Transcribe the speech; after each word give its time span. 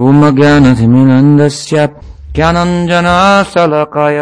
उमज्ञानतिमिनन्दस्य 0.00 1.88
ज्ञानञ्जनशलकाय 2.32 4.18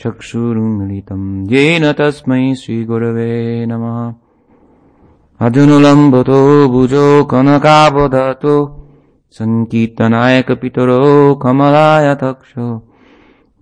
चक्षुरुन्मिलितम्। 0.00 1.52
येन 1.52 1.92
तस्मै 1.92 2.54
श्रीगुरवे 2.54 3.66
नमः। 3.66 5.46
अधुनुलम्बतो 5.46 6.68
भुजो 6.68 7.24
कनकावदतो। 7.24 8.86
सङ्कीर्तनायकपितरो 9.32 11.34
कमलाय 11.34 12.14
तक्षो 12.14 12.88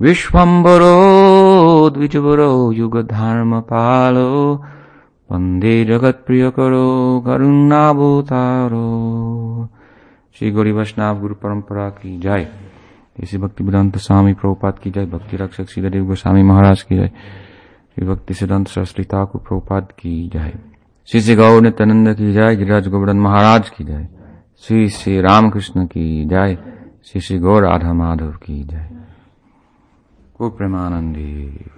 विश्वम्बरो 0.00 1.90
द्विजवरो 1.90 2.72
युगधर्मपालो। 2.72 4.62
वन्दे 5.32 5.84
जगत्प्रियकरो 5.84 7.22
करुणावतारो 7.26 9.10
श्री 10.38 10.50
गौरी 10.50 10.72
वैष्णव 10.72 11.20
गुरु 11.20 11.34
परंपरा 11.34 11.88
की 11.90 12.18
जय 12.18 12.48
इसी 13.22 13.38
भक्ति 13.38 13.64
वेदांत 13.64 13.96
स्वामी 13.96 14.32
प्रभुपाद 14.32 14.78
की 14.78 14.90
जय, 14.90 15.06
भक्ति 15.06 15.36
रक्षक 15.36 15.70
श्री 15.70 15.90
देव 15.90 16.06
गोस्वामी 16.06 16.42
महाराज 16.42 16.82
की 16.82 16.96
जय, 16.96 17.10
श्री 17.94 18.06
भक्ति 18.06 18.34
सिद्धांत 18.34 18.68
शास्त्री 18.68 19.04
ठाकुर 19.04 19.40
प्रभुपाद 19.40 19.92
की 19.98 20.28
जय 20.34 20.52
श्री 21.08 21.20
श्री 21.20 21.36
गौर 21.36 21.60
नित्यानंद 21.62 22.14
की 22.16 22.32
जय, 22.32 22.56
गिरिराज 22.56 22.88
गोवर्धन 22.88 23.20
महाराज 23.20 23.70
की 23.70 23.84
जय, 23.84 24.08
श्री 24.60 24.88
श्री 24.88 25.20
रामकृष्ण 25.20 25.86
की 25.86 26.24
जय, 26.24 26.58
श्री 27.04 27.20
श्री 27.20 27.38
गौर 27.38 27.62
राधा 27.62 27.92
माधव 27.92 28.32
की 28.32 28.62
जय 28.64 28.88
Go 30.40 30.50
Premanandi. 30.50 31.68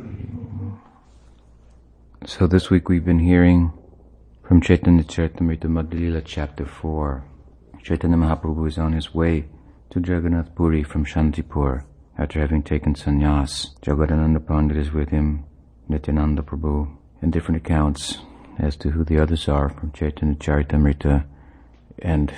So 2.24 2.46
this 2.46 2.70
week 2.70 2.88
we've 2.88 3.04
been 3.04 3.18
hearing 3.18 3.72
from 4.42 4.60
Chaitanya 4.60 5.02
Charitamrita 5.02 5.64
Madhya 5.64 6.22
chapter 6.24 6.64
4. 6.64 7.31
Chaitanya 7.82 8.16
Mahaprabhu 8.16 8.68
is 8.68 8.78
on 8.78 8.92
his 8.92 9.12
way 9.12 9.46
to 9.90 9.98
Jagannath 9.98 10.54
Puri 10.54 10.84
from 10.84 11.04
Shantipur 11.04 11.84
after 12.16 12.38
having 12.38 12.62
taken 12.62 12.94
sannyas. 12.94 13.76
Jagadananda 13.80 14.46
Pandit 14.46 14.76
is 14.76 14.92
with 14.92 15.08
him, 15.08 15.44
Nityananda 15.88 16.42
Prabhu, 16.42 16.96
and 17.20 17.32
different 17.32 17.56
accounts 17.56 18.18
as 18.56 18.76
to 18.76 18.90
who 18.90 19.02
the 19.02 19.18
others 19.18 19.48
are 19.48 19.68
from 19.68 19.90
Chaitanya 19.90 20.36
Charitamrita 20.36 21.24
and 21.98 22.32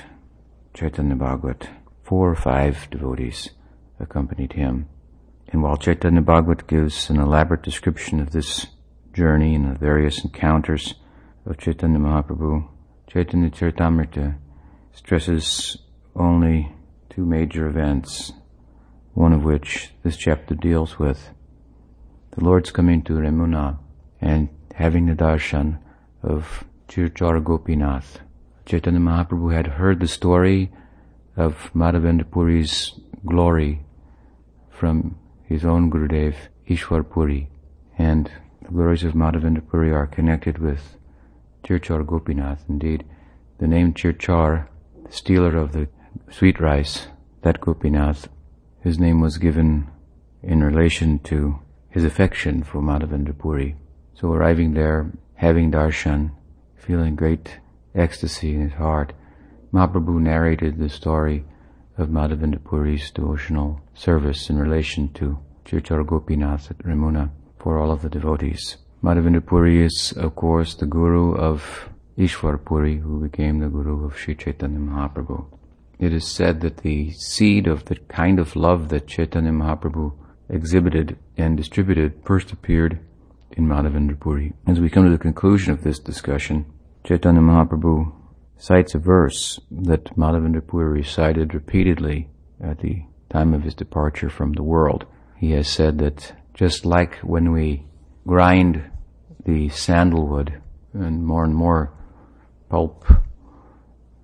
Chaitanya 0.72 1.14
Bhagavat. 1.14 1.68
Four 2.02 2.30
or 2.30 2.36
five 2.36 2.88
devotees 2.90 3.50
accompanied 4.00 4.54
him. 4.54 4.88
And 5.48 5.62
while 5.62 5.76
Chaitanya 5.76 6.22
Bhagavat 6.22 6.66
gives 6.66 7.10
an 7.10 7.18
elaborate 7.18 7.62
description 7.62 8.18
of 8.18 8.30
this 8.30 8.66
journey 9.12 9.54
and 9.54 9.70
the 9.70 9.78
various 9.78 10.24
encounters 10.24 10.94
of 11.44 11.58
Chaitanya 11.58 11.98
Mahaprabhu, 11.98 12.66
Chaitanya 13.06 13.50
Charitamrita 13.50 14.38
stresses 14.94 15.76
only 16.16 16.72
two 17.10 17.24
major 17.26 17.66
events, 17.66 18.32
one 19.12 19.32
of 19.32 19.44
which 19.44 19.90
this 20.02 20.16
chapter 20.16 20.54
deals 20.54 20.98
with. 20.98 21.30
The 22.32 22.44
Lord's 22.44 22.70
coming 22.70 23.02
to 23.02 23.14
Remuna 23.14 23.78
and 24.20 24.48
having 24.74 25.06
the 25.06 25.14
darshan 25.14 25.78
of 26.22 26.64
Chirchara 26.88 27.42
Gopinath. 27.42 28.20
Chaitanya 28.66 29.00
Mahaprabhu 29.00 29.52
had 29.52 29.66
heard 29.66 30.00
the 30.00 30.08
story 30.08 30.72
of 31.36 31.70
Madhavendra 31.74 32.30
Puri's 32.30 32.98
glory 33.26 33.84
from 34.70 35.16
his 35.44 35.64
own 35.64 35.90
Gurudev, 35.90 36.34
Ishwar 36.68 37.08
Puri, 37.08 37.50
and 37.98 38.30
the 38.62 38.68
glories 38.68 39.04
of 39.04 39.12
Madhavendra 39.12 39.68
Puri 39.68 39.92
are 39.92 40.06
connected 40.06 40.58
with 40.58 40.96
Chirchar 41.62 42.06
Gopinath. 42.06 42.64
Indeed, 42.68 43.04
the 43.58 43.66
name 43.66 43.92
Chirchar, 43.92 44.68
stealer 45.14 45.56
of 45.56 45.72
the 45.72 45.88
sweet 46.30 46.60
rice, 46.60 47.06
that 47.42 47.60
Gopinath, 47.60 48.28
his 48.80 48.98
name 48.98 49.20
was 49.20 49.38
given 49.38 49.88
in 50.42 50.62
relation 50.62 51.18
to 51.20 51.60
his 51.88 52.04
affection 52.04 52.62
for 52.62 52.82
Madhavendra 52.82 53.38
Puri. 53.38 53.76
So 54.14 54.32
arriving 54.32 54.74
there, 54.74 55.10
having 55.34 55.70
darshan, 55.70 56.32
feeling 56.76 57.16
great 57.16 57.60
ecstasy 57.94 58.54
in 58.54 58.62
his 58.62 58.72
heart, 58.74 59.12
Mahaprabhu 59.72 60.20
narrated 60.20 60.78
the 60.78 60.88
story 60.88 61.44
of 61.96 62.08
Madhavendra 62.08 62.68
Puri's 62.68 63.10
devotional 63.10 63.80
service 63.94 64.50
in 64.50 64.58
relation 64.58 65.12
to 65.14 65.38
Chirchar 65.64 66.04
Gopinath 66.06 66.70
at 66.70 66.78
Remuna 66.78 67.30
for 67.58 67.78
all 67.78 67.90
of 67.90 68.02
the 68.02 68.10
devotees. 68.10 68.76
Madhavendra 69.02 69.44
Puri 69.44 69.84
is, 69.84 70.12
of 70.16 70.34
course, 70.34 70.74
the 70.74 70.86
guru 70.86 71.34
of 71.34 71.88
Ishwar 72.16 72.64
Puri, 72.64 72.98
who 72.98 73.20
became 73.20 73.58
the 73.58 73.68
guru 73.68 74.04
of 74.04 74.16
Sri 74.16 74.34
Chaitanya 74.36 74.78
Mahaprabhu. 74.78 75.46
It 75.98 76.12
is 76.12 76.26
said 76.26 76.60
that 76.60 76.78
the 76.78 77.10
seed 77.10 77.66
of 77.66 77.86
the 77.86 77.96
kind 77.96 78.38
of 78.38 78.54
love 78.54 78.88
that 78.90 79.08
Chaitanya 79.08 79.50
Mahaprabhu 79.50 80.12
exhibited 80.48 81.16
and 81.36 81.56
distributed 81.56 82.14
first 82.24 82.52
appeared 82.52 83.00
in 83.52 83.66
Madhavendra 83.66 84.18
Puri. 84.18 84.52
As 84.66 84.80
we 84.80 84.90
come 84.90 85.04
to 85.04 85.10
the 85.10 85.18
conclusion 85.18 85.72
of 85.72 85.82
this 85.82 85.98
discussion, 85.98 86.66
Chaitanya 87.04 87.40
Mahaprabhu 87.40 88.12
cites 88.58 88.94
a 88.94 88.98
verse 88.98 89.58
that 89.70 90.16
Madhavendra 90.16 90.66
Puri 90.66 90.92
recited 90.98 91.52
repeatedly 91.52 92.28
at 92.60 92.78
the 92.78 93.02
time 93.30 93.52
of 93.52 93.62
his 93.62 93.74
departure 93.74 94.30
from 94.30 94.52
the 94.52 94.62
world. 94.62 95.04
He 95.36 95.50
has 95.52 95.68
said 95.68 95.98
that 95.98 96.32
just 96.54 96.86
like 96.86 97.16
when 97.16 97.50
we 97.50 97.86
grind 98.26 98.84
the 99.44 99.68
sandalwood 99.68 100.60
and 100.92 101.26
more 101.26 101.44
and 101.44 101.54
more 101.54 101.92
pulp 102.74 103.06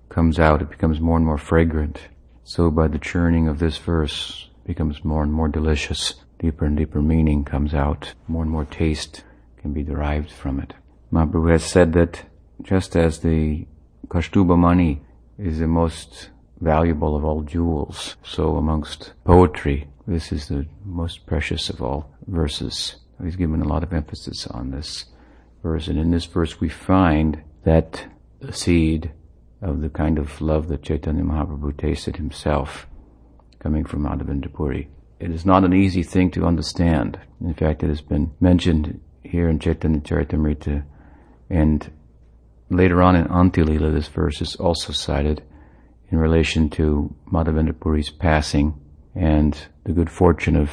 comes 0.09 0.37
out, 0.37 0.61
it 0.61 0.69
becomes 0.69 0.99
more 0.99 1.15
and 1.15 1.25
more 1.25 1.37
fragrant. 1.37 1.97
So 2.43 2.69
by 2.69 2.89
the 2.89 2.99
churning 2.99 3.47
of 3.47 3.59
this 3.59 3.77
verse 3.77 4.49
becomes 4.67 5.05
more 5.05 5.23
and 5.23 5.31
more 5.31 5.47
delicious. 5.47 6.15
Deeper 6.37 6.65
and 6.65 6.75
deeper 6.75 7.01
meaning 7.01 7.45
comes 7.45 7.73
out. 7.73 8.13
More 8.27 8.43
and 8.43 8.51
more 8.51 8.65
taste 8.65 9.23
can 9.61 9.71
be 9.71 9.83
derived 9.83 10.29
from 10.29 10.59
it. 10.59 10.73
Mahaprabhu 11.13 11.49
has 11.49 11.63
said 11.63 11.93
that 11.93 12.25
just 12.61 12.97
as 12.97 13.19
the 13.19 13.67
Kaustubha 14.09 14.57
mani 14.57 15.01
is 15.37 15.59
the 15.59 15.67
most 15.67 16.31
valuable 16.59 17.15
of 17.15 17.23
all 17.23 17.43
jewels, 17.43 18.17
so 18.21 18.57
amongst 18.57 19.13
poetry, 19.23 19.87
this 20.05 20.33
is 20.33 20.49
the 20.49 20.65
most 20.83 21.25
precious 21.25 21.69
of 21.69 21.81
all 21.81 22.11
verses. 22.27 22.97
He's 23.23 23.37
given 23.37 23.61
a 23.61 23.71
lot 23.73 23.83
of 23.83 23.93
emphasis 23.93 24.45
on 24.47 24.71
this 24.71 25.05
verse, 25.63 25.87
and 25.87 25.97
in 25.97 26.11
this 26.11 26.25
verse 26.25 26.59
we 26.59 26.67
find 26.67 27.41
that 27.63 28.07
seed 28.51 29.11
of 29.61 29.81
the 29.81 29.89
kind 29.89 30.17
of 30.17 30.41
love 30.41 30.67
that 30.69 30.83
Chaitanya 30.83 31.23
Mahaprabhu 31.23 31.77
tasted 31.77 32.17
himself 32.17 32.87
coming 33.59 33.85
from 33.85 34.03
Madhavendra. 34.03 34.87
It 35.19 35.31
is 35.31 35.45
not 35.45 35.63
an 35.63 35.73
easy 35.73 36.01
thing 36.01 36.31
to 36.31 36.45
understand. 36.45 37.19
In 37.39 37.53
fact, 37.53 37.83
it 37.83 37.89
has 37.89 38.01
been 38.01 38.31
mentioned 38.39 38.99
here 39.23 39.47
in 39.47 39.59
Chaitanya 39.59 39.99
Charitamrita, 39.99 40.83
and 41.49 41.91
later 42.69 43.03
on 43.03 43.15
in 43.15 43.27
Antya-lila, 43.27 43.91
this 43.91 44.07
verse 44.07 44.41
is 44.41 44.55
also 44.55 44.91
cited 44.93 45.43
in 46.09 46.17
relation 46.17 46.69
to 46.71 47.13
Madhavendra 47.31 48.17
passing 48.17 48.79
and 49.13 49.57
the 49.83 49.93
good 49.93 50.09
fortune 50.09 50.55
of 50.55 50.71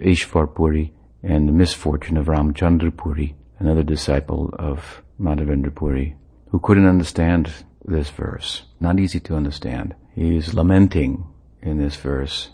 Ishwar 0.00 0.52
Puri 0.52 0.92
and 1.22 1.48
the 1.48 1.52
misfortune 1.52 2.16
of 2.16 2.26
Ramchandra 2.26 2.96
Puri, 2.96 3.36
another 3.58 3.82
disciple 3.82 4.50
of 4.58 5.02
Madhavendra 5.20 5.74
Puri, 5.74 6.16
who 6.54 6.60
couldn't 6.60 6.86
understand 6.86 7.52
this 7.84 8.10
verse. 8.10 8.62
Not 8.78 9.00
easy 9.00 9.18
to 9.18 9.34
understand. 9.34 9.92
He 10.14 10.36
is 10.36 10.54
lamenting 10.54 11.26
in 11.60 11.78
this 11.78 11.96
verse. 11.96 12.50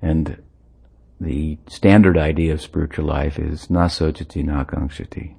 And 0.00 0.42
the 1.20 1.58
standard 1.66 2.16
idea 2.16 2.54
of 2.54 2.62
spiritual 2.62 3.04
life 3.04 3.38
is 3.38 3.66
nasojati 3.66 4.42
nakangshati 4.42 5.34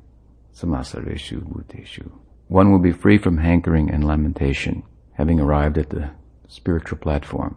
samasareshu 0.55 1.41
bhuteshu. 1.51 2.11
One 2.47 2.71
will 2.71 2.77
be 2.77 2.91
free 2.91 3.17
from 3.17 3.39
hankering 3.39 3.89
and 3.89 4.05
lamentation, 4.05 4.83
having 5.13 5.39
arrived 5.39 5.79
at 5.79 5.89
the 5.89 6.11
spiritual 6.47 6.99
platform. 6.99 7.55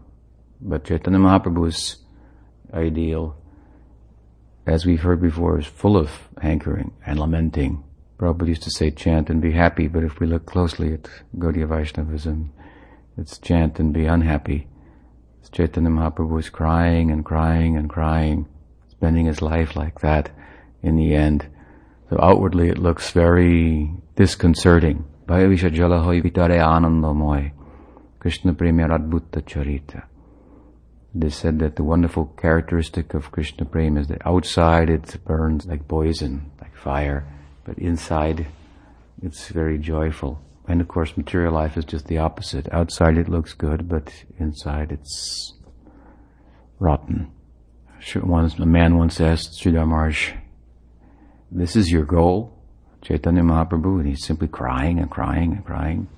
But 0.63 0.85
Chaitanya 0.85 1.19
Mahaprabhu's 1.19 1.97
ideal, 2.73 3.37
as 4.67 4.87
we've 4.87 5.03
heard 5.03 5.21
before, 5.21 5.59
is 5.59 5.67
full 5.67 5.95
of 5.95 6.11
hankering 6.41 6.93
and 7.05 7.21
lamenting. 7.21 7.85
Prabhupada 8.19 8.49
used 8.49 8.63
to 8.63 8.71
say 8.71 8.91
chant 8.91 9.29
and 9.29 9.43
be 9.43 9.53
happy, 9.53 9.89
but 9.89 10.03
if 10.03 10.19
we 10.21 10.27
look 10.27 10.47
closely 10.47 10.93
at 10.95 11.09
Gaudiya 11.37 11.69
Vaishnavism, 11.69 12.53
it's 13.19 13.39
chant 13.39 13.79
and 13.79 13.93
be 13.93 14.07
unhappy. 14.07 14.69
It's 15.41 15.51
Chaitanya 15.51 15.91
Mahaprabhu 15.91 16.41
is 16.41 16.49
crying 16.49 17.11
and 17.11 17.25
crying 17.25 17.77
and 17.77 17.91
crying, 17.91 18.47
spending 18.89 19.27
his 19.27 19.43
life 19.43 19.77
like 19.77 20.01
that 20.01 20.31
in 20.83 20.97
the 20.97 21.15
end. 21.15 21.47
So 22.09 22.19
outwardly 22.21 22.69
it 22.69 22.79
looks 22.79 23.11
very 23.11 23.91
disconcerting. 24.15 25.05
Vitare. 26.23 27.53
Krishna 28.19 28.55
adbhutta 28.55 29.43
charita. 29.43 30.05
It 31.15 31.25
is 31.25 31.35
said 31.35 31.59
that 31.59 31.77
the 31.77 31.85
wonderful 31.85 32.27
characteristic 32.37 33.15
of 33.15 33.31
Krishna 33.31 33.65
Prem 33.65 33.97
is 33.97 34.09
that 34.09 34.27
outside 34.27 34.91
it 34.91 35.17
burns 35.25 35.67
like 35.67 35.87
poison, 35.87 36.51
like 36.61 36.77
fire, 36.77 37.27
but 37.67 37.79
inside 37.79 38.47
it's 39.23 39.49
very 39.49 39.79
joyful. 39.79 40.41
And 40.69 40.81
of 40.81 40.89
course, 40.89 41.17
material 41.17 41.53
life 41.53 41.77
is 41.77 41.85
just 41.85 42.07
the 42.07 42.19
opposite. 42.19 42.73
Outside 42.73 43.19
it 43.19 43.29
looks 43.29 43.53
good, 43.53 43.89
but 43.89 44.13
inside 44.39 44.93
it's 44.93 45.55
rotten. 46.79 47.33
Once, 48.17 48.59
a 48.59 48.67
man 48.67 48.97
once 48.97 49.21
asked 49.21 49.61
Sridhar 49.61 49.87
Maharaj, 49.87 50.33
this 51.51 51.77
is 51.77 51.91
your 51.91 52.05
goal? 52.05 52.53
Chaitanya 53.03 53.43
Mahaprabhu, 53.43 54.01
and 54.01 54.09
he's 54.09 54.25
simply 54.25 54.49
crying 54.49 54.99
and 54.99 55.11
crying 55.11 55.53
and 55.53 55.65
crying. 55.65 56.09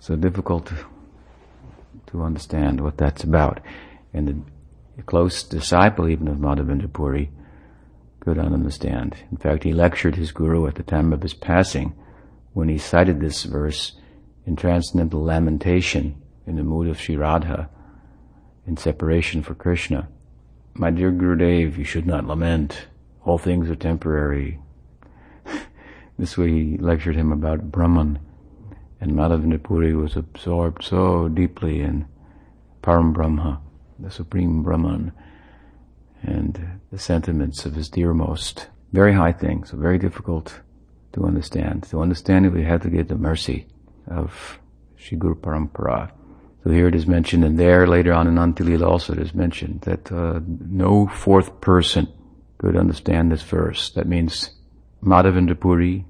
So 0.00 0.16
difficult 0.16 0.66
to, 0.66 0.74
to 2.08 2.22
understand 2.22 2.80
what 2.80 2.96
that's 2.96 3.24
about. 3.24 3.60
And 4.12 4.44
the 4.96 5.02
close 5.02 5.42
disciple 5.42 6.08
even 6.08 6.28
of 6.28 6.38
Madhavendra 6.38 6.92
Puri 6.92 7.30
could 8.28 8.38
understand. 8.38 9.16
In 9.30 9.38
fact, 9.38 9.64
he 9.64 9.72
lectured 9.72 10.16
his 10.16 10.32
guru 10.32 10.66
at 10.66 10.74
the 10.74 10.82
time 10.82 11.14
of 11.14 11.22
his 11.22 11.32
passing 11.32 11.94
when 12.52 12.68
he 12.68 12.76
cited 12.76 13.20
this 13.20 13.44
verse 13.44 13.96
in 14.44 14.54
transcendental 14.54 15.24
lamentation 15.24 16.20
in 16.46 16.56
the 16.56 16.62
mood 16.62 16.88
of 16.88 17.00
Sri 17.00 17.16
Radha 17.16 17.70
in 18.66 18.76
separation 18.76 19.42
for 19.42 19.54
Krishna. 19.54 20.08
My 20.74 20.90
dear 20.90 21.10
Gurudev, 21.10 21.78
you 21.78 21.84
should 21.84 22.06
not 22.06 22.26
lament. 22.26 22.88
All 23.24 23.38
things 23.38 23.70
are 23.70 23.76
temporary. 23.76 24.58
this 26.18 26.36
way 26.36 26.50
he 26.50 26.76
lectured 26.76 27.16
him 27.16 27.32
about 27.32 27.72
Brahman. 27.72 28.18
And 29.00 29.12
Madhavendra 29.12 29.62
Puri 29.62 29.94
was 29.94 30.16
absorbed 30.16 30.84
so 30.84 31.28
deeply 31.28 31.80
in 31.80 32.06
Param 32.82 33.14
Brahma, 33.14 33.62
the 33.98 34.10
Supreme 34.10 34.62
Brahman, 34.62 35.12
and 36.22 36.80
the 36.90 36.98
sentiments 36.98 37.64
of 37.64 37.74
his 37.74 37.88
dearmost. 37.88 38.66
Very 38.92 39.12
high 39.12 39.32
things, 39.32 39.70
very 39.70 39.98
difficult 39.98 40.60
to 41.12 41.24
understand. 41.24 41.84
To 41.84 42.00
understand 42.00 42.46
it, 42.46 42.52
we 42.52 42.64
have 42.64 42.82
to 42.82 42.90
get 42.90 43.08
the 43.08 43.16
mercy 43.16 43.66
of 44.06 44.58
Sri 44.96 45.18
Guru 45.18 45.34
Parampara. 45.34 46.10
So 46.64 46.70
here 46.70 46.88
it 46.88 46.94
is 46.94 47.06
mentioned, 47.06 47.44
and 47.44 47.58
there 47.58 47.86
later 47.86 48.12
on 48.12 48.26
in 48.26 48.34
Antya-lila 48.34 48.88
also 48.88 49.12
it 49.12 49.20
is 49.20 49.34
mentioned 49.34 49.82
that 49.82 50.10
uh, 50.10 50.40
no 50.46 51.06
fourth 51.06 51.60
person 51.60 52.08
could 52.58 52.76
understand 52.76 53.30
this 53.30 53.42
verse. 53.42 53.90
That 53.90 54.08
means 54.08 54.50
Madhavendra 55.02 55.58
Puri, 55.58 56.04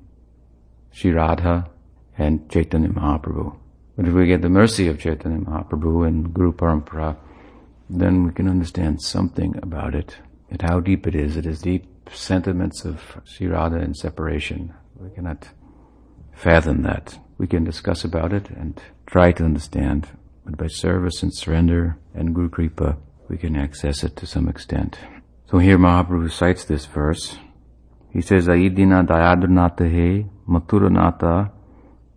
Sri 0.92 1.12
Radha, 1.12 1.68
and 2.16 2.50
Chaitanya 2.50 2.88
Mahaprabhu. 2.88 3.56
But 3.96 4.08
if 4.08 4.14
we 4.14 4.26
get 4.26 4.42
the 4.42 4.48
mercy 4.48 4.88
of 4.88 4.98
Chaitanya 4.98 5.38
Mahaprabhu 5.38 6.06
and 6.06 6.32
Guru 6.32 6.52
Parampara, 6.52 7.16
then 7.88 8.24
we 8.24 8.32
can 8.32 8.48
understand 8.48 9.02
something 9.02 9.58
about 9.62 9.94
it, 9.94 10.18
and 10.50 10.62
how 10.62 10.80
deep 10.80 11.06
it 11.06 11.14
is. 11.14 11.36
It 11.36 11.46
is 11.46 11.60
deep 11.60 11.86
sentiments 12.10 12.84
of 12.84 13.20
Sri 13.24 13.52
and 13.52 13.96
separation. 13.96 14.74
We 14.96 15.10
cannot 15.10 15.48
fathom 16.34 16.82
that. 16.82 17.18
We 17.38 17.46
can 17.46 17.64
discuss 17.64 18.04
about 18.04 18.32
it 18.32 18.50
and 18.50 18.80
try 19.06 19.32
to 19.32 19.44
understand, 19.44 20.08
but 20.44 20.56
by 20.56 20.66
service 20.66 21.22
and 21.22 21.34
surrender 21.34 21.98
and 22.14 22.34
Guru 22.34 22.48
Kripa, 22.48 22.96
we 23.28 23.38
can 23.38 23.56
access 23.56 24.02
it 24.02 24.16
to 24.16 24.26
some 24.26 24.48
extent. 24.48 24.98
So 25.50 25.58
here 25.58 25.78
Mahaprabhu 25.78 26.30
cites 26.30 26.64
this 26.64 26.86
verse. 26.86 27.38
He 28.10 28.20
says, 28.20 28.48
Aidina 28.48 29.06
dayadranata 29.06 29.90
he 29.90 30.26
maturanata 30.48 31.52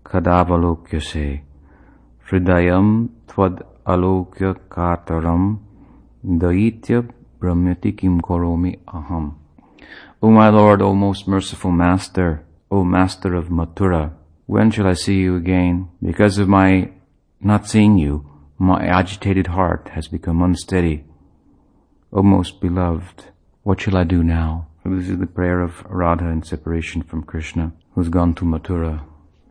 kadavalokyase 0.03 1.41
hridayam 2.29 3.09
tvad 3.27 3.63
kataram 3.85 5.59
daitya 6.23 7.07
brahmati 7.39 7.97
kim 7.97 8.21
koromi 8.21 8.79
aham. 8.87 9.35
O 10.21 10.29
my 10.29 10.49
Lord, 10.49 10.81
O 10.81 10.93
most 10.93 11.27
merciful 11.27 11.71
Master, 11.71 12.43
O 12.69 12.83
Master 12.83 13.33
of 13.33 13.49
Mathura, 13.49 14.13
when 14.45 14.69
shall 14.69 14.87
I 14.87 14.93
see 14.93 15.15
you 15.15 15.35
again? 15.35 15.89
Because 16.01 16.37
of 16.37 16.47
my 16.47 16.91
not 17.39 17.67
seeing 17.67 17.97
you, 17.97 18.29
my 18.59 18.85
agitated 18.85 19.47
heart 19.47 19.89
has 19.93 20.07
become 20.07 20.43
unsteady. 20.43 21.03
O 22.13 22.21
most 22.21 22.61
beloved, 22.61 23.25
what 23.63 23.81
shall 23.81 23.97
I 23.97 24.03
do 24.03 24.23
now? 24.23 24.67
This 24.85 25.09
is 25.09 25.17
the 25.17 25.25
prayer 25.25 25.61
of 25.61 25.83
Radha 25.89 26.27
in 26.27 26.43
separation 26.43 27.01
from 27.01 27.23
Krishna, 27.23 27.71
who's 27.95 28.09
gone 28.09 28.35
to 28.35 28.45
Mathura. 28.45 29.01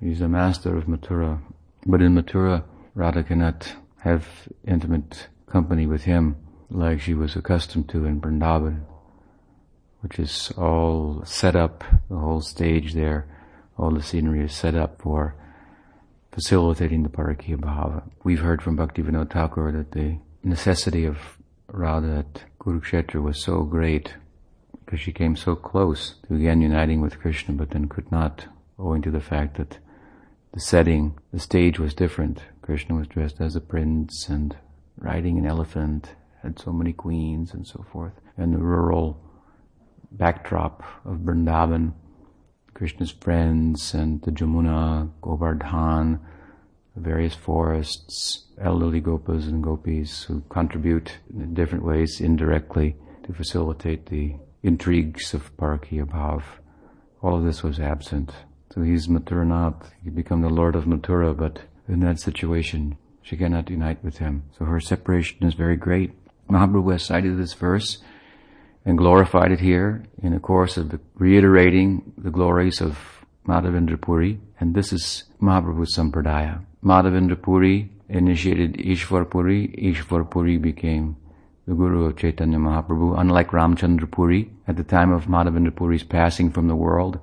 He's 0.01 0.21
a 0.21 0.29
master 0.29 0.77
of 0.77 0.85
Mathura. 0.85 1.41
But 1.87 2.03
in 2.03 2.15
Mathura, 2.15 2.65
Radha 2.95 3.23
cannot 3.23 3.75
have 4.01 4.27
intimate 4.67 5.29
company 5.47 5.87
with 5.87 6.05
him 6.05 6.37
like 6.71 7.01
she 7.01 7.15
was 7.15 7.37
accustomed 7.37 7.89
to 7.89 8.05
in 8.05 8.21
Vrindavan 8.21 8.85
which 10.01 10.19
is 10.19 10.53
all 10.57 11.23
set 11.25 11.55
up, 11.55 11.85
the 12.09 12.17
whole 12.17 12.41
stage 12.41 12.95
there, 12.95 13.27
all 13.79 13.91
the 13.91 14.03
scenery 14.03 14.45
is 14.45 14.53
set 14.53 14.75
up 14.75 15.01
for 15.01 15.35
facilitating 16.33 17.03
the 17.03 17.09
Parakya 17.09 17.57
Bhava. 17.57 18.03
We've 18.25 18.41
heard 18.41 18.63
from 18.63 18.77
Bhaktivinoda 18.77 19.31
Thakur 19.31 19.73
that 19.73 19.93
the 19.93 20.19
necessity 20.43 21.05
of 21.05 21.19
Radha 21.69 22.19
at 22.19 22.45
Kurukshetra 22.59 23.23
was 23.23 23.43
so 23.43 23.63
great 23.63 24.15
because 24.85 25.01
she 25.01 25.13
came 25.13 25.37
so 25.37 25.55
close 25.55 26.15
to 26.27 26.35
again 26.35 26.61
uniting 26.63 27.01
with 27.01 27.21
Krishna 27.21 27.55
but 27.55 27.71
then 27.71 27.89
could 27.89 28.11
not 28.11 28.47
owing 28.79 29.03
to 29.03 29.11
the 29.11 29.21
fact 29.21 29.57
that 29.59 29.79
the 30.53 30.61
setting, 30.61 31.19
the 31.33 31.39
stage 31.39 31.79
was 31.79 31.95
different. 31.95 32.41
Krishna 32.63 32.95
was 32.95 33.09
dressed 33.09 33.41
as 33.41 33.57
a 33.57 33.61
prince 33.61 34.29
and 34.29 34.57
riding 34.97 35.39
an 35.39 35.47
elephant, 35.47 36.15
had 36.43 36.59
so 36.59 36.73
many 36.73 36.93
queens 36.93 37.53
and 37.53 37.67
so 37.67 37.85
forth. 37.91 38.13
And 38.37 38.55
the 38.55 38.59
rural 38.59 39.21
backdrop 40.13 40.83
of 41.05 41.19
Vrindavan, 41.19 41.95
Krishna's 42.75 43.11
friends 43.11 43.95
and 43.95 44.23
the 44.23 44.31
Jamuna, 44.31 45.11
Govardhan, 45.21 46.21
the 46.95 47.01
various 47.01 47.35
forests, 47.35 48.47
elderly 48.61 49.01
gopas 49.01 49.47
and 49.47 49.63
gopis 49.63 50.25
who 50.25 50.43
contribute 50.49 51.19
in 51.33 51.55
different 51.55 51.85
ways 51.85 52.21
indirectly 52.21 52.97
to 53.25 53.33
facilitate 53.33 54.07
the 54.07 54.37
intrigues 54.63 55.35
of 55.35 55.57
Parakya 55.57 56.05
Bhav. 56.05 56.43
All 57.23 57.37
of 57.37 57.45
this 57.45 57.63
was 57.63 57.79
absent. 57.79 58.33
So 58.75 58.83
he's 58.83 59.09
Mathuranath, 59.09 59.91
he 60.03 60.11
become 60.11 60.43
the 60.43 60.49
Lord 60.49 60.77
of 60.77 60.85
Mathura, 60.85 61.37
but 61.37 61.61
in 61.91 62.01
that 62.01 62.21
situation, 62.21 62.97
she 63.23 63.37
cannot 63.37 63.69
unite 63.69 64.03
with 64.03 64.19
him. 64.19 64.45
So 64.57 64.65
her 64.65 64.81
separation 64.81 65.45
is 65.47 65.55
very 65.55 65.77
great. 65.77 66.13
Mahaprabhu 66.49 66.93
has 66.93 67.05
cited 67.05 67.37
this 67.37 67.53
verse 67.55 67.99
and 68.85 68.97
glorified 68.97 69.53
it 69.53 69.61
here 69.61 70.05
in 70.23 70.33
the 70.33 70.41
course 70.41 70.77
of 70.77 70.99
reiterating 71.17 72.13
the 72.17 72.31
glories 72.31 72.81
of 72.81 72.99
Madhavendra 73.47 74.01
Puri. 74.01 74.41
And 74.61 74.75
this 74.75 74.93
is 74.93 75.25
Mahaprabhu's 75.43 75.97
Sampradaya. 75.97 76.65
Madhavendra 76.83 77.41
Puri 77.41 77.91
initiated 78.09 78.75
Ishwar 78.75 79.29
Puri. 79.29 79.69
Ishwar 79.69 80.31
Puri 80.31 80.57
became 80.59 81.17
the 81.67 81.75
guru 81.75 82.07
of 82.07 82.17
Chaitanya 82.17 82.59
Mahaprabhu. 82.59 83.19
Unlike 83.19 83.51
Ramchandra 83.51 84.11
Puri, 84.11 84.51
at 84.67 84.77
the 84.77 84.85
time 84.85 85.13
of 85.13 85.27
Madhavendra 85.27 85.75
Puri's 85.75 86.05
passing 86.05 86.51
from 86.51 86.69
the 86.69 86.77
world, 86.77 87.21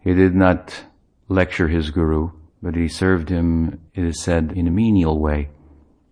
he 0.00 0.14
did 0.14 0.34
not 0.34 0.84
lecture 1.28 1.68
his 1.68 1.90
guru, 1.90 2.30
but 2.62 2.74
he 2.74 2.88
served 2.88 3.28
him, 3.28 3.80
it 3.94 4.04
is 4.04 4.22
said, 4.22 4.52
in 4.54 4.66
a 4.66 4.70
menial 4.70 5.18
way. 5.18 5.50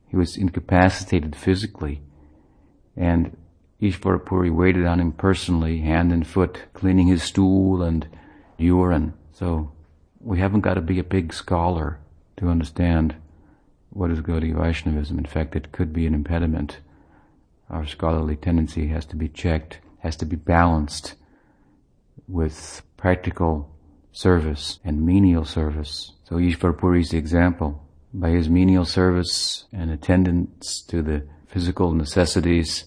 He 0.09 0.17
was 0.17 0.37
incapacitated 0.37 1.35
physically, 1.35 2.03
and 2.97 3.37
Ishvarapuri 3.81 4.55
waited 4.55 4.87
on 4.87 5.01
him 5.01 5.13
personally, 5.13 5.81
hand 5.81 6.13
and 6.13 6.27
foot, 6.27 6.63
cleaning 6.73 7.09
his 7.09 7.23
stool 7.23 7.83
and 7.83 8.09
urine. 8.57 9.15
So 9.33 9.73
we 10.21 10.39
haven't 10.39 10.63
got 10.63 10.75
to 10.75 10.81
be 10.81 10.99
a 10.99 11.05
big 11.05 11.35
scholar 11.35 12.01
to 12.39 12.49
understand 12.49 13.17
what 13.91 14.11
is 14.11 14.21
Gaudiya 14.21 14.57
Vaishnavism. 14.57 15.19
In 15.19 15.27
fact, 15.27 15.57
it 15.57 15.73
could 15.73 15.93
be 15.93 16.07
an 16.07 16.15
impediment. 16.15 16.81
Our 17.69 17.87
scholarly 17.87 18.37
tendency 18.37 18.89
has 18.89 19.05
to 19.07 19.17
be 19.17 19.29
checked, 19.29 19.81
has 19.99 20.17
to 20.17 20.27
be 20.27 20.37
balanced 20.37 21.15
with 22.29 22.83
practical 22.97 23.71
service 24.13 24.79
and 24.85 25.05
menial 25.05 25.45
service. 25.45 26.13
So 26.29 26.37
Ishvara 26.37 26.77
Puri 26.77 27.03
is 27.03 27.11
the 27.11 27.19
example. 27.19 27.87
By 28.13 28.31
his 28.31 28.49
menial 28.49 28.85
service 28.85 29.67
and 29.73 29.93
attendance 29.93 30.83
to 30.89 31.01
the 31.01 31.25
physical 31.47 31.93
necessities 31.93 32.87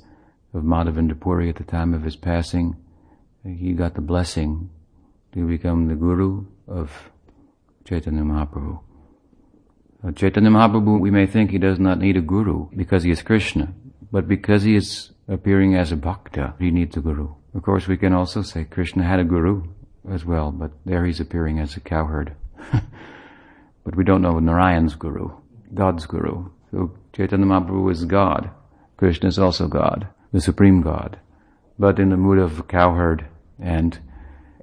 of 0.53 0.63
Madhavendra 0.63 1.17
Puri 1.17 1.47
at 1.47 1.55
the 1.55 1.63
time 1.63 1.93
of 1.93 2.03
his 2.03 2.17
passing, 2.17 2.75
he 3.45 3.71
got 3.71 3.93
the 3.93 4.01
blessing 4.01 4.69
to 5.31 5.47
become 5.47 5.87
the 5.87 5.95
guru 5.95 6.47
of 6.67 6.91
Chaitanya 7.85 8.23
Mahaprabhu. 8.23 8.81
Uh, 10.03 10.11
Chaitanya 10.11 10.49
Mahaprabhu, 10.49 10.99
we 10.99 11.11
may 11.11 11.25
think 11.25 11.51
he 11.51 11.57
does 11.57 11.79
not 11.79 11.99
need 11.99 12.17
a 12.17 12.21
guru 12.21 12.67
because 12.75 13.03
he 13.03 13.11
is 13.11 13.21
Krishna, 13.21 13.73
but 14.11 14.27
because 14.27 14.63
he 14.63 14.75
is 14.75 15.11
appearing 15.29 15.75
as 15.75 15.93
a 15.93 15.95
bhakta, 15.95 16.55
he 16.59 16.71
needs 16.71 16.97
a 16.97 16.99
guru. 16.99 17.33
Of 17.55 17.61
course, 17.63 17.87
we 17.87 17.95
can 17.95 18.11
also 18.11 18.41
say 18.41 18.65
Krishna 18.65 19.03
had 19.05 19.19
a 19.19 19.23
guru 19.23 19.63
as 20.09 20.25
well, 20.25 20.51
but 20.51 20.71
there 20.85 21.05
he's 21.05 21.21
appearing 21.21 21.59
as 21.59 21.77
a 21.77 21.79
cowherd. 21.79 22.35
but 23.89 23.97
we 23.97 24.03
don't 24.03 24.21
know 24.21 24.37
Narayan's 24.37 24.93
guru, 24.93 25.31
God's 25.73 26.05
guru. 26.05 26.47
So 26.69 26.91
Chaitanya 27.11 27.47
Mahaprabhu 27.47 27.91
is 27.91 28.05
God. 28.05 28.51
Krishna 28.97 29.29
is 29.29 29.39
also 29.39 29.67
God 29.67 30.07
the 30.31 30.39
Supreme 30.39 30.83
God, 30.83 31.19
but 31.79 31.97
in 31.97 32.11
the 32.11 32.17
mood 32.17 32.37
of 32.37 32.67
cowherd 32.67 33.25
and 33.59 33.97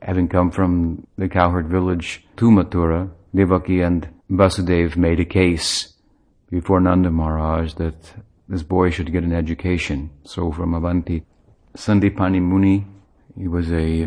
having 0.01 0.29
come 0.29 0.53
from 0.53 1.09
the 1.19 1.29
cowherd 1.29 1.67
village 1.67 2.25
to 2.37 2.53
Mathura, 2.53 3.11
Devaki 3.35 3.81
and 3.81 4.09
Vasudev 4.31 4.97
made 4.97 5.19
a 5.19 5.25
case 5.25 5.95
before 6.49 6.81
Nanda 6.81 7.11
Maharaj 7.11 7.75
that 7.75 7.97
this 8.49 8.63
boy 8.63 8.91
should 8.91 9.11
get 9.11 9.25
an 9.25 9.33
education. 9.33 10.09
So 10.23 10.53
from 10.53 10.73
Avanti, 10.73 11.25
Sandipani 11.77 12.41
Muni, 12.41 12.87
he 13.37 13.49
was 13.49 13.73
a 13.73 14.07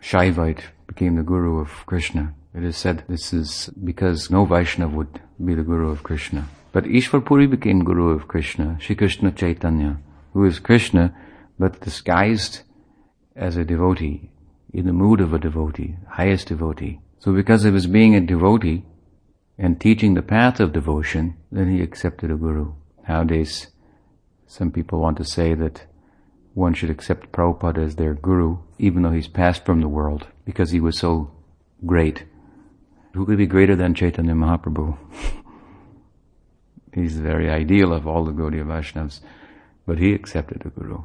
Shaivite, 0.00 0.62
became 0.86 1.16
the 1.16 1.24
guru 1.24 1.58
of 1.58 1.70
Krishna. 1.86 2.36
It 2.52 2.64
is 2.64 2.76
said 2.76 3.04
this 3.08 3.32
is 3.32 3.70
because 3.84 4.30
no 4.30 4.44
Vaishnav 4.44 4.92
would 4.92 5.20
be 5.44 5.54
the 5.54 5.62
guru 5.62 5.90
of 5.90 6.02
Krishna. 6.02 6.48
But 6.72 6.84
Ishwar 6.84 7.24
Puri 7.24 7.46
became 7.46 7.84
guru 7.84 8.10
of 8.10 8.28
Krishna, 8.28 8.76
Shri 8.80 8.96
Krishna 8.96 9.30
Chaitanya, 9.30 9.98
who 10.32 10.44
is 10.44 10.58
Krishna, 10.58 11.14
but 11.58 11.80
disguised 11.80 12.62
as 13.36 13.56
a 13.56 13.64
devotee, 13.64 14.30
in 14.72 14.86
the 14.86 14.92
mood 14.92 15.20
of 15.20 15.32
a 15.32 15.38
devotee, 15.38 15.96
highest 16.08 16.48
devotee. 16.48 17.00
So 17.18 17.32
because 17.32 17.64
of 17.64 17.74
his 17.74 17.86
being 17.86 18.14
a 18.14 18.20
devotee 18.20 18.84
and 19.58 19.80
teaching 19.80 20.14
the 20.14 20.22
path 20.22 20.58
of 20.58 20.72
devotion, 20.72 21.36
then 21.52 21.70
he 21.70 21.82
accepted 21.82 22.30
a 22.30 22.36
guru. 22.36 22.72
Nowadays, 23.08 23.68
some 24.46 24.70
people 24.72 25.00
want 25.00 25.16
to 25.18 25.24
say 25.24 25.54
that 25.54 25.86
one 26.54 26.74
should 26.74 26.90
accept 26.90 27.32
Prabhupada 27.32 27.78
as 27.78 27.96
their 27.96 28.14
guru, 28.14 28.58
even 28.78 29.02
though 29.02 29.12
he's 29.12 29.28
passed 29.28 29.64
from 29.64 29.80
the 29.80 29.88
world, 29.88 30.26
because 30.44 30.70
he 30.70 30.80
was 30.80 30.98
so 30.98 31.32
great. 31.86 32.24
Who 33.12 33.26
could 33.26 33.38
be 33.38 33.46
greater 33.46 33.76
than 33.76 33.94
Chaitanya 33.94 34.34
Mahaprabhu? 34.34 34.96
he's 36.94 37.16
the 37.16 37.22
very 37.22 37.50
ideal 37.50 37.92
of 37.92 38.06
all 38.06 38.24
the 38.24 38.32
Gaudiya 38.32 38.64
Vaishnavas, 38.64 39.20
but 39.86 39.98
he 39.98 40.12
accepted 40.12 40.60
the 40.60 40.70
guru 40.70 41.02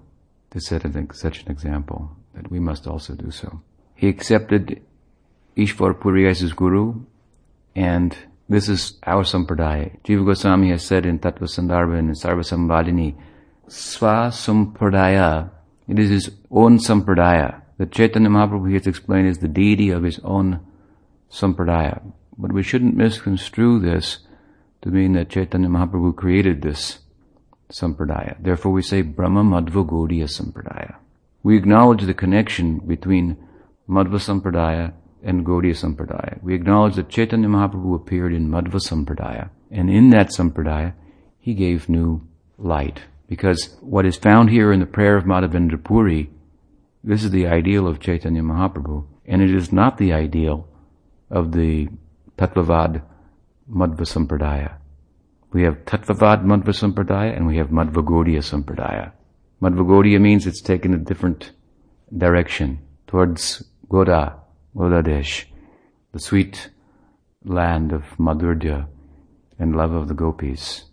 to 0.51 0.59
set 0.61 0.83
such 1.13 1.43
an 1.43 1.51
example 1.51 2.15
that 2.33 2.51
we 2.51 2.59
must 2.59 2.87
also 2.87 3.13
do 3.13 3.31
so. 3.31 3.61
He 3.95 4.07
accepted 4.07 4.81
Ishwar 5.57 5.99
Puri 5.99 6.27
as 6.27 6.39
his 6.39 6.53
guru, 6.53 7.01
and 7.75 8.15
this 8.47 8.69
is 8.69 8.99
our 9.03 9.23
sampradaya. 9.23 9.99
Jiva 10.03 10.25
Goswami 10.25 10.69
has 10.69 10.85
said 10.85 11.05
in 11.05 11.19
Tattva 11.19 11.43
Sandarbha 11.43 11.97
and 11.97 12.11
Sarva 12.11 12.43
Samvadini, 12.43 13.15
Sva 13.67 14.27
Sampradaya, 14.29 15.49
it 15.87 15.99
is 15.99 16.09
his 16.09 16.31
own 16.51 16.77
sampradaya. 16.77 17.61
The 17.77 17.85
Chaitanya 17.85 18.29
Mahaprabhu 18.29 18.69
he 18.69 18.75
has 18.75 18.87
explained 18.87 19.27
is 19.27 19.39
the 19.39 19.47
deity 19.47 19.89
of 19.89 20.03
his 20.03 20.19
own 20.19 20.59
sampradaya. 21.31 22.01
But 22.37 22.51
we 22.51 22.63
shouldn't 22.63 22.95
misconstrue 22.95 23.79
this 23.79 24.19
to 24.81 24.89
mean 24.89 25.13
that 25.13 25.29
Chaitanya 25.29 25.69
Mahaprabhu 25.69 26.15
created 26.15 26.61
this 26.61 26.99
sampradaya. 27.69 28.35
Therefore 28.41 28.71
we 28.71 28.81
say 28.81 29.01
Brahma 29.01 29.43
Madhva 29.43 29.87
Gaudiya 29.87 30.25
Sampradaya. 30.25 30.95
We 31.43 31.57
acknowledge 31.57 32.03
the 32.03 32.13
connection 32.13 32.79
between 32.79 33.37
Madhva 33.89 34.19
Sampradaya 34.19 34.93
and 35.23 35.45
Gaudiya 35.45 35.73
Sampradaya. 35.73 36.41
We 36.43 36.55
acknowledge 36.55 36.95
that 36.95 37.09
Chaitanya 37.09 37.47
Mahaprabhu 37.47 37.95
appeared 37.95 38.33
in 38.33 38.49
Madhva 38.49 38.79
Sampradaya, 38.79 39.49
and 39.71 39.89
in 39.89 40.09
that 40.11 40.29
Sampradaya, 40.29 40.93
he 41.39 41.53
gave 41.53 41.89
new 41.89 42.21
light. 42.57 43.01
Because 43.27 43.75
what 43.81 44.05
is 44.05 44.17
found 44.17 44.49
here 44.49 44.71
in 44.71 44.79
the 44.79 44.85
prayer 44.85 45.17
of 45.17 45.25
Madhavendra 45.25 45.83
Puri, 45.83 46.29
this 47.03 47.23
is 47.23 47.31
the 47.31 47.47
ideal 47.47 47.87
of 47.87 47.99
Chaitanya 47.99 48.43
Mahaprabhu, 48.43 49.05
and 49.25 49.41
it 49.41 49.53
is 49.53 49.71
not 49.71 49.97
the 49.97 50.13
ideal 50.13 50.67
of 51.35 51.51
the 51.51 51.89
Tattvavad 52.37 53.03
Madhva 53.69 54.05
Sampradaya. 54.13 54.73
We 55.51 55.63
have 55.63 55.85
Tattvavad 55.85 56.43
Madhva 56.43 56.73
Sampradaya 56.81 57.35
and 57.35 57.45
we 57.45 57.57
have 57.57 57.67
Madhva 57.67 58.03
Gaudiya 58.03 58.41
Sampradaya. 58.51 59.11
Madhva 59.61 59.85
Gaudiya 59.91 60.19
means 60.19 60.47
it's 60.47 60.61
taken 60.61 60.93
a 60.93 60.97
different 60.97 61.51
direction 62.17 62.79
towards 63.07 63.63
Gauda, 63.89 64.35
Gaudadesh, 64.75 65.45
the 66.13 66.19
sweet 66.19 66.69
land 67.43 67.91
of 67.91 68.03
Madhurya 68.17 68.87
and 69.59 69.75
love 69.75 69.93
of 69.93 70.07
the 70.07 70.13
gopis 70.13 70.85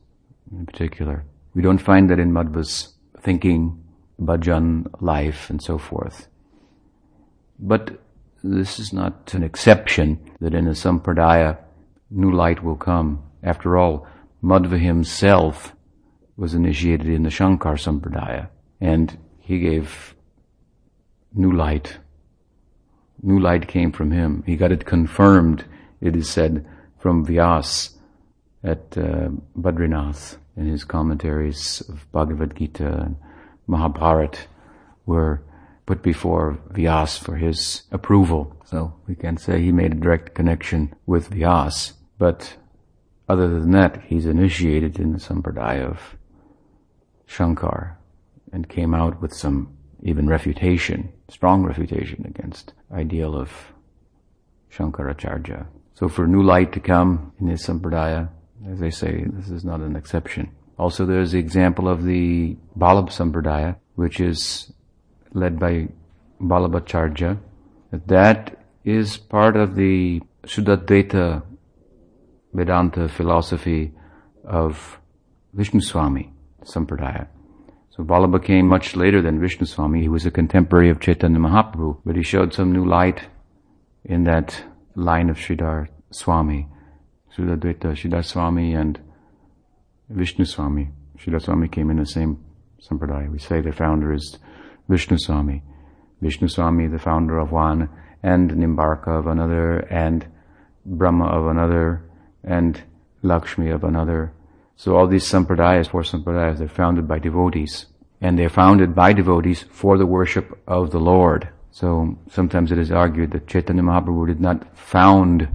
in 0.51 0.67
particular. 0.67 1.25
We 1.55 1.63
don't 1.63 1.79
find 1.79 2.11
that 2.11 2.19
in 2.19 2.33
Madhva's 2.33 2.95
thinking, 3.21 3.83
bhajan, 4.21 4.87
life, 5.01 5.51
and 5.51 5.63
so 5.63 5.79
forth. 5.79 6.29
But 7.59 8.01
this 8.43 8.79
is 8.79 8.93
not 8.93 9.33
an 9.35 9.43
exception 9.43 10.19
that 10.41 10.55
in 10.55 10.67
a 10.67 10.73
sampradaya 10.73 11.59
new 12.11 12.33
light 12.33 12.63
will 12.63 12.77
come. 12.77 13.23
After 13.43 13.77
all, 13.77 14.07
Madhva 14.43 14.79
himself 14.79 15.75
was 16.37 16.55
initiated 16.55 17.09
in 17.09 17.23
the 17.23 17.31
Shankar 17.31 17.77
Sampradaya, 17.77 18.49
and 18.81 19.17
he 19.39 19.59
gave 19.59 20.15
new 21.35 21.53
light. 21.53 21.99
New 23.23 23.39
light 23.39 23.69
came 23.69 23.93
from 23.93 24.11
him. 24.11 24.43
He 24.47 24.57
got 24.57 24.73
it 24.73 24.85
confirmed, 24.85 25.65
it 26.01 26.17
is 26.17 26.29
said, 26.29 26.67
from 26.99 27.25
Vyas 27.27 27.91
at 28.65 28.97
uh, 28.97 29.29
Badrinath 29.57 30.37
in 30.57 30.67
his 30.67 30.85
commentaries 30.85 31.81
of 31.89 32.11
Bhagavad 32.13 32.57
Gita 32.57 32.87
and 32.87 33.17
Mahabharata 33.67 34.41
were 35.07 35.43
put 35.87 36.03
before 36.03 36.59
Vyas 36.73 37.19
for 37.19 37.37
his 37.37 37.83
approval. 37.91 38.57
So 38.65 38.95
we 39.07 39.15
can 39.15 39.37
say 39.37 39.61
he 39.61 39.73
made 39.73 39.93
a 39.93 39.97
direct 39.97 40.35
connection 40.35 40.95
with 41.07 41.31
Vyas, 41.31 41.93
but 42.19 42.57
other 43.29 43.49
than 43.49 43.71
that, 43.73 44.03
he's 44.05 44.27
initiated 44.27 44.99
in 44.99 45.13
the 45.13 45.19
sampradaya 45.19 45.91
of 45.91 46.17
Shankar 47.27 47.99
and 48.53 48.69
came 48.69 48.95
out 48.95 49.21
with 49.21 49.33
some 49.33 49.77
even 50.03 50.27
refutation, 50.27 51.13
strong 51.29 51.65
refutation 51.65 52.27
against 52.27 52.75
ideal 52.93 53.35
of 53.35 53.51
Shankaracharya. 54.71 55.67
So 55.95 56.09
for 56.09 56.27
new 56.27 56.43
light 56.43 56.73
to 56.73 56.81
come 56.81 57.33
in 57.41 57.49
his 57.49 57.65
sampradaya, 57.67 58.29
as 58.69 58.83
I 58.83 58.91
say, 58.91 59.25
this 59.27 59.49
is 59.49 59.65
not 59.65 59.81
an 59.81 59.97
exception. 59.97 60.51
Also 60.79 61.07
there's 61.07 61.33
the 61.33 61.39
example 61.39 61.89
of 61.89 62.05
the 62.05 62.57
Vallabh 62.77 63.11
sampradaya, 63.11 63.77
which 63.95 64.21
is 64.21 64.73
led 65.35 65.59
by 65.59 65.89
Vallabhacharya. 66.41 67.39
That 68.07 68.59
is 68.85 69.17
part 69.17 69.57
of 69.57 69.75
the 69.77 70.23
Shuddhadvaita 70.45 71.43
Vedanta 72.53 73.09
philosophy 73.09 73.93
of 74.45 74.99
Vishnu 75.55 75.81
Swami 75.81 76.33
Sampradaya. 76.65 77.29
So 77.91 78.03
Vallabha 78.03 78.43
came 78.43 78.67
much 78.67 78.97
later 78.97 79.21
than 79.21 79.41
Vishnu 79.41 79.67
Swami. 79.67 80.01
He 80.01 80.09
was 80.09 80.25
a 80.25 80.31
contemporary 80.31 80.91
of 80.91 81.01
Chaitanya 81.01 81.39
Mahaprabhu, 81.39 81.99
but 82.05 82.17
he 82.17 82.23
showed 82.23 82.55
some 82.55 82.73
new 82.73 82.87
light 82.87 83.29
in 84.05 84.25
that 84.25 84.65
line 84.95 85.29
of 85.29 85.37
Sridhar 85.37 85.89
Swami, 86.11 86.69
Sridhar 87.35 87.59
Sridhar 87.59 88.25
Swami 88.25 88.75
and 88.75 88.99
Vishnu 90.09 90.45
Swami. 90.45 90.91
Sridhar 91.19 91.43
Swami 91.43 91.69
came 91.69 91.91
in 91.91 91.99
the 91.99 92.07
same 92.07 92.43
sampradaya. 92.83 93.31
We 93.31 93.39
say 93.39 93.61
the 93.61 93.73
founder 93.73 94.13
is 94.13 94.39
Vishnu 94.93 95.17
Swami. 95.17 95.63
Vishnu 96.21 96.49
Swami, 96.49 96.87
the 96.87 96.99
founder 96.99 97.39
of 97.39 97.51
one, 97.51 97.89
and 98.23 98.51
Nimbarka 98.51 99.09
of 99.21 99.27
another, 99.27 99.79
and 99.89 100.27
Brahma 100.85 101.29
of 101.29 101.47
another, 101.47 102.03
and 102.45 102.83
Lakshmi 103.23 103.71
of 103.71 103.85
another. 103.85 104.35
So 104.77 104.95
all 104.95 105.07
these 105.07 105.25
sampradayas, 105.25 105.89
four 105.89 106.03
sampradayas, 106.03 106.59
they're 106.59 106.69
founded 106.69 107.09
by 107.09 107.19
devotees. 107.19 107.87
And 108.21 108.39
they're 108.39 108.51
founded 108.51 108.95
by 108.95 109.15
devotees 109.15 109.63
for 109.63 109.97
the 109.97 110.05
worship 110.05 110.61
of 110.67 110.91
the 110.91 111.01
Lord. 111.01 111.49
So 111.71 112.19
sometimes 112.31 112.71
it 112.71 112.77
is 112.77 112.93
argued 112.93 113.31
that 113.31 113.47
Chaitanya 113.47 113.83
Mahaprabhu 113.83 114.27
did 114.27 114.41
not 114.41 114.77
found 114.77 115.49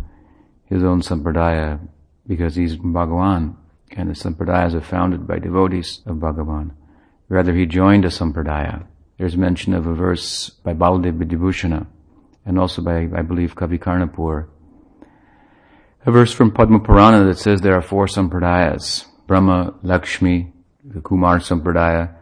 his 0.66 0.84
own 0.84 1.02
sampradaya 1.02 1.80
because 2.26 2.56
he's 2.56 2.76
Bhagavan. 2.76 3.56
And 3.92 4.10
the 4.10 4.16
sampradayas 4.16 4.74
are 4.74 4.82
founded 4.82 5.28
by 5.28 5.38
devotees 5.38 6.02
of 6.08 6.18
Bhagavan. 6.18 6.72
Rather, 7.30 7.54
he 7.54 7.68
joined 7.68 8.04
a 8.04 8.10
sampradaya. 8.10 8.88
There's 9.18 9.36
mention 9.36 9.74
of 9.74 9.88
a 9.88 9.94
verse 9.94 10.50
by 10.50 10.74
Baladev 10.74 11.18
Vidyabhushana 11.18 11.88
and 12.46 12.60
also 12.60 12.82
by, 12.82 13.08
I 13.14 13.22
believe, 13.22 13.56
Kavi 13.56 13.80
Karnapur 13.80 14.48
a 16.08 16.12
verse 16.12 16.32
from 16.32 16.52
Padma 16.52 16.80
Purana 16.80 17.26
that 17.26 17.38
says 17.38 17.60
there 17.60 17.76
are 17.76 17.82
four 17.82 18.06
sampradayas, 18.06 19.08
Brahma, 19.28 19.74
Lakshmi, 19.84 20.54
the 20.82 21.02
Kumar 21.02 21.40
Sampradaya, 21.40 22.16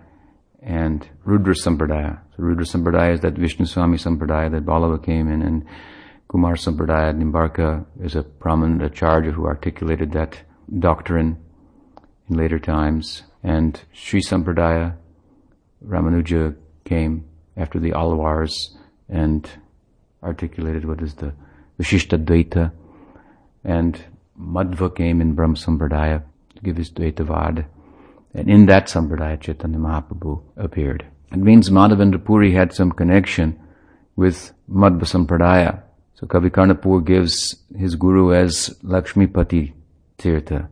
and 0.63 1.07
Rudra 1.23 1.53
Sampradaya. 1.53 2.19
So 2.31 2.37
Rudra 2.41 2.65
Sampradaya 2.65 3.13
is 3.13 3.19
that 3.19 3.35
Vishnu 3.35 3.67
Swami 3.67 3.99
Sampradaya 3.99 4.49
that 4.53 4.65
Vallabha 4.65 5.05
came 5.05 5.31
in, 5.31 5.43
and 5.43 5.67
Kumar 6.27 6.55
Sampradaya, 6.55 7.13
Nimbarka 7.13 7.85
is 8.01 8.15
a 8.15 8.23
prominent 8.23 8.81
acharya 8.81 9.31
who 9.31 9.45
articulated 9.45 10.13
that 10.13 10.39
doctrine 10.79 11.37
in 12.27 12.37
later 12.37 12.57
times. 12.57 13.21
And 13.43 13.79
Sri 13.93 14.19
Sampradaya, 14.19 14.95
Ramanuja 15.85 16.55
came 16.85 17.25
after 17.57 17.79
the 17.79 17.91
Alvars 17.91 18.75
and 19.09 19.49
articulated 20.23 20.85
what 20.85 21.01
is 21.01 21.15
the 21.15 21.33
Vishishta 21.79 22.23
Dvaita, 22.23 22.71
and 23.63 24.01
Madhva 24.39 24.95
came 24.95 25.19
in 25.19 25.33
Brahma 25.33 25.55
Sampradaya 25.55 26.23
to 26.55 26.61
give 26.61 26.77
his 26.77 26.91
Dvaitavad. 26.91 27.65
And 28.33 28.49
in 28.49 28.65
that 28.67 28.85
Sampradaya, 28.85 29.39
Chaitanya 29.39 29.79
Mahaprabhu 29.79 30.41
appeared. 30.57 31.05
It 31.31 31.37
means 31.37 31.69
Madhavendra 31.69 32.23
Puri 32.23 32.51
had 32.53 32.73
some 32.73 32.91
connection 32.91 33.59
with 34.15 34.51
Madhva 34.69 35.03
Sampradaya. 35.03 35.81
So 36.15 36.27
Kavi 36.27 36.49
Karnapur 36.49 37.05
gives 37.05 37.55
his 37.77 37.95
guru 37.95 38.33
as 38.33 38.69
Lakshmipati 38.83 39.73
Tirtha. 40.17 40.69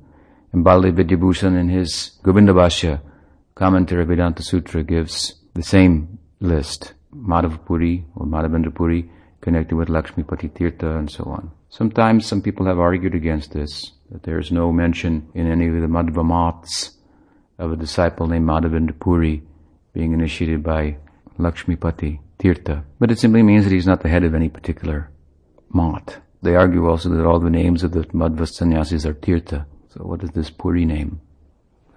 And 0.53 0.63
Bali 0.63 0.91
Vidyabhushan 0.91 1.59
in 1.59 1.69
his 1.69 2.11
Govindabhashya 2.23 3.01
commentary 3.55 4.05
Vedanta 4.05 4.43
Sutra 4.43 4.83
gives 4.83 5.35
the 5.53 5.63
same 5.63 6.19
list. 6.39 6.93
Madhavapuri 7.15 8.05
or 8.15 8.25
Madhavendrapuri 8.25 9.09
connected 9.41 9.75
with 9.75 9.89
Lakshmipati 9.89 10.49
Tirtha 10.49 10.97
and 10.97 11.09
so 11.09 11.23
on. 11.25 11.51
Sometimes 11.69 12.25
some 12.25 12.41
people 12.41 12.65
have 12.65 12.79
argued 12.79 13.13
against 13.13 13.53
this, 13.53 13.91
that 14.11 14.23
there 14.23 14.39
is 14.39 14.51
no 14.51 14.71
mention 14.71 15.29
in 15.33 15.51
any 15.51 15.67
of 15.67 15.73
the 15.73 15.87
Madhva 15.87 16.25
maths 16.25 16.97
of 17.59 17.71
a 17.71 17.75
disciple 17.75 18.27
named 18.27 18.47
Madhavendrapuri 18.47 19.41
being 19.93 20.13
initiated 20.13 20.63
by 20.63 20.97
Lakshmipati 21.37 22.19
Tirtha. 22.39 22.83
But 22.99 23.11
it 23.11 23.19
simply 23.19 23.43
means 23.43 23.63
that 23.65 23.73
he's 23.73 23.87
not 23.87 24.01
the 24.01 24.09
head 24.09 24.23
of 24.23 24.33
any 24.33 24.49
particular 24.49 25.11
math. 25.71 26.19
They 26.41 26.55
argue 26.55 26.87
also 26.87 27.09
that 27.09 27.25
all 27.25 27.39
the 27.39 27.49
names 27.49 27.83
of 27.83 27.91
the 27.91 28.01
Madhva 28.05 28.47
sannyasis 28.47 29.05
are 29.05 29.13
Tirtha. 29.13 29.65
So 29.89 30.01
what 30.01 30.23
is 30.23 30.31
this 30.31 30.49
Puri 30.49 30.85
name? 30.85 31.21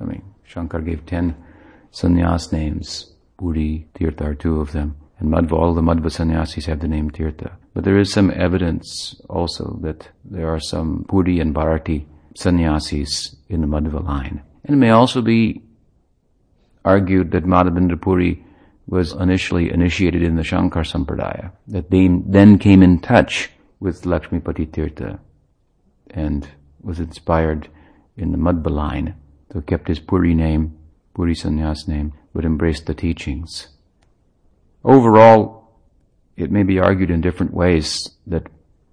I 0.00 0.04
mean, 0.04 0.22
Shankar 0.44 0.80
gave 0.80 1.06
ten 1.06 1.34
sannyas 1.90 2.52
names. 2.52 3.15
Puri, 3.38 3.86
Tirtha 3.94 4.22
are 4.22 4.34
two 4.34 4.60
of 4.60 4.72
them. 4.72 4.96
And 5.18 5.30
Madhva, 5.30 5.52
all 5.52 5.74
the 5.74 5.80
Madhva 5.80 6.10
sannyasis 6.12 6.66
have 6.66 6.80
the 6.80 6.88
name 6.88 7.10
Tirtha. 7.10 7.52
But 7.74 7.84
there 7.84 7.98
is 7.98 8.12
some 8.12 8.30
evidence 8.30 9.20
also 9.28 9.78
that 9.82 10.08
there 10.24 10.48
are 10.48 10.60
some 10.60 11.04
Puri 11.08 11.40
and 11.40 11.54
Bharati 11.54 12.06
sannyasis 12.34 13.36
in 13.48 13.62
the 13.62 13.66
Madhva 13.66 14.04
line. 14.04 14.42
And 14.64 14.74
it 14.74 14.78
may 14.78 14.90
also 14.90 15.22
be 15.22 15.62
argued 16.84 17.30
that 17.32 17.44
Madhavendra 17.44 18.00
Puri 18.00 18.44
was 18.86 19.12
initially 19.12 19.70
initiated 19.72 20.22
in 20.22 20.36
the 20.36 20.44
Shankar 20.44 20.84
Sampradaya, 20.84 21.50
that 21.66 21.90
they 21.90 22.08
then 22.08 22.58
came 22.58 22.82
in 22.82 23.00
touch 23.00 23.50
with 23.80 24.02
Lakshmipati 24.02 24.66
Tirtha 24.68 25.18
and 26.10 26.48
was 26.82 27.00
inspired 27.00 27.68
in 28.16 28.32
the 28.32 28.38
Madhva 28.38 28.70
line, 28.70 29.14
so 29.52 29.60
kept 29.60 29.88
his 29.88 29.98
Puri 29.98 30.34
name, 30.34 30.78
Puri 31.16 31.34
Sannyas 31.34 31.88
name, 31.88 32.12
would 32.34 32.44
embrace 32.44 32.82
the 32.82 32.92
teachings. 32.92 33.68
Overall, 34.84 35.72
it 36.36 36.50
may 36.50 36.62
be 36.62 36.78
argued 36.78 37.10
in 37.10 37.22
different 37.22 37.54
ways 37.54 38.10
that 38.26 38.46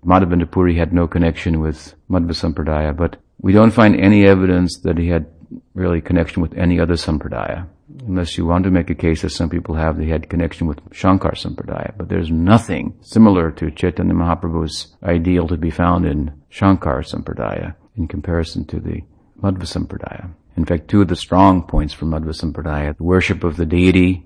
Madhavendra 0.05 0.49
Puri 0.49 0.77
had 0.77 0.93
no 0.93 1.05
connection 1.05 1.59
with 1.59 1.95
Madhva 2.09 2.31
Sampradaya, 2.31 2.95
but 2.95 3.17
we 3.41 3.51
don't 3.51 3.71
find 3.71 3.99
any 3.99 4.25
evidence 4.25 4.79
that 4.83 4.97
he 4.97 5.09
had 5.09 5.25
really 5.73 5.99
connection 5.99 6.41
with 6.41 6.53
any 6.53 6.79
other 6.79 6.93
Sampradaya. 6.93 7.67
Unless 8.07 8.37
you 8.37 8.45
want 8.45 8.63
to 8.63 8.71
make 8.71 8.89
a 8.89 8.95
case, 8.95 9.25
as 9.25 9.35
some 9.35 9.49
people 9.49 9.75
have, 9.75 9.97
that 9.97 10.05
he 10.05 10.09
had 10.09 10.29
connection 10.29 10.65
with 10.65 10.79
Shankar 10.93 11.33
Sampradaya. 11.33 11.93
But 11.97 12.07
there's 12.07 12.31
nothing 12.31 12.97
similar 13.01 13.51
to 13.51 13.69
Chaitanya 13.69 14.13
Mahaprabhu's 14.13 14.95
ideal 15.03 15.49
to 15.49 15.57
be 15.57 15.71
found 15.71 16.05
in 16.05 16.31
Shankar 16.47 17.01
Sampradaya 17.01 17.75
in 17.97 18.07
comparison 18.07 18.65
to 18.67 18.79
the 18.79 19.01
Madhva 19.41 19.67
Sampradaya. 19.67 20.31
In 20.55 20.65
fact, 20.65 20.87
two 20.87 21.01
of 21.01 21.07
the 21.07 21.15
strong 21.15 21.63
points 21.63 21.93
from 21.93 22.11
Madhva 22.11 22.33
Sampradaya, 22.33 22.95
the 22.95 23.03
worship 23.03 23.43
of 23.43 23.57
the 23.57 23.65
deity 23.65 24.25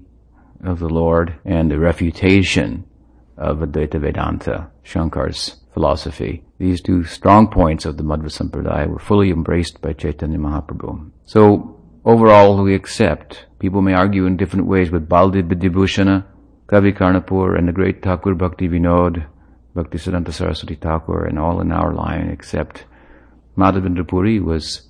of 0.63 0.79
the 0.79 0.89
Lord 0.89 1.35
and 1.45 1.71
the 1.71 1.79
refutation 1.79 2.85
of 3.37 3.59
Advaita 3.59 4.01
Vedanta, 4.01 4.69
Shankar's 4.83 5.57
philosophy. 5.73 6.43
These 6.57 6.81
two 6.81 7.03
strong 7.03 7.47
points 7.47 7.85
of 7.85 7.97
the 7.97 8.03
Madhva 8.03 8.29
Sampradaya 8.29 8.87
were 8.87 8.99
fully 8.99 9.29
embraced 9.29 9.79
by 9.79 9.93
Chaitanya 9.93 10.39
Mahaprabhu. 10.39 11.11
So, 11.25 11.79
overall, 12.03 12.61
we 12.61 12.75
accept. 12.75 13.45
People 13.59 13.81
may 13.81 13.93
argue 13.93 14.25
in 14.25 14.37
different 14.37 14.65
ways, 14.65 14.89
but 14.89 15.07
Baldev 15.07 15.47
Vidyabhushana, 15.49 16.25
Kavi 16.65 16.97
Karnapur, 16.97 17.57
and 17.57 17.67
the 17.67 17.71
great 17.71 18.01
Thakur 18.01 18.33
Bhakti 18.33 18.67
Vinod, 18.67 19.25
Bhakti 19.75 19.97
Siddhanta 19.99 20.33
Saraswati 20.33 20.75
Thakur, 20.75 21.25
and 21.25 21.39
all 21.39 21.61
in 21.61 21.71
our 21.71 21.93
line, 21.93 22.29
except 22.29 22.85
Madhavendra 23.55 24.07
Puri 24.07 24.39
was 24.39 24.86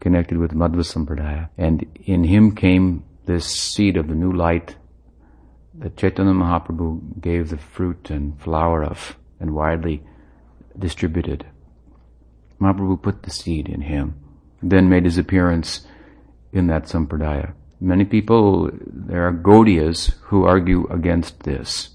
connected 0.00 0.38
with 0.38 0.52
Madhva 0.52 0.84
Sampradaya. 0.84 1.48
And 1.56 1.86
in 2.04 2.24
him 2.24 2.54
came 2.54 3.04
this 3.26 3.46
seed 3.46 3.96
of 3.96 4.08
the 4.08 4.14
new 4.14 4.32
light 4.32 4.76
that 5.74 5.96
Chaitanya 5.96 6.32
Mahaprabhu 6.32 7.20
gave 7.20 7.50
the 7.50 7.58
fruit 7.58 8.10
and 8.10 8.40
flower 8.40 8.82
of 8.82 9.16
and 9.38 9.54
widely 9.54 10.02
distributed. 10.78 11.46
Mahaprabhu 12.60 13.00
put 13.00 13.22
the 13.22 13.30
seed 13.30 13.68
in 13.68 13.82
him, 13.82 14.14
then 14.62 14.88
made 14.88 15.04
his 15.04 15.18
appearance 15.18 15.86
in 16.52 16.66
that 16.66 16.84
sampradaya. 16.84 17.52
Many 17.80 18.04
people, 18.04 18.70
there 18.72 19.28
are 19.28 19.32
Gaudiyas 19.32 20.14
who 20.22 20.44
argue 20.44 20.88
against 20.90 21.44
this. 21.44 21.90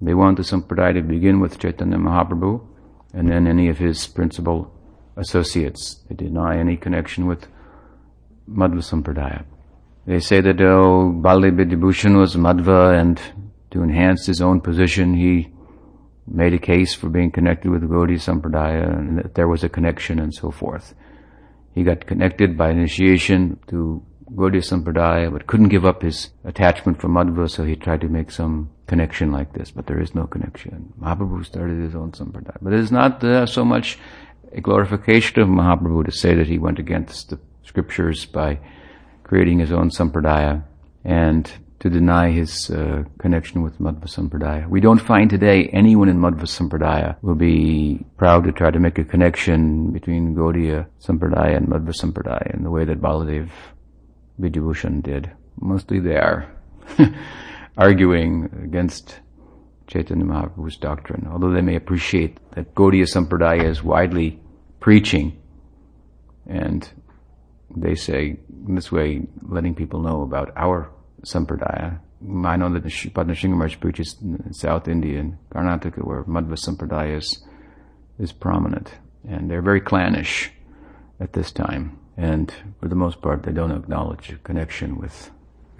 They 0.00 0.14
want 0.14 0.36
the 0.36 0.42
sampradaya 0.42 0.94
to 0.94 1.02
begin 1.02 1.38
with 1.38 1.58
Chaitanya 1.58 1.98
Mahaprabhu 1.98 2.66
and 3.14 3.30
then 3.30 3.46
any 3.46 3.68
of 3.68 3.78
his 3.78 4.06
principal 4.08 4.72
associates. 5.16 6.04
They 6.08 6.14
deny 6.14 6.58
any 6.58 6.76
connection 6.76 7.26
with 7.26 7.46
Madhva 8.48 8.82
Sampradaya. 8.82 9.44
They 10.06 10.20
say 10.20 10.40
that, 10.40 10.60
oh, 10.60 11.10
Bali 11.10 11.50
Vidyabhushan 11.50 12.16
was 12.16 12.36
Madhva 12.36 13.00
and 13.00 13.20
to 13.72 13.82
enhance 13.82 14.26
his 14.26 14.40
own 14.40 14.60
position, 14.60 15.14
he 15.14 15.48
made 16.26 16.54
a 16.54 16.58
case 16.58 16.94
for 16.94 17.08
being 17.08 17.30
connected 17.30 17.70
with 17.70 17.82
Gaudiya 17.82 18.18
Sampradaya 18.18 18.98
and 18.98 19.18
that 19.18 19.34
there 19.34 19.48
was 19.48 19.64
a 19.64 19.68
connection 19.68 20.18
and 20.18 20.34
so 20.34 20.50
forth. 20.50 20.94
He 21.74 21.82
got 21.82 22.06
connected 22.06 22.56
by 22.56 22.70
initiation 22.70 23.58
to 23.68 24.02
Gaudiya 24.32 24.62
Sampradaya 24.62 25.32
but 25.32 25.46
couldn't 25.46 25.68
give 25.68 25.84
up 25.84 26.02
his 26.02 26.30
attachment 26.44 27.00
for 27.00 27.08
Madhva 27.08 27.50
so 27.50 27.64
he 27.64 27.76
tried 27.76 28.00
to 28.00 28.08
make 28.08 28.30
some 28.30 28.70
connection 28.86 29.30
like 29.32 29.52
this, 29.52 29.70
but 29.70 29.86
there 29.86 30.00
is 30.00 30.14
no 30.14 30.26
connection. 30.26 30.92
Mahaprabhu 31.00 31.44
started 31.44 31.80
his 31.80 31.94
own 31.94 32.12
Sampradaya. 32.12 32.56
But 32.62 32.72
it 32.72 32.80
is 32.80 32.92
not 32.92 33.22
uh, 33.22 33.46
so 33.46 33.64
much 33.64 33.98
a 34.56 34.60
glorification 34.60 35.40
of 35.40 35.48
Mahaprabhu 35.48 36.06
to 36.06 36.10
say 36.12 36.34
that 36.34 36.46
he 36.46 36.58
went 36.58 36.78
against 36.78 37.28
the 37.28 37.38
scriptures 37.62 38.24
by 38.24 38.58
creating 39.22 39.58
his 39.58 39.70
own 39.70 39.90
sampradaya 39.90 40.64
and 41.04 41.52
to 41.78 41.90
deny 41.90 42.30
his 42.30 42.70
uh, 42.70 43.04
connection 43.18 43.62
with 43.62 43.78
Madhva 43.78 44.06
Sampradaya. 44.06 44.66
We 44.66 44.80
don't 44.80 44.98
find 44.98 45.28
today 45.28 45.68
anyone 45.74 46.08
in 46.08 46.18
Madhva 46.18 46.46
Sampradaya 46.46 47.16
will 47.20 47.34
be 47.34 48.04
proud 48.16 48.44
to 48.44 48.52
try 48.52 48.70
to 48.70 48.80
make 48.80 48.98
a 48.98 49.04
connection 49.04 49.92
between 49.92 50.34
Gaudiya 50.34 50.86
Sampradaya 51.00 51.58
and 51.58 51.68
Madhva 51.68 51.92
Sampradaya 51.92 52.54
in 52.54 52.64
the 52.64 52.70
way 52.70 52.86
that 52.86 53.00
Baladev 53.00 53.50
Vidyabhushan 54.40 55.02
did. 55.02 55.30
Mostly 55.60 56.00
they 56.00 56.16
are 56.16 56.50
arguing 57.76 58.48
against 58.64 59.20
Chaitanya 59.86 60.24
Mahaprabhu's 60.24 60.78
doctrine, 60.78 61.28
although 61.30 61.52
they 61.52 61.60
may 61.60 61.76
appreciate 61.76 62.38
that 62.52 62.74
Gaudiya 62.74 63.04
Sampradaya 63.04 63.64
is 63.64 63.82
widely 63.82 64.40
preaching 64.86 65.36
and 66.46 66.88
they 67.76 67.96
say 67.96 68.36
in 68.68 68.76
this 68.76 68.92
way 68.92 69.26
letting 69.42 69.74
people 69.74 70.00
know 70.00 70.22
about 70.22 70.52
our 70.54 70.88
sampradaya. 71.24 71.98
I 72.44 72.56
know 72.56 72.72
that 72.72 72.84
the 72.84 73.10
Padma 73.10 73.68
preaches 73.80 74.14
in 74.22 74.52
South 74.54 74.86
India 74.86 75.18
and 75.18 75.38
Karnataka 75.52 76.06
where 76.06 76.22
Madhva 76.22 76.56
Sampradaya 76.56 77.18
is, 77.18 77.44
is 78.20 78.30
prominent. 78.32 78.92
And 79.28 79.50
they're 79.50 79.60
very 79.60 79.80
clannish 79.80 80.52
at 81.18 81.32
this 81.32 81.50
time. 81.50 81.98
And 82.16 82.54
for 82.78 82.86
the 82.86 82.94
most 82.94 83.20
part, 83.20 83.42
they 83.42 83.52
don't 83.52 83.72
acknowledge 83.72 84.30
a 84.30 84.36
connection 84.36 84.98
with 84.98 85.32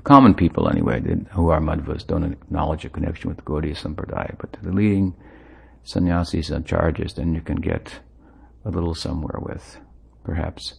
common 0.03 0.35
people 0.35 0.69
anyway, 0.69 1.01
who 1.31 1.51
are 1.51 1.61
Madhvas, 1.61 2.05
don't 2.05 2.25
acknowledge 2.25 2.85
a 2.85 2.89
connection 2.89 3.31
with 3.31 3.45
Gaudiya 3.45 3.77
Sampradaya. 3.77 4.37
But 4.37 4.57
the 4.65 4.73
leading 4.73 5.15
sannyasis 5.85 6.51
and 6.51 6.67
charges, 6.67 7.15
then 7.15 7.35
you 7.35 7.41
can 7.41 7.61
get 7.61 8.01
a 8.67 8.71
little 8.71 8.95
somewhere 8.95 9.39
with, 9.41 9.79
perhaps. 10.25 10.75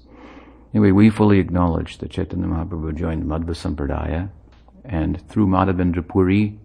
Anyway, 0.73 0.91
we 0.91 1.09
fully 1.09 1.39
acknowledge 1.39 1.97
that 1.99 2.11
Chaitanya 2.11 2.47
Mahaprabhu 2.47 2.93
joined 2.95 3.23
Madhva 3.23 3.55
Sampradaya, 3.55 4.29
and 4.83 5.25
through 5.29 5.47
Madhavendra 5.47 6.05
Puri, 6.07 6.59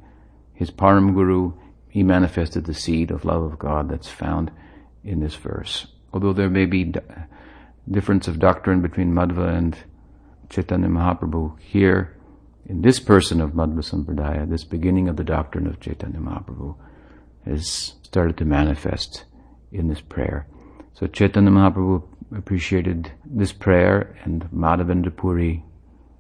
his 0.52 0.70
Param 0.70 1.14
Guru, 1.14 1.52
he 1.88 2.02
manifested 2.02 2.64
the 2.64 2.74
seed 2.74 3.11
of 3.11 3.24
love 3.24 3.42
of 3.42 3.58
God 3.58 3.88
that's 3.88 4.08
found 4.08 4.50
in 5.04 5.20
this 5.20 5.35
verse. 5.35 5.87
Although 6.12 6.32
there 6.32 6.50
may 6.50 6.66
be 6.66 6.92
difference 7.90 8.28
of 8.28 8.38
doctrine 8.38 8.82
between 8.82 9.12
Madhva 9.12 9.56
and 9.56 9.76
Chaitanya 10.48 10.88
Mahaprabhu, 10.88 11.58
here, 11.61 12.16
in 12.66 12.82
this 12.82 13.00
person 13.00 13.40
of 13.40 13.52
Madhva 13.52 13.82
Sampradaya, 13.82 14.48
this 14.48 14.64
beginning 14.64 15.08
of 15.08 15.16
the 15.16 15.24
doctrine 15.24 15.66
of 15.66 15.80
Chaitanya 15.80 16.18
Mahaprabhu 16.18 16.76
has 17.44 17.94
started 18.02 18.37
to 18.38 18.44
manifest 18.44 19.24
in 19.70 19.88
this 19.88 20.00
prayer. 20.00 20.46
So 20.94 21.07
Chaitanya 21.07 21.50
Mahaprabhu 21.50 22.02
appreciated 22.37 23.12
this 23.24 23.52
prayer 23.52 24.16
and 24.24 24.48
Madhavendra 24.52 25.14
Puri 25.14 25.64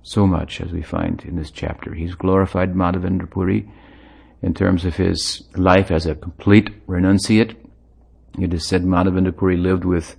so 0.02 0.26
much 0.26 0.60
as 0.60 0.72
we 0.72 0.82
find 0.82 1.22
in 1.24 1.36
this 1.36 1.50
chapter. 1.50 1.94
He's 1.94 2.14
glorified 2.14 2.74
Madhavendra 2.74 3.30
Puri 3.30 3.70
in 4.42 4.54
terms 4.54 4.84
of 4.84 4.96
his 4.96 5.44
life 5.54 5.90
as 5.90 6.06
a 6.06 6.14
complete 6.14 6.86
renunciate. 6.86 7.54
It 8.40 8.52
is 8.52 8.66
said 8.66 8.82
Madhavendra 8.82 9.36
Puri 9.36 9.56
lived 9.56 9.84
with 9.84 10.16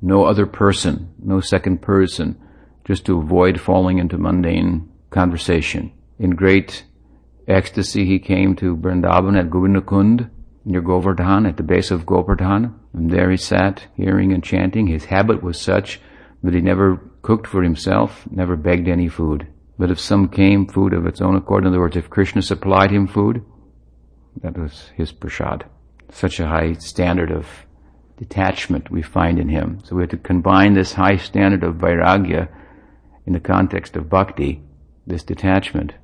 no 0.00 0.24
other 0.24 0.46
person, 0.46 1.12
no 1.18 1.40
second 1.40 1.82
person, 1.82 2.40
just 2.84 3.04
to 3.06 3.18
avoid 3.18 3.60
falling 3.60 3.98
into 3.98 4.16
mundane 4.16 4.88
conversation. 5.10 5.92
In 6.18 6.30
great 6.30 6.84
ecstasy, 7.46 8.06
he 8.06 8.18
came 8.18 8.54
to 8.56 8.76
Vrindavan 8.76 9.38
at 9.38 9.50
Govindakund 9.50 10.30
near 10.64 10.80
Govardhan, 10.80 11.46
at 11.46 11.56
the 11.56 11.62
base 11.62 11.90
of 11.90 12.06
Govardhan. 12.06 12.74
And 12.98 13.12
there 13.12 13.30
he 13.30 13.36
sat, 13.36 13.86
hearing 13.94 14.32
and 14.32 14.42
chanting. 14.42 14.88
His 14.88 15.04
habit 15.04 15.40
was 15.40 15.60
such 15.60 16.00
that 16.42 16.52
he 16.52 16.60
never 16.60 17.00
cooked 17.22 17.46
for 17.46 17.62
himself, 17.62 18.26
never 18.28 18.56
begged 18.56 18.88
any 18.88 19.06
food. 19.08 19.46
But 19.78 19.92
if 19.92 20.00
some 20.00 20.28
came, 20.28 20.66
food 20.66 20.92
of 20.92 21.06
its 21.06 21.20
own 21.20 21.36
accord, 21.36 21.62
in 21.62 21.68
other 21.68 21.78
words, 21.78 21.96
if 21.96 22.10
Krishna 22.10 22.42
supplied 22.42 22.90
him 22.90 23.06
food, 23.06 23.44
that 24.42 24.58
was 24.58 24.90
his 24.96 25.12
prasad. 25.12 25.64
Such 26.10 26.40
a 26.40 26.48
high 26.48 26.72
standard 26.72 27.30
of 27.30 27.46
detachment 28.16 28.90
we 28.90 29.02
find 29.02 29.38
in 29.38 29.48
him. 29.48 29.78
So 29.84 29.94
we 29.94 30.02
have 30.02 30.10
to 30.10 30.16
combine 30.16 30.74
this 30.74 30.94
high 30.94 31.18
standard 31.18 31.62
of 31.62 31.76
vairagya 31.76 32.48
in 33.26 33.32
the 33.32 33.38
context 33.38 33.94
of 33.94 34.10
bhakti, 34.10 34.60
this 35.06 35.22
detachment, 35.22 35.94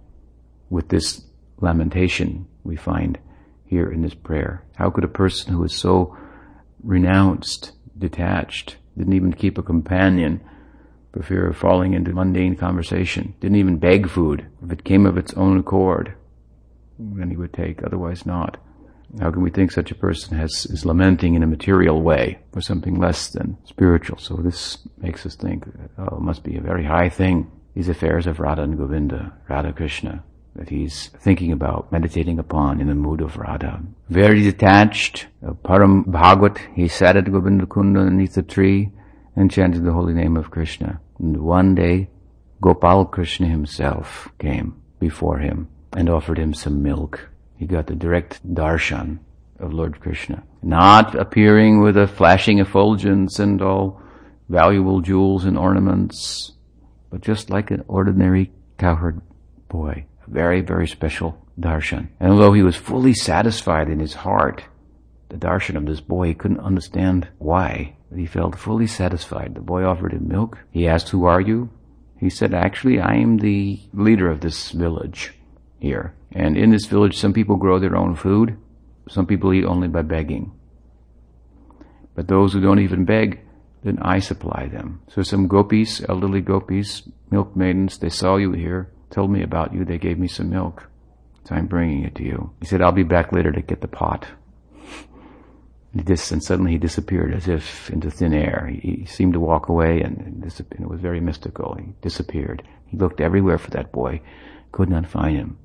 with 0.70 0.90
this 0.90 1.24
lamentation 1.60 2.46
we 2.62 2.76
find 2.76 3.18
here 3.64 3.90
in 3.90 4.02
this 4.02 4.14
prayer. 4.14 4.62
How 4.76 4.90
could 4.90 5.02
a 5.02 5.08
person 5.08 5.52
who 5.52 5.64
is 5.64 5.74
so 5.74 6.16
renounced, 6.84 7.72
detached, 7.98 8.76
didn't 8.96 9.14
even 9.14 9.32
keep 9.32 9.58
a 9.58 9.62
companion 9.62 10.40
for 11.12 11.22
fear 11.22 11.48
of 11.48 11.56
falling 11.56 11.94
into 11.94 12.12
mundane 12.12 12.56
conversation, 12.56 13.34
didn't 13.40 13.56
even 13.56 13.78
beg 13.78 14.08
food, 14.08 14.46
if 14.64 14.72
it 14.72 14.84
came 14.84 15.06
of 15.06 15.16
its 15.16 15.32
own 15.34 15.58
accord, 15.58 16.14
then 16.98 17.30
he 17.30 17.36
would 17.36 17.52
take, 17.52 17.82
otherwise 17.82 18.26
not. 18.26 18.56
How 19.20 19.30
can 19.30 19.42
we 19.42 19.50
think 19.50 19.70
such 19.70 19.92
a 19.92 19.94
person 19.94 20.36
has, 20.36 20.66
is 20.66 20.84
lamenting 20.84 21.34
in 21.34 21.44
a 21.44 21.46
material 21.46 22.02
way 22.02 22.40
for 22.52 22.60
something 22.60 22.98
less 22.98 23.28
than 23.28 23.56
spiritual? 23.64 24.18
So 24.18 24.34
this 24.36 24.78
makes 24.98 25.24
us 25.24 25.36
think, 25.36 25.68
oh, 25.98 26.16
it 26.16 26.20
must 26.20 26.42
be 26.42 26.56
a 26.56 26.60
very 26.60 26.84
high 26.84 27.08
thing, 27.08 27.50
these 27.74 27.88
affairs 27.88 28.26
of 28.26 28.40
Radha 28.40 28.62
and 28.62 28.76
Govinda, 28.76 29.32
Radha 29.48 29.72
Krishna, 29.72 30.24
that 30.56 30.68
he's 30.68 31.08
thinking 31.18 31.50
about, 31.52 31.90
meditating 31.90 32.38
upon 32.38 32.80
in 32.80 32.86
the 32.86 32.94
mood 32.94 33.20
of 33.20 33.36
Radha. 33.36 33.82
Very 34.08 34.42
detached, 34.42 35.26
Param 35.42 36.04
Bhagavat, 36.06 36.58
he 36.74 36.86
sat 36.88 37.16
at 37.16 37.30
Govinda 37.30 37.66
Kunda 37.66 38.00
underneath 38.00 38.34
the 38.34 38.42
tree 38.42 38.90
and 39.34 39.50
chanted 39.50 39.84
the 39.84 39.92
holy 39.92 40.14
name 40.14 40.36
of 40.36 40.50
Krishna. 40.50 41.00
And 41.18 41.38
one 41.38 41.74
day, 41.74 42.08
Gopal 42.60 43.06
Krishna 43.06 43.48
himself 43.48 44.28
came 44.38 44.80
before 45.00 45.38
him 45.38 45.68
and 45.92 46.08
offered 46.08 46.38
him 46.38 46.54
some 46.54 46.82
milk. 46.82 47.28
He 47.56 47.66
got 47.66 47.86
the 47.86 47.94
direct 47.94 48.46
darshan 48.54 49.18
of 49.58 49.72
Lord 49.72 50.00
Krishna. 50.00 50.44
Not 50.62 51.14
appearing 51.14 51.80
with 51.80 51.96
a 51.96 52.06
flashing 52.06 52.58
effulgence 52.58 53.38
and 53.38 53.60
all 53.60 54.00
valuable 54.48 55.00
jewels 55.00 55.44
and 55.44 55.58
ornaments, 55.58 56.52
but 57.10 57.20
just 57.20 57.50
like 57.50 57.70
an 57.70 57.84
ordinary 57.88 58.52
cowherd 58.78 59.20
boy. 59.68 60.06
Very, 60.26 60.60
very 60.60 60.88
special 60.88 61.44
darshan. 61.58 62.08
And 62.20 62.32
although 62.32 62.52
he 62.52 62.62
was 62.62 62.76
fully 62.76 63.14
satisfied 63.14 63.88
in 63.88 64.00
his 64.00 64.14
heart, 64.14 64.64
the 65.28 65.36
darshan 65.36 65.76
of 65.76 65.86
this 65.86 66.00
boy, 66.00 66.28
he 66.28 66.34
couldn't 66.34 66.60
understand 66.60 67.28
why. 67.38 67.96
But 68.10 68.18
he 68.18 68.26
felt 68.26 68.56
fully 68.56 68.86
satisfied. 68.86 69.54
The 69.54 69.60
boy 69.60 69.84
offered 69.84 70.12
him 70.12 70.28
milk. 70.28 70.58
He 70.70 70.86
asked, 70.86 71.08
who 71.08 71.24
are 71.24 71.40
you? 71.40 71.70
He 72.18 72.30
said, 72.30 72.54
actually, 72.54 73.00
I 73.00 73.14
am 73.16 73.38
the 73.38 73.80
leader 73.92 74.30
of 74.30 74.40
this 74.40 74.70
village 74.70 75.34
here. 75.78 76.14
And 76.32 76.56
in 76.56 76.70
this 76.70 76.86
village, 76.86 77.16
some 77.16 77.32
people 77.32 77.56
grow 77.56 77.78
their 77.78 77.96
own 77.96 78.14
food. 78.14 78.56
Some 79.08 79.26
people 79.26 79.52
eat 79.52 79.64
only 79.64 79.88
by 79.88 80.02
begging. 80.02 80.52
But 82.14 82.28
those 82.28 82.52
who 82.52 82.60
don't 82.60 82.78
even 82.78 83.04
beg, 83.04 83.40
then 83.82 83.98
I 84.00 84.20
supply 84.20 84.68
them. 84.68 85.02
So 85.08 85.22
some 85.22 85.48
gopis, 85.48 86.02
elderly 86.08 86.40
gopis, 86.40 87.02
milk 87.30 87.54
maidens, 87.56 87.98
they 87.98 88.08
saw 88.08 88.36
you 88.36 88.52
here, 88.52 88.90
told 89.10 89.30
me 89.30 89.42
about 89.42 89.72
you, 89.74 89.84
they 89.84 89.98
gave 89.98 90.18
me 90.18 90.28
some 90.28 90.50
milk. 90.50 90.88
So 91.44 91.54
I'm 91.54 91.66
bringing 91.66 92.04
it 92.04 92.14
to 92.16 92.24
you. 92.24 92.52
He 92.60 92.66
said, 92.66 92.80
I'll 92.80 92.92
be 92.92 93.02
back 93.02 93.32
later 93.32 93.52
to 93.52 93.60
get 93.60 93.80
the 93.80 93.88
pot. 93.88 94.26
And, 95.92 96.04
dis- 96.04 96.32
and 96.32 96.42
suddenly 96.42 96.72
he 96.72 96.78
disappeared 96.78 97.34
as 97.34 97.48
if 97.48 97.90
into 97.90 98.10
thin 98.10 98.34
air. 98.34 98.68
He, 98.72 98.96
he 99.00 99.06
seemed 99.06 99.34
to 99.34 99.40
walk 99.40 99.68
away 99.68 100.00
and, 100.00 100.18
and, 100.18 100.42
dis- 100.42 100.60
and 100.60 100.80
it 100.80 100.88
was 100.88 101.00
very 101.00 101.20
mystical. 101.20 101.74
He 101.74 101.92
disappeared. 102.00 102.62
He 102.86 102.96
looked 102.96 103.20
everywhere 103.20 103.58
for 103.58 103.70
that 103.72 103.92
boy, 103.92 104.22
could 104.72 104.88
not 104.88 105.06
find 105.06 105.36
him. 105.36 105.58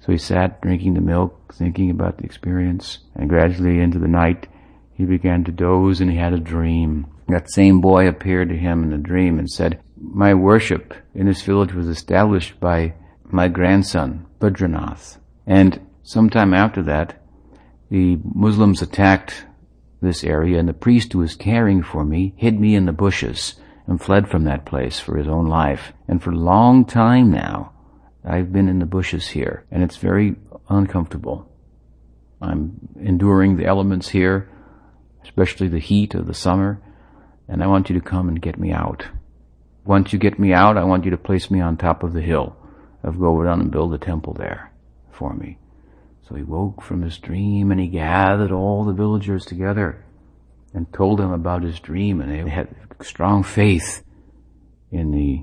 So 0.00 0.12
he 0.12 0.18
sat 0.18 0.60
drinking 0.62 0.94
the 0.94 1.00
milk, 1.00 1.54
thinking 1.54 1.90
about 1.90 2.18
the 2.18 2.24
experience, 2.24 2.98
and 3.14 3.28
gradually 3.28 3.80
into 3.80 3.98
the 3.98 4.08
night 4.08 4.48
he 4.94 5.04
began 5.04 5.44
to 5.44 5.52
doze 5.52 6.00
and 6.00 6.10
he 6.10 6.16
had 6.16 6.32
a 6.32 6.40
dream. 6.40 7.06
That 7.28 7.50
same 7.50 7.80
boy 7.80 8.08
appeared 8.08 8.48
to 8.48 8.56
him 8.56 8.82
in 8.82 8.92
a 8.92 8.98
dream 8.98 9.38
and 9.38 9.48
said, 9.48 9.80
My 10.00 10.34
worship 10.34 10.94
in 11.14 11.26
this 11.26 11.42
village 11.42 11.72
was 11.72 11.88
established 11.88 12.60
by 12.60 12.94
my 13.24 13.48
grandson, 13.48 14.26
Badranath. 14.40 15.18
And 15.46 15.86
sometime 16.02 16.54
after 16.54 16.82
that, 16.84 17.22
the 17.90 18.18
Muslims 18.22 18.82
attacked 18.82 19.46
this 20.00 20.22
area 20.22 20.58
and 20.58 20.68
the 20.68 20.74
priest 20.74 21.12
who 21.12 21.18
was 21.18 21.34
caring 21.34 21.82
for 21.82 22.04
me 22.04 22.34
hid 22.36 22.60
me 22.60 22.74
in 22.74 22.86
the 22.86 22.92
bushes 22.92 23.56
and 23.86 24.00
fled 24.00 24.28
from 24.28 24.44
that 24.44 24.66
place 24.66 25.00
for 25.00 25.16
his 25.16 25.26
own 25.26 25.46
life. 25.46 25.92
And 26.06 26.22
for 26.22 26.30
a 26.30 26.36
long 26.36 26.84
time 26.84 27.30
now, 27.30 27.72
I've 28.24 28.52
been 28.52 28.68
in 28.68 28.78
the 28.78 28.86
bushes 28.86 29.28
here, 29.28 29.64
and 29.70 29.82
it's 29.82 29.96
very 29.96 30.36
uncomfortable. 30.68 31.50
I'm 32.42 32.78
enduring 33.00 33.56
the 33.56 33.66
elements 33.66 34.10
here, 34.10 34.50
especially 35.24 35.68
the 35.68 35.78
heat 35.78 36.14
of 36.14 36.26
the 36.26 36.34
summer, 36.34 36.80
and 37.48 37.62
I 37.62 37.66
want 37.66 37.88
you 37.88 37.98
to 37.98 38.04
come 38.04 38.28
and 38.28 38.40
get 38.40 38.58
me 38.58 38.70
out. 38.70 39.06
Once 39.88 40.12
you 40.12 40.18
get 40.18 40.38
me 40.38 40.52
out, 40.52 40.76
I 40.76 40.84
want 40.84 41.06
you 41.06 41.10
to 41.12 41.16
place 41.16 41.50
me 41.50 41.62
on 41.62 41.78
top 41.78 42.02
of 42.02 42.12
the 42.12 42.20
hill 42.20 42.54
of 43.02 43.18
Govardhan 43.18 43.58
and 43.62 43.70
build 43.70 43.94
a 43.94 43.98
temple 43.98 44.34
there 44.34 44.70
for 45.10 45.32
me. 45.32 45.56
So 46.28 46.34
he 46.34 46.42
woke 46.42 46.82
from 46.82 47.00
his 47.00 47.16
dream 47.16 47.70
and 47.70 47.80
he 47.80 47.86
gathered 47.86 48.52
all 48.52 48.84
the 48.84 48.92
villagers 48.92 49.46
together 49.46 50.04
and 50.74 50.92
told 50.92 51.18
them 51.18 51.32
about 51.32 51.62
his 51.62 51.80
dream, 51.80 52.20
and 52.20 52.30
they 52.30 52.50
had 52.50 52.68
strong 53.00 53.42
faith 53.42 54.04
in 54.92 55.10
the 55.10 55.42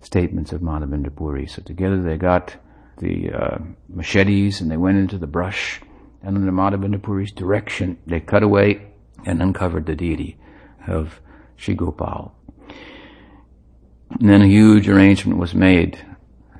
statements 0.00 0.52
of 0.52 0.60
Madhavendra 0.60 1.14
Puri. 1.14 1.46
So 1.46 1.62
together 1.62 2.02
they 2.02 2.16
got 2.16 2.56
the 2.98 3.30
uh, 3.30 3.58
machetes 3.88 4.60
and 4.60 4.68
they 4.72 4.76
went 4.76 4.98
into 4.98 5.18
the 5.18 5.28
brush 5.28 5.80
and 6.20 6.36
under 6.36 6.50
Madhavendra 6.50 7.00
Puri's 7.00 7.30
direction 7.30 7.96
they 8.08 8.18
cut 8.18 8.42
away 8.42 8.88
and 9.24 9.40
uncovered 9.40 9.86
the 9.86 9.94
deity 9.94 10.36
of 10.88 11.20
Sri 11.54 11.76
Gopal. 11.76 12.34
And 14.10 14.28
then 14.28 14.42
a 14.42 14.46
huge 14.46 14.88
arrangement 14.88 15.38
was 15.38 15.54
made 15.54 15.98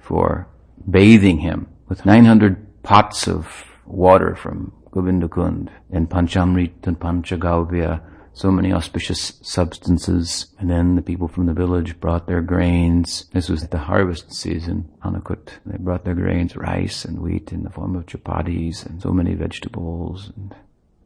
for 0.00 0.48
bathing 0.88 1.38
him 1.38 1.68
with 1.88 2.06
900 2.06 2.82
pots 2.82 3.26
of 3.26 3.64
water 3.84 4.34
from 4.34 4.72
Govindakund 4.90 5.70
and 5.90 6.08
Panchamrit 6.08 6.86
and 6.86 6.98
Panchagavya 6.98 8.02
so 8.38 8.52
many 8.52 8.72
auspicious 8.72 9.40
substances. 9.42 10.54
And 10.60 10.70
then 10.70 10.94
the 10.94 11.02
people 11.02 11.26
from 11.26 11.46
the 11.46 11.52
village 11.52 11.98
brought 11.98 12.28
their 12.28 12.40
grains. 12.40 13.26
This 13.32 13.48
was 13.48 13.66
the 13.66 13.78
harvest 13.78 14.32
season, 14.32 14.88
Annakut. 15.04 15.48
They 15.66 15.76
brought 15.76 16.04
their 16.04 16.14
grains, 16.14 16.56
rice 16.56 17.04
and 17.04 17.18
wheat 17.18 17.52
in 17.52 17.64
the 17.64 17.70
form 17.70 17.96
of 17.96 18.06
chapatis 18.06 18.86
and 18.86 19.02
so 19.02 19.10
many 19.10 19.34
vegetables 19.34 20.30
and 20.36 20.54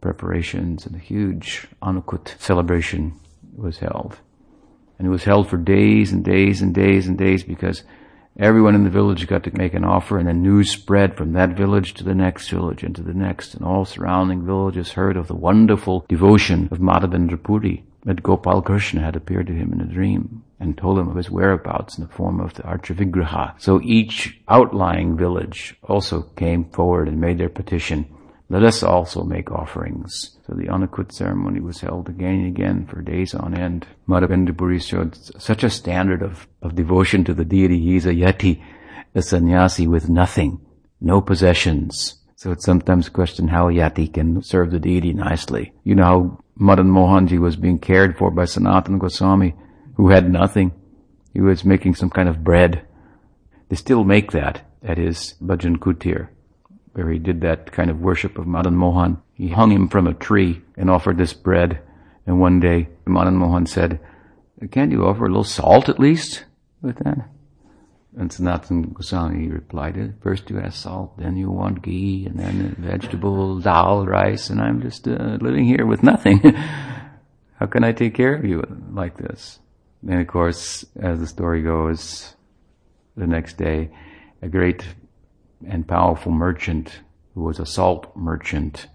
preparations 0.03 0.85
and 0.85 0.95
a 0.95 0.99
huge 0.99 1.69
Annakut 1.83 2.39
celebration 2.39 3.19
was 3.57 3.79
held. 3.79 4.19
And 5.03 5.09
it 5.09 5.11
was 5.11 5.25
held 5.25 5.51
for 5.51 5.57
days 5.57 6.13
and 6.13 6.25
days 6.25 6.63
and 6.63 6.73
days 6.73 7.09
and 7.09 7.19
days 7.19 7.43
because 7.43 7.83
Everyone 8.39 8.77
in 8.77 8.85
the 8.85 8.91
village 8.91 9.27
got 9.27 9.43
to 9.43 9.59
make 9.59 9.75
an 9.75 9.85
offer 9.85 10.17
and 10.17 10.27
the 10.27 10.33
news 10.33 10.71
spread 10.71 11.19
from 11.19 11.33
that 11.33 11.51
village 11.51 11.93
to 11.95 12.05
the 12.05 12.15
next 12.15 12.49
village 12.49 12.83
and 12.83 12.97
to 12.97 13.03
the 13.03 13.13
next. 13.13 13.55
And 13.55 13.63
all 13.63 13.85
surrounding 13.85 14.47
villages 14.47 14.93
heard 14.93 15.19
of 15.19 15.29
the 15.29 15.35
wonderful 15.35 16.07
devotion 16.09 16.69
of 16.71 16.79
Madhavendra 16.79 17.43
Puri. 17.43 17.85
That 18.05 18.23
Gopal 18.23 18.63
Krishna 18.63 19.03
had 19.03 19.17
appeared 19.17 19.49
to 19.49 19.53
him 19.53 19.73
in 19.73 19.83
a 19.83 19.85
dream 19.85 20.45
and 20.59 20.79
told 20.79 20.99
him 20.99 21.09
of 21.09 21.17
his 21.17 21.31
whereabouts 21.31 21.99
in 21.99 22.05
the 22.05 22.13
form 22.13 22.41
of 22.41 22.55
the 22.55 22.63
Archavigraha. 22.63 23.61
So 23.61 23.81
each 23.83 24.41
outlying 24.49 25.17
village 25.19 25.77
also 25.83 26.23
came 26.23 26.65
forward 26.65 27.09
and 27.09 27.21
made 27.21 27.39
their 27.39 27.51
petition 27.51 28.07
let 28.53 28.65
us 28.65 28.83
also 28.83 29.25
make 29.25 29.51
offerings. 29.51 30.37
So 30.47 30.53
the 30.53 30.67
Annakut 30.67 31.11
ceremony 31.11 31.61
was 31.61 31.81
held 31.81 32.11
again 32.11 32.35
and 32.35 32.47
again 32.49 32.87
for 32.87 33.01
days 33.01 33.35
on 33.35 33.59
end. 33.59 33.87
Madhavendra 34.07 34.87
showed 34.87 35.17
such 35.41 35.65
a 35.65 35.71
standard 35.71 36.21
of, 36.21 36.47
of 36.61 36.75
devotion 36.75 37.25
to 37.25 37.33
the 37.33 37.47
deity. 37.47 37.81
He's 37.81 38.05
a 38.05 38.13
yati, 38.13 38.63
a 39.15 39.23
sannyasi 39.23 39.87
with 39.87 40.11
nothing, 40.11 40.61
no 41.01 41.23
possessions. 41.23 42.17
So 42.37 42.53
it's 42.53 42.67
sometimes 42.67 43.09
questioned 43.09 43.49
how 43.49 43.71
a 43.71 43.73
yati 43.73 44.13
can 44.13 44.43
serve 44.43 44.71
the 44.71 44.79
deity 44.79 45.15
nicely. 45.15 45.73
You 45.83 45.95
know 45.95 46.05
how 46.05 46.45
Madan 46.55 46.91
Mohanji 46.91 47.39
was 47.39 47.57
being 47.57 47.79
cared 47.79 48.19
for 48.19 48.31
by 48.31 48.43
Sanatana 48.43 48.99
Goswami, 48.99 49.55
who 49.97 50.11
had 50.11 50.31
nothing. 50.31 50.73
He 51.33 51.41
was 51.41 51.65
making 51.65 51.95
some 51.95 52.11
kind 52.11 52.29
of 52.29 52.45
bread. 52.45 52.87
They 53.71 53.77
still 53.77 54.05
make 54.05 54.33
that 54.33 54.61
at 54.83 54.99
his 54.99 55.37
Bhajan 55.41 55.79
Kutir 55.79 56.29
where 56.93 57.11
he 57.11 57.19
did 57.19 57.41
that 57.41 57.73
kind 57.73 57.91
of 57.91 58.01
worship 58.01 58.39
of 58.39 58.47
Madan 58.47 58.77
Mohan. 58.77 59.23
He 59.35 59.49
hung 59.49 59.71
him 59.71 59.89
from 59.89 60.07
a 60.07 60.15
tree 60.15 60.63
and 60.77 60.91
offered 60.91 61.19
this 61.19 61.33
bread. 61.33 61.81
And 62.27 62.41
one 62.41 62.61
day, 62.61 62.89
Madan 63.07 63.37
Mohan 63.37 63.67
said, 63.67 64.01
can't 64.71 64.93
you 64.93 65.05
offer 65.05 65.25
a 65.25 65.29
little 65.29 65.45
salt 65.45 65.89
at 65.89 65.99
least 65.99 66.45
with 66.81 66.97
that? 66.99 67.29
And 68.17 68.31
Sanatan 68.31 68.93
Goswami 68.93 69.49
replied, 69.49 70.15
first 70.21 70.51
you 70.51 70.61
ask 70.61 70.83
salt, 70.83 71.19
then 71.19 71.37
you 71.37 71.51
want 71.51 71.83
ghee, 71.83 72.27
and 72.27 72.39
then 72.39 72.77
vegetable, 72.79 73.59
dal, 73.59 74.05
rice, 74.05 74.51
and 74.51 74.61
I'm 74.61 74.83
just 74.83 75.09
uh, 75.09 75.39
living 75.41 75.65
here 75.65 75.87
with 75.87 76.03
nothing. 76.03 76.39
How 77.59 77.67
can 77.67 77.85
I 77.85 77.93
take 77.93 78.15
care 78.15 78.35
of 78.35 78.45
you 78.45 78.63
like 78.93 79.17
this? 79.17 79.61
And 80.07 80.21
of 80.21 80.27
course, 80.27 80.85
as 81.01 81.21
the 81.21 81.27
story 81.27 81.63
goes, 81.63 82.35
the 83.17 83.27
next 83.27 83.57
day, 83.57 83.91
a 84.43 84.49
great 84.49 84.85
and 85.67 85.87
powerful 85.87 86.33
merchant 86.33 87.01
who 87.35 87.43
was 87.43 87.59
a 87.59 87.67
salt 87.67 88.15
merchant 88.17 88.87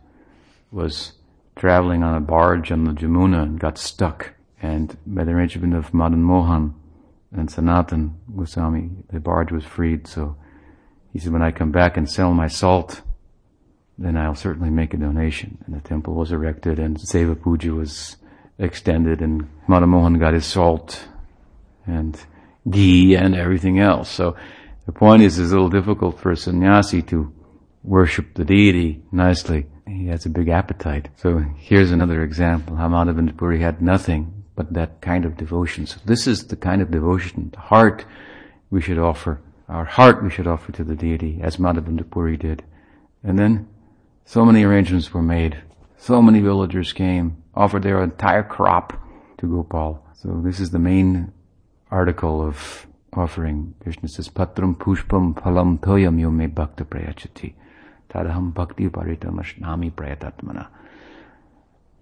was 0.71 1.13
traveling 1.55 2.03
on 2.03 2.15
a 2.15 2.21
barge 2.21 2.71
on 2.71 2.83
the 2.83 2.91
Jamuna 2.91 3.43
and 3.43 3.59
got 3.59 3.77
stuck. 3.77 4.33
And 4.61 4.95
by 5.05 5.23
the 5.23 5.31
arrangement 5.31 5.73
of 5.73 5.93
Madan 5.93 6.23
Mohan 6.23 6.75
and 7.31 7.49
Sanatan 7.49 8.19
Goswami, 8.35 8.89
the 9.11 9.19
barge 9.19 9.51
was 9.51 9.65
freed. 9.65 10.07
So 10.07 10.35
he 11.13 11.19
said, 11.19 11.33
when 11.33 11.41
I 11.41 11.51
come 11.51 11.71
back 11.71 11.97
and 11.97 12.09
sell 12.09 12.33
my 12.33 12.47
salt, 12.47 13.01
then 13.97 14.17
I'll 14.17 14.35
certainly 14.35 14.69
make 14.69 14.93
a 14.93 14.97
donation. 14.97 15.57
And 15.65 15.75
the 15.75 15.81
temple 15.81 16.13
was 16.13 16.31
erected 16.31 16.79
and 16.79 16.97
Seva 16.97 17.39
Puja 17.39 17.73
was 17.73 18.17
extended 18.59 19.21
and 19.21 19.49
Madan 19.67 19.89
Mohan 19.89 20.19
got 20.19 20.33
his 20.33 20.45
salt 20.45 21.07
and 21.85 22.19
ghee 22.69 23.15
and 23.15 23.35
everything 23.35 23.79
else. 23.79 24.09
So 24.09 24.35
the 24.87 24.93
point 24.93 25.21
is, 25.21 25.37
it's 25.37 25.51
a 25.51 25.53
little 25.53 25.69
difficult 25.69 26.19
for 26.19 26.31
a 26.31 26.37
sannyasi 26.37 27.01
to 27.03 27.31
worship 27.83 28.33
the 28.33 28.45
deity 28.45 29.03
nicely. 29.11 29.67
He 29.85 30.07
has 30.07 30.25
a 30.25 30.29
big 30.29 30.47
appetite. 30.47 31.09
So 31.17 31.39
here's 31.57 31.91
another 31.91 32.23
example. 32.23 32.77
How 32.77 33.03
Puri 33.37 33.59
had 33.59 33.81
nothing 33.81 34.45
but 34.55 34.73
that 34.73 35.01
kind 35.01 35.25
of 35.25 35.37
devotion. 35.37 35.85
So 35.85 35.99
this 36.05 36.25
is 36.25 36.47
the 36.47 36.55
kind 36.55 36.81
of 36.81 36.89
devotion, 36.89 37.49
the 37.51 37.59
heart 37.59 38.05
we 38.69 38.81
should 38.81 38.97
offer. 38.97 39.41
Our 39.67 39.85
heart 39.85 40.23
we 40.23 40.29
should 40.29 40.47
offer 40.47 40.71
to 40.71 40.83
the 40.85 40.95
deity, 40.95 41.39
as 41.43 41.57
Madhavendra 41.57 42.09
Puri 42.09 42.37
did. 42.37 42.63
And 43.23 43.37
then 43.37 43.67
so 44.23 44.45
many 44.45 44.63
arrangements 44.63 45.13
were 45.13 45.21
made. 45.21 45.61
So 45.97 46.21
many 46.21 46.39
villagers 46.39 46.93
came, 46.93 47.43
offered 47.53 47.83
their 47.83 48.01
entire 48.01 48.43
crop 48.43 48.93
to 49.39 49.47
Gopal. 49.47 50.05
So 50.15 50.41
this 50.43 50.61
is 50.61 50.71
the 50.71 50.79
main 50.79 51.33
article 51.91 52.41
of 52.41 52.86
offering. 53.13 53.75
Krishna 53.81 54.09
says, 54.09 54.29
Patram 54.29 54.75
pushpam 54.77 55.33
phalam 55.33 55.79
toyam 55.79 56.19
yume 56.19 56.53
bhakta 56.53 56.85
prayachati. 56.85 57.53
Tadaham 58.09 58.53
bhakti 58.53 58.87
paritamashna 58.89 59.91
prayatatmana. 59.91 60.67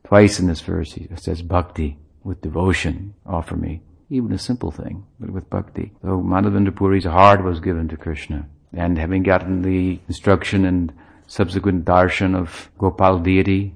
Twice 0.03 0.39
in 0.39 0.47
this 0.47 0.61
verse 0.61 0.93
he 0.93 1.07
says 1.15 1.41
bhakti, 1.41 1.97
with 2.23 2.41
devotion, 2.41 3.13
offer 3.25 3.55
me. 3.55 3.81
Even 4.09 4.31
a 4.33 4.37
simple 4.37 4.71
thing, 4.71 5.05
but 5.19 5.29
with 5.29 5.49
bhakti. 5.49 5.91
So 6.01 6.21
Madhavendra 6.21 6.75
Puri's 6.75 7.05
heart 7.05 7.43
was 7.43 7.59
given 7.59 7.87
to 7.87 7.97
Krishna. 7.97 8.47
And 8.73 8.97
having 8.97 9.23
gotten 9.23 9.61
the 9.61 9.99
instruction 10.07 10.65
and 10.65 10.93
subsequent 11.27 11.85
darshan 11.85 12.35
of 12.35 12.69
Gopal 12.77 13.19
deity, 13.19 13.73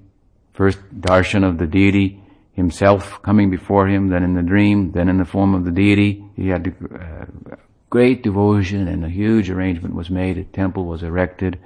first 0.54 0.80
darshan 1.00 1.48
of 1.48 1.58
the 1.58 1.66
deity, 1.66 2.22
himself 2.60 3.22
coming 3.24 3.50
before 3.50 3.88
him, 3.88 4.10
then 4.10 4.24
in 4.24 4.36
the 4.36 4.44
dream, 4.44 4.92
then 4.92 5.10
in 5.10 5.18
the 5.18 5.26
form 5.26 5.56
of 5.56 5.66
the 5.66 5.72
deity. 5.72 6.24
He 6.36 6.50
had 6.50 6.76
uh, 6.94 7.56
great 7.90 8.22
devotion 8.22 8.88
and 8.88 9.04
a 9.04 9.10
huge 9.10 9.50
arrangement 9.50 9.96
was 9.96 10.10
made. 10.10 10.38
A 10.38 10.44
temple 10.44 10.86
was 10.86 11.02
erected. 11.02 11.58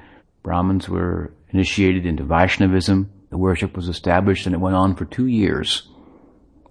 Brahmins 0.44 0.88
were 0.88 1.34
initiated 1.50 2.06
into 2.06 2.24
Vaishnavism. 2.24 3.12
The 3.32 3.38
worship 3.38 3.76
was 3.76 3.90
established 3.90 4.46
and 4.46 4.54
it 4.54 4.62
went 4.62 4.76
on 4.76 4.96
for 4.96 5.06
two 5.06 5.26
years. 5.26 5.90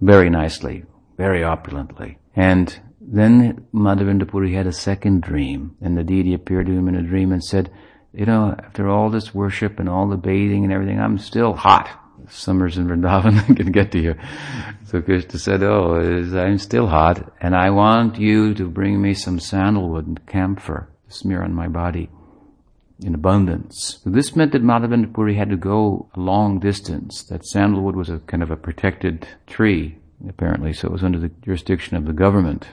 Very 0.01 0.31
nicely, 0.31 0.85
very 1.17 1.43
opulently. 1.43 2.19
And 2.37 2.81
then 3.01 3.67
Madhavendra 3.75 4.55
had 4.55 4.69
a 4.69 4.73
second 4.73 5.23
dream 5.23 5.77
and 5.81 5.97
the 5.97 6.05
deity 6.05 6.33
appeared 6.33 6.67
to 6.67 6.73
him 6.73 6.89
in 6.89 6.95
a 6.95 7.03
dream 7.03 7.33
and 7.33 7.43
said, 7.43 7.71
you 8.15 8.27
know, 8.27 8.55
after 8.57 8.89
all 8.89 9.11
this 9.11 9.35
worship 9.35 9.81
and 9.81 9.89
all 9.89 10.09
the 10.09 10.17
bathing 10.17 10.65
and 10.65 10.73
everything, 10.73 11.01
I'm 11.01 11.19
still 11.19 11.55
hot 11.55 11.89
summers 12.33 12.79
in 12.79 12.87
Vrindavan 12.87 13.57
can 13.57 13.73
get 13.73 13.93
to 13.93 14.01
you. 14.01 14.15
So 14.85 15.01
Krishna 15.01 15.39
said, 15.39 15.63
oh, 15.63 15.95
I'm 15.97 16.59
still 16.59 16.87
hot 16.87 17.33
and 17.41 17.55
I 17.55 17.71
want 17.71 18.19
you 18.19 18.55
to 18.55 18.69
bring 18.69 19.01
me 19.01 19.15
some 19.15 19.39
sandalwood 19.39 20.07
and 20.07 20.27
camphor 20.27 20.89
to 21.09 21.15
smear 21.15 21.43
on 21.43 21.55
my 21.55 21.69
body 21.69 22.11
in 23.05 23.15
abundance. 23.15 24.01
So 24.03 24.11
this 24.11 24.37
meant 24.37 24.53
that 24.53 24.63
Madhavendra 24.63 25.13
Puri 25.13 25.35
had 25.35 25.51
to 25.51 25.57
go 25.57 26.09
a 26.15 26.21
long 26.21 26.61
distance. 26.61 27.25
That 27.25 27.45
sandalwood 27.45 27.97
was 27.97 28.09
a 28.09 28.19
kind 28.21 28.43
of 28.43 28.51
a 28.51 28.57
protected 28.57 29.27
tree, 29.47 29.99
apparently, 30.29 30.73
so 30.73 30.89
it 30.89 30.93
was 30.93 31.05
under 31.05 31.19
the 31.19 31.31
jurisdiction 31.43 31.97
of 31.97 32.07
the 32.07 32.13
government. 32.13 32.69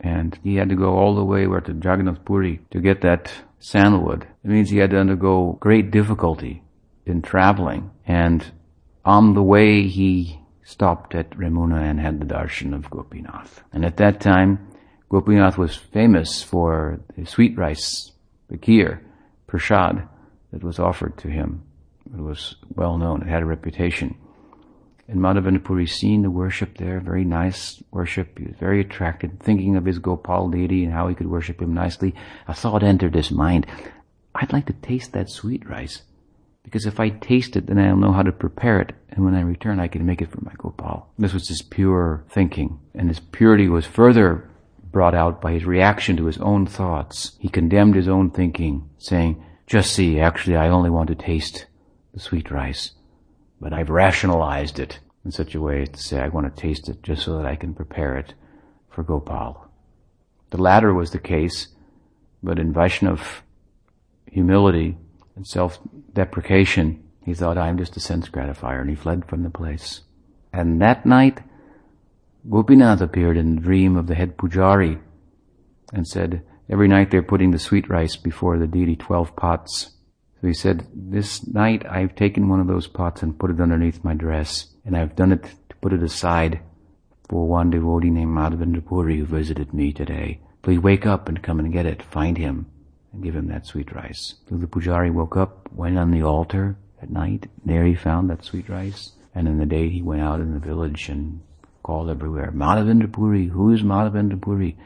And 0.00 0.38
he 0.42 0.56
had 0.56 0.68
to 0.68 0.76
go 0.76 0.96
all 0.96 1.14
the 1.14 1.24
way 1.24 1.46
where 1.46 1.60
to 1.60 1.72
Jagannath 1.72 2.24
Puri 2.24 2.60
to 2.70 2.80
get 2.80 3.00
that 3.02 3.32
sandalwood. 3.58 4.26
It 4.44 4.50
means 4.50 4.70
he 4.70 4.78
had 4.78 4.90
to 4.90 4.98
undergo 4.98 5.56
great 5.60 5.90
difficulty 5.90 6.62
in 7.06 7.22
traveling. 7.22 7.90
And 8.06 8.44
on 9.04 9.34
the 9.34 9.42
way, 9.42 9.86
he 9.86 10.40
stopped 10.62 11.14
at 11.14 11.30
Remuna 11.30 11.82
and 11.82 12.00
had 12.00 12.20
the 12.20 12.26
darshan 12.26 12.74
of 12.74 12.90
Gopinath. 12.90 13.62
And 13.72 13.84
at 13.84 13.98
that 13.98 14.20
time, 14.20 14.66
Gopinath 15.10 15.58
was 15.58 15.76
famous 15.76 16.42
for 16.42 17.00
the 17.16 17.26
sweet 17.26 17.56
rice, 17.56 18.12
bakir, 18.50 19.00
prasad, 19.46 20.08
that 20.52 20.64
was 20.64 20.78
offered 20.78 21.16
to 21.18 21.28
him. 21.28 21.62
It 22.06 22.20
was 22.20 22.56
well 22.74 22.96
known, 22.96 23.22
it 23.22 23.28
had 23.28 23.42
a 23.42 23.46
reputation. 23.46 24.16
And 25.06 25.20
Madhavendra 25.20 25.62
Puri 25.62 25.86
seen 25.86 26.22
the 26.22 26.30
worship 26.30 26.78
there, 26.78 26.98
very 27.00 27.24
nice 27.24 27.82
worship. 27.90 28.38
He 28.38 28.46
was 28.46 28.56
very 28.58 28.80
attracted, 28.80 29.40
thinking 29.40 29.76
of 29.76 29.84
his 29.84 29.98
Gopal 29.98 30.48
deity 30.48 30.84
and 30.84 30.92
how 30.92 31.08
he 31.08 31.14
could 31.14 31.26
worship 31.26 31.60
him 31.60 31.74
nicely. 31.74 32.14
A 32.48 32.54
thought 32.54 32.82
entered 32.82 33.14
his 33.14 33.30
mind. 33.30 33.66
I'd 34.34 34.52
like 34.52 34.66
to 34.66 34.72
taste 34.72 35.12
that 35.12 35.28
sweet 35.28 35.68
rice. 35.68 36.02
Because 36.64 36.86
if 36.86 36.98
I 36.98 37.10
taste 37.10 37.56
it, 37.56 37.66
then 37.66 37.78
I'll 37.78 37.96
know 37.96 38.12
how 38.12 38.22
to 38.22 38.32
prepare 38.32 38.80
it, 38.80 38.94
and 39.10 39.24
when 39.24 39.34
I 39.34 39.42
return, 39.42 39.78
I 39.78 39.86
can 39.86 40.04
make 40.06 40.22
it 40.22 40.30
for 40.30 40.40
my 40.42 40.52
Gopal. 40.58 41.08
This 41.18 41.34
was 41.34 41.46
his 41.46 41.62
pure 41.62 42.24
thinking, 42.30 42.80
and 42.94 43.08
his 43.08 43.20
purity 43.20 43.68
was 43.68 43.86
further 43.86 44.50
brought 44.90 45.14
out 45.14 45.40
by 45.40 45.52
his 45.52 45.64
reaction 45.64 46.16
to 46.16 46.26
his 46.26 46.38
own 46.38 46.66
thoughts. 46.66 47.36
He 47.38 47.48
condemned 47.48 47.94
his 47.94 48.08
own 48.08 48.30
thinking, 48.30 48.88
saying, 48.98 49.44
just 49.66 49.92
see, 49.92 50.20
actually 50.20 50.56
I 50.56 50.68
only 50.68 50.90
want 50.90 51.08
to 51.08 51.14
taste 51.14 51.66
the 52.12 52.20
sweet 52.20 52.50
rice, 52.50 52.92
but 53.60 53.72
I've 53.72 53.90
rationalized 53.90 54.78
it 54.78 55.00
in 55.24 55.32
such 55.32 55.54
a 55.54 55.60
way 55.60 55.84
to 55.84 55.98
say 55.98 56.20
I 56.20 56.28
want 56.28 56.54
to 56.54 56.60
taste 56.60 56.88
it 56.88 57.02
just 57.02 57.24
so 57.24 57.36
that 57.36 57.46
I 57.46 57.56
can 57.56 57.74
prepare 57.74 58.16
it 58.16 58.34
for 58.90 59.02
Gopal. 59.02 59.68
The 60.50 60.62
latter 60.62 60.94
was 60.94 61.10
the 61.10 61.18
case, 61.18 61.68
but 62.42 62.58
in 62.58 62.72
Vaishnav 62.72 63.20
humility, 64.30 64.96
and 65.34 65.46
self-deprecation, 66.14 67.02
he 67.24 67.34
thought, 67.34 67.58
I'm 67.58 67.78
just 67.78 67.96
a 67.96 68.00
sense 68.00 68.28
gratifier, 68.28 68.80
and 68.80 68.90
he 68.90 68.96
fled 68.96 69.26
from 69.26 69.42
the 69.42 69.50
place. 69.50 70.02
And 70.52 70.80
that 70.80 71.04
night, 71.04 71.42
Gopinath 72.48 73.00
appeared 73.00 73.36
in 73.36 73.56
the 73.56 73.60
dream 73.60 73.96
of 73.96 74.06
the 74.06 74.14
head 74.14 74.36
pujari 74.36 75.00
and 75.92 76.06
said, 76.06 76.42
every 76.70 76.86
night 76.88 77.10
they're 77.10 77.22
putting 77.22 77.50
the 77.50 77.58
sweet 77.58 77.88
rice 77.88 78.16
before 78.16 78.58
the 78.58 78.66
deity, 78.66 78.96
12 78.96 79.34
pots. 79.34 79.96
So 80.40 80.46
he 80.46 80.54
said, 80.54 80.86
this 80.94 81.46
night 81.48 81.84
I've 81.90 82.14
taken 82.14 82.48
one 82.48 82.60
of 82.60 82.68
those 82.68 82.86
pots 82.86 83.22
and 83.22 83.38
put 83.38 83.50
it 83.50 83.60
underneath 83.60 84.04
my 84.04 84.14
dress, 84.14 84.68
and 84.84 84.96
I've 84.96 85.16
done 85.16 85.32
it 85.32 85.42
to 85.70 85.76
put 85.80 85.92
it 85.92 86.02
aside 86.02 86.60
for 87.28 87.48
one 87.48 87.70
devotee 87.70 88.10
named 88.10 88.36
Madhavendra 88.36 88.84
Puri 88.84 89.18
who 89.18 89.24
visited 89.24 89.72
me 89.72 89.92
today. 89.92 90.40
Please 90.62 90.78
wake 90.78 91.06
up 91.06 91.28
and 91.28 91.42
come 91.42 91.58
and 91.58 91.72
get 91.72 91.86
it. 91.86 92.02
Find 92.02 92.36
him 92.36 92.66
and 93.14 93.22
give 93.22 93.34
him 93.34 93.46
that 93.48 93.66
sweet 93.66 93.92
rice. 93.92 94.34
So 94.48 94.56
the 94.56 94.66
pujari 94.66 95.12
woke 95.12 95.36
up, 95.36 95.68
went 95.72 95.98
on 95.98 96.10
the 96.10 96.22
altar 96.22 96.76
at 97.00 97.10
night. 97.10 97.46
There 97.64 97.84
he 97.84 97.94
found 97.94 98.28
that 98.30 98.44
sweet 98.44 98.68
rice. 98.68 99.12
And 99.34 99.48
in 99.48 99.58
the 99.58 99.66
day 99.66 99.88
he 99.88 100.02
went 100.02 100.22
out 100.22 100.40
in 100.40 100.52
the 100.52 100.60
village 100.60 101.08
and 101.08 101.40
called 101.82 102.10
everywhere, 102.10 102.50
Madhavendra 102.52 103.12
Puri, 103.12 103.46
who 103.48 103.72
is 103.72 103.82
Madhavendra 103.82 104.40
Puri? 104.40 104.76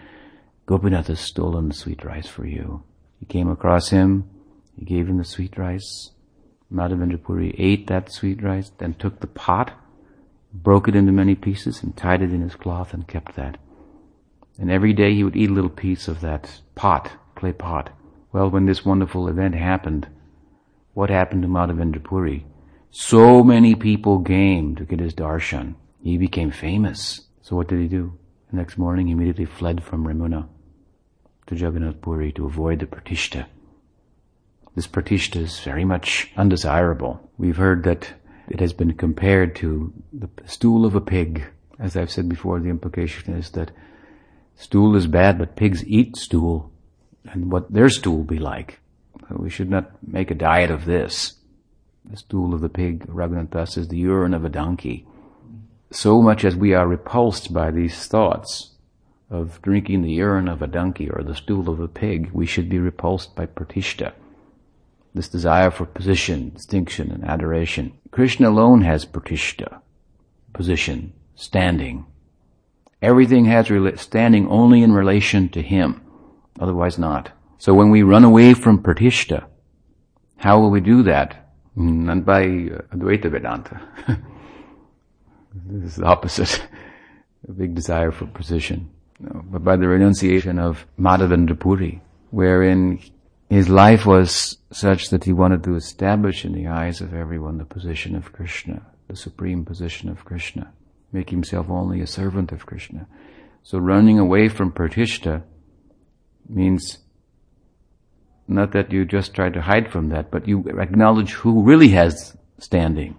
Gopinath 0.67 1.07
has 1.07 1.21
stolen 1.21 1.69
the 1.69 1.75
sweet 1.75 2.05
rice 2.05 2.27
for 2.27 2.47
you. 2.47 2.83
He 3.21 3.27
came 3.27 3.49
across 3.49 3.91
him, 3.91 4.29
he 4.77 4.85
gave 4.85 5.09
him 5.09 5.19
the 5.19 5.25
sweet 5.25 5.57
rice. 5.57 6.11
Madhavendra 6.73 7.23
Puri 7.23 7.55
ate 7.59 7.87
that 7.87 8.13
sweet 8.13 8.43
rice, 8.43 8.71
then 8.79 8.95
took 8.95 9.21
the 9.21 9.27
pot, 9.27 9.73
broke 10.53 10.89
it 10.89 10.97
into 10.97 11.13
many 11.13 11.35
pieces 11.35 11.83
and 11.83 11.97
tied 11.97 12.23
it 12.23 12.33
in 12.33 12.43
his 12.43 12.55
cloth 12.55 12.93
and 12.93 13.09
kept 13.09 13.37
that. 13.37 13.59
And 14.59 14.71
every 14.71 14.93
day 14.93 15.15
he 15.15 15.25
would 15.25 15.37
eat 15.37 15.51
a 15.51 15.53
little 15.53 15.71
piece 15.71 16.09
of 16.09 16.21
that 16.21 16.61
pot, 16.75 17.13
clay 17.35 17.53
pot. 17.53 17.91
Well, 18.33 18.51
when 18.51 18.67
this 18.67 18.85
wonderful 18.85 19.29
event 19.29 19.55
happened, 19.55 20.09
what 20.95 21.11
happened 21.11 21.43
to 21.43 21.49
Madhavendra 21.49 22.03
Puri? 22.03 22.47
So 22.91 23.43
many 23.43 23.75
people 23.75 24.23
came 24.23 24.77
to 24.77 24.85
get 24.85 25.01
his 25.01 25.15
darshan. 25.15 25.75
He 26.03 26.17
became 26.19 26.51
famous. 26.51 27.23
So 27.43 27.57
what 27.57 27.69
did 27.69 27.81
he 27.81 27.89
do? 27.89 28.19
The 28.51 28.57
next 28.57 28.79
morning 28.79 29.07
he 29.07 29.13
immediately 29.13 29.45
fled 29.45 29.83
from 29.83 30.07
Remuna 30.07 30.49
to 31.47 31.57
Jagannath 31.57 32.01
Puri 32.01 32.33
to 32.33 32.47
avoid 32.47 32.81
the 32.81 32.87
pratishta. 32.87 33.47
This 34.75 34.87
pratishta 34.87 35.37
is 35.37 35.61
very 35.61 35.85
much 35.85 36.31
undesirable. 36.37 37.31
We've 37.39 37.57
heard 37.57 37.85
that 37.85 38.13
it 38.49 38.61
has 38.61 38.73
been 38.73 38.95
compared 38.95 39.57
to 39.57 39.93
the 40.13 40.29
stool 40.47 40.85
of 40.85 40.95
a 40.95 41.01
pig. 41.01 41.45
As 41.79 41.97
I've 41.97 42.11
said 42.11 42.29
before, 42.29 42.61
the 42.61 42.71
implication 42.71 43.35
is 43.35 43.51
that 43.51 43.71
Stool 44.59 44.97
is 44.97 45.07
bad, 45.07 45.39
but 45.39 45.55
pigs 45.55 45.85
eat 45.87 46.17
stool. 46.17 46.73
And 47.33 47.53
what 47.53 47.73
their 47.73 47.89
stool 47.89 48.25
be 48.25 48.39
like? 48.39 48.81
We 49.31 49.51
should 49.51 49.71
not 49.71 49.91
make 50.07 50.31
a 50.31 50.35
diet 50.35 50.71
of 50.71 50.85
this. 50.85 51.35
The 52.05 52.17
stool 52.17 52.55
of 52.55 52.61
the 52.61 52.69
pig, 52.69 53.07
Raghunatha 53.07 53.77
is 53.77 53.89
the 53.89 53.99
urine 53.99 54.33
of 54.33 54.45
a 54.45 54.49
donkey. 54.49 55.07
So 55.91 56.23
much 56.23 56.45
as 56.45 56.57
we 56.57 56.73
are 56.75 56.87
repulsed 56.87 57.53
by 57.53 57.71
these 57.71 58.07
thoughts 58.07 58.71
of 59.31 59.61
drinking 59.61 60.03
the 60.03 60.13
urine 60.13 60.49
of 60.49 60.63
a 60.63 60.67
donkey 60.67 61.11
or 61.11 61.23
the 61.23 61.35
stool 61.35 61.69
of 61.69 61.81
a 61.81 61.89
pig, 61.89 62.31
we 62.33 62.47
should 62.47 62.69
be 62.69 62.79
repulsed 62.79 63.35
by 63.37 63.47
pratishta. 63.47 64.13
This 65.15 65.29
desire 65.29 65.71
for 65.71 65.85
position, 65.85 66.51
distinction, 66.51 67.11
and 67.11 67.25
adoration. 67.25 67.93
Krishna 68.11 68.49
alone 68.49 68.83
has 68.83 69.05
pratishta, 69.05 69.81
position, 70.53 71.13
standing. 71.35 72.07
Everything 73.03 73.45
has 73.47 73.71
standing 74.01 74.49
only 74.49 74.83
in 74.83 74.93
relation 74.93 75.49
to 75.51 75.63
Him, 75.63 76.01
otherwise 76.61 76.99
not. 76.99 77.31
So 77.59 77.75
when 77.75 77.91
we 77.91 78.03
run 78.03 78.25
away 78.25 78.55
from 78.55 78.83
pratishta, 78.83 79.47
how 80.37 80.61
will 80.61 80.71
we 80.71 80.81
do 80.81 81.03
that? 81.05 81.51
Not 81.75 82.25
by 82.25 82.43
uh, 82.43 82.95
Advaita 82.95 83.31
Vedanta. 83.31 83.81
this 85.67 85.85
is 85.85 85.97
the 85.97 86.05
opposite. 86.05 86.67
A 87.49 87.53
big 87.53 87.75
desire 87.75 88.11
for 88.11 88.27
position. 88.27 88.91
No, 89.21 89.43
but 89.45 89.65
by 89.65 89.77
the 89.77 89.89
renunciation 89.89 90.59
of 90.59 90.87
Madhavendra 90.99 91.59
Puri, 91.59 92.01
wherein 92.31 93.01
his 93.51 93.69
life 93.69 94.07
was 94.07 94.59
such 94.71 95.11
that 95.11 95.25
he 95.25 95.33
wanted 95.33 95.65
to 95.65 95.75
establish 95.75 96.45
in 96.45 96.53
the 96.53 96.67
eyes 96.69 97.01
of 97.01 97.15
everyone 97.15 97.59
the 97.59 97.65
position 97.65 98.15
of 98.15 98.33
Krishna, 98.33 98.83
the 99.09 99.17
supreme 99.17 99.65
position 99.65 100.09
of 100.09 100.25
Krishna 100.25 100.73
make 101.13 101.31
himself 101.31 101.71
only 101.71 102.01
a 102.01 102.07
servant 102.07 102.53
of 102.53 102.67
Krishna. 102.67 103.07
So 103.63 103.79
running 103.79 104.19
away 104.19 104.49
from 104.49 104.73
pratishta 104.73 105.43
means 106.49 106.99
not 108.47 108.73
that 108.73 108.93
you 108.93 109.05
just 109.05 109.35
try 109.35 109.51
to 109.51 109.61
hide 109.61 109.93
from 109.93 110.09
that, 110.09 110.31
but 110.31 110.49
you 110.49 110.65
acknowledge 110.81 111.33
who 111.33 111.63
really 111.63 111.91
has 111.91 112.37
standing. 112.59 113.17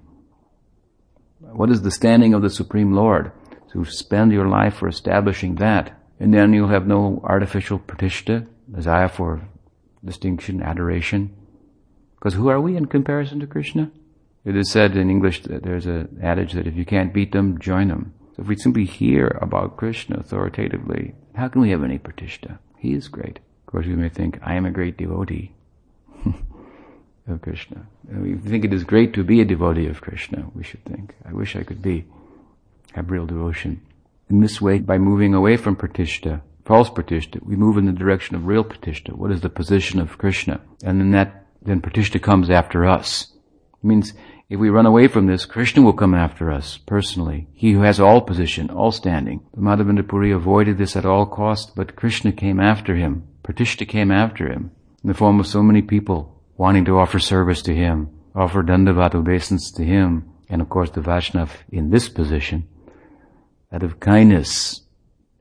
What 1.40 1.70
is 1.70 1.82
the 1.82 1.92
standing 1.92 2.34
of 2.34 2.42
the 2.42 2.50
Supreme 2.50 2.94
Lord? 2.94 3.32
So 3.72 3.84
spend 3.84 4.32
your 4.32 4.48
life 4.48 4.76
for 4.76 4.88
establishing 4.88 5.56
that. 5.56 5.96
And 6.20 6.34
then 6.34 6.54
you'll 6.54 6.70
have 6.70 6.88
no 6.88 7.22
artificial 7.24 7.80
pratishta, 7.80 8.48
desire 8.70 9.08
for 9.08 9.48
distinction, 10.04 10.62
adoration. 10.62 11.36
Because 12.16 12.34
who 12.34 12.50
are 12.50 12.60
we 12.60 12.76
in 12.76 12.88
comparison 12.88 13.40
to 13.40 13.48
Krishna? 13.48 13.92
It 14.44 14.56
is 14.56 14.72
said 14.72 14.96
in 14.96 15.10
English 15.10 15.44
that 15.44 15.64
there's 15.64 15.86
an 15.86 16.20
adage 16.22 16.54
that 16.54 16.68
if 16.68 16.76
you 16.76 16.86
can't 16.86 17.14
beat 17.14 17.32
them, 17.32 17.60
join 17.60 17.90
them. 17.90 18.14
So 18.36 18.42
if 18.42 18.48
we 18.48 18.56
simply 18.56 18.86
hear 18.86 19.38
about 19.42 19.78
Krishna 19.78 20.18
authoritatively, 20.18 21.14
how 21.36 21.48
can 21.48 21.62
we 21.62 21.70
have 21.70 21.84
any 21.84 22.00
pratishta? 22.00 22.58
He 22.80 22.94
is 22.94 23.08
great. 23.08 23.38
Of 23.38 23.72
course, 23.72 23.86
we 23.86 23.96
may 23.96 24.10
think, 24.10 24.40
I 24.42 24.56
am 24.56 24.66
a 24.66 24.72
great 24.72 24.98
devotee 24.98 25.52
of 27.28 27.42
Krishna. 27.42 27.86
We 28.10 28.36
think 28.36 28.66
it 28.66 28.74
is 28.74 28.84
great 28.84 29.14
to 29.14 29.24
be 29.24 29.42
a 29.42 29.46
devotee 29.46 29.88
of 29.88 30.02
Krishna, 30.02 30.50
we 30.56 30.64
should 30.64 30.84
think. 30.86 31.14
I 31.28 31.34
wish 31.34 31.56
I 31.56 31.64
could 31.64 31.82
be. 31.82 32.06
Have 32.94 33.12
real 33.12 33.28
devotion. 33.28 33.82
In 34.30 34.40
this 34.42 34.60
way, 34.60 34.80
by 34.80 34.98
moving 34.98 35.34
away 35.34 35.58
from 35.58 35.76
pratishta, 35.76 36.42
false 36.66 36.90
pratishta, 36.90 37.44
we 37.44 37.56
move 37.56 37.78
in 37.78 37.86
the 37.86 37.92
direction 37.92 38.36
of 38.36 38.48
real 38.48 38.64
pratishta. 38.64 39.14
What 39.14 39.32
is 39.32 39.42
the 39.42 39.50
position 39.50 40.00
of 40.00 40.18
Krishna? 40.18 40.62
And 40.84 41.00
then 41.00 41.12
that, 41.12 41.46
then 41.62 41.82
pratishta 41.82 42.22
comes 42.22 42.50
after 42.50 42.86
us. 42.86 43.34
It 43.84 43.88
means 43.88 44.14
if 44.50 44.60
we 44.60 44.70
run 44.70 44.88
away 44.88 45.08
from 45.08 45.28
this, 45.28 45.46
Krishna 45.46 45.84
will 45.84 45.94
come 45.94 46.16
after 46.16 46.52
us 46.52 46.78
personally. 46.78 47.48
He 47.54 47.74
who 47.74 47.82
has 47.82 48.00
all 48.00 48.22
position, 48.22 48.72
all 48.72 48.92
standing. 48.92 49.42
Madhavendra 49.56 50.08
Puri 50.08 50.32
avoided 50.32 50.80
this 50.80 50.96
at 50.96 51.06
all 51.06 51.28
costs, 51.28 51.72
but 51.76 51.96
Krishna 51.96 52.32
came 52.32 52.60
after 52.60 52.96
him. 52.96 53.28
Pratishta 53.44 53.88
came 53.88 54.12
after 54.12 54.52
him 54.52 54.72
in 55.04 55.08
the 55.08 55.14
form 55.14 55.40
of 55.40 55.48
so 55.48 55.62
many 55.62 55.84
people 55.84 56.42
wanting 56.58 56.84
to 56.86 56.98
offer 56.98 57.20
service 57.20 57.62
to 57.62 57.76
him, 57.76 58.10
offer 58.36 58.64
dandavat 58.64 59.14
obeisance 59.14 59.72
to 59.72 59.84
him, 59.84 60.30
and 60.50 60.62
of 60.62 60.70
course 60.70 60.90
the 60.90 61.02
Vaishnav 61.02 61.50
in 61.72 61.92
this 61.92 62.10
position, 62.10 62.68
out 63.72 63.84
of 63.84 64.00
kindness, 64.00 64.82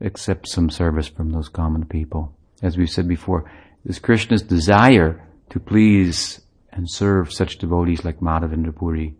accept 0.01 0.47
some 0.47 0.69
service 0.69 1.07
from 1.07 1.31
those 1.31 1.49
common 1.49 1.83
people. 1.85 2.35
As 2.61 2.77
we've 2.77 2.89
said 2.89 3.07
before, 3.07 3.49
it 3.83 3.89
is 3.89 3.99
Krishna's 3.99 4.43
desire 4.43 5.25
to 5.49 5.59
please 5.59 6.38
and 6.71 6.89
serve 6.89 7.33
such 7.33 7.57
devotees 7.57 8.03
like 8.03 8.19
Madhavendra 8.19 8.75
Puri. 8.75 9.15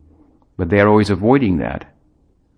But 0.58 0.70
they 0.70 0.80
are 0.80 0.88
always 0.88 1.10
avoiding 1.10 1.58
that. 1.58 1.94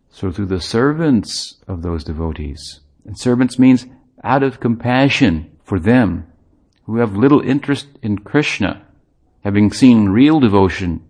So 0.09 0.31
through 0.31 0.47
the 0.47 0.59
servants 0.59 1.61
of 1.67 1.81
those 1.81 2.03
devotees, 2.03 2.81
and 3.05 3.17
servants 3.17 3.57
means 3.57 3.85
out 4.23 4.43
of 4.43 4.59
compassion 4.59 5.51
for 5.63 5.79
them 5.79 6.27
who 6.83 6.97
have 6.97 7.15
little 7.15 7.41
interest 7.41 7.87
in 8.01 8.17
Krishna, 8.19 8.85
having 9.43 9.71
seen 9.71 10.09
real 10.09 10.39
devotion 10.39 11.01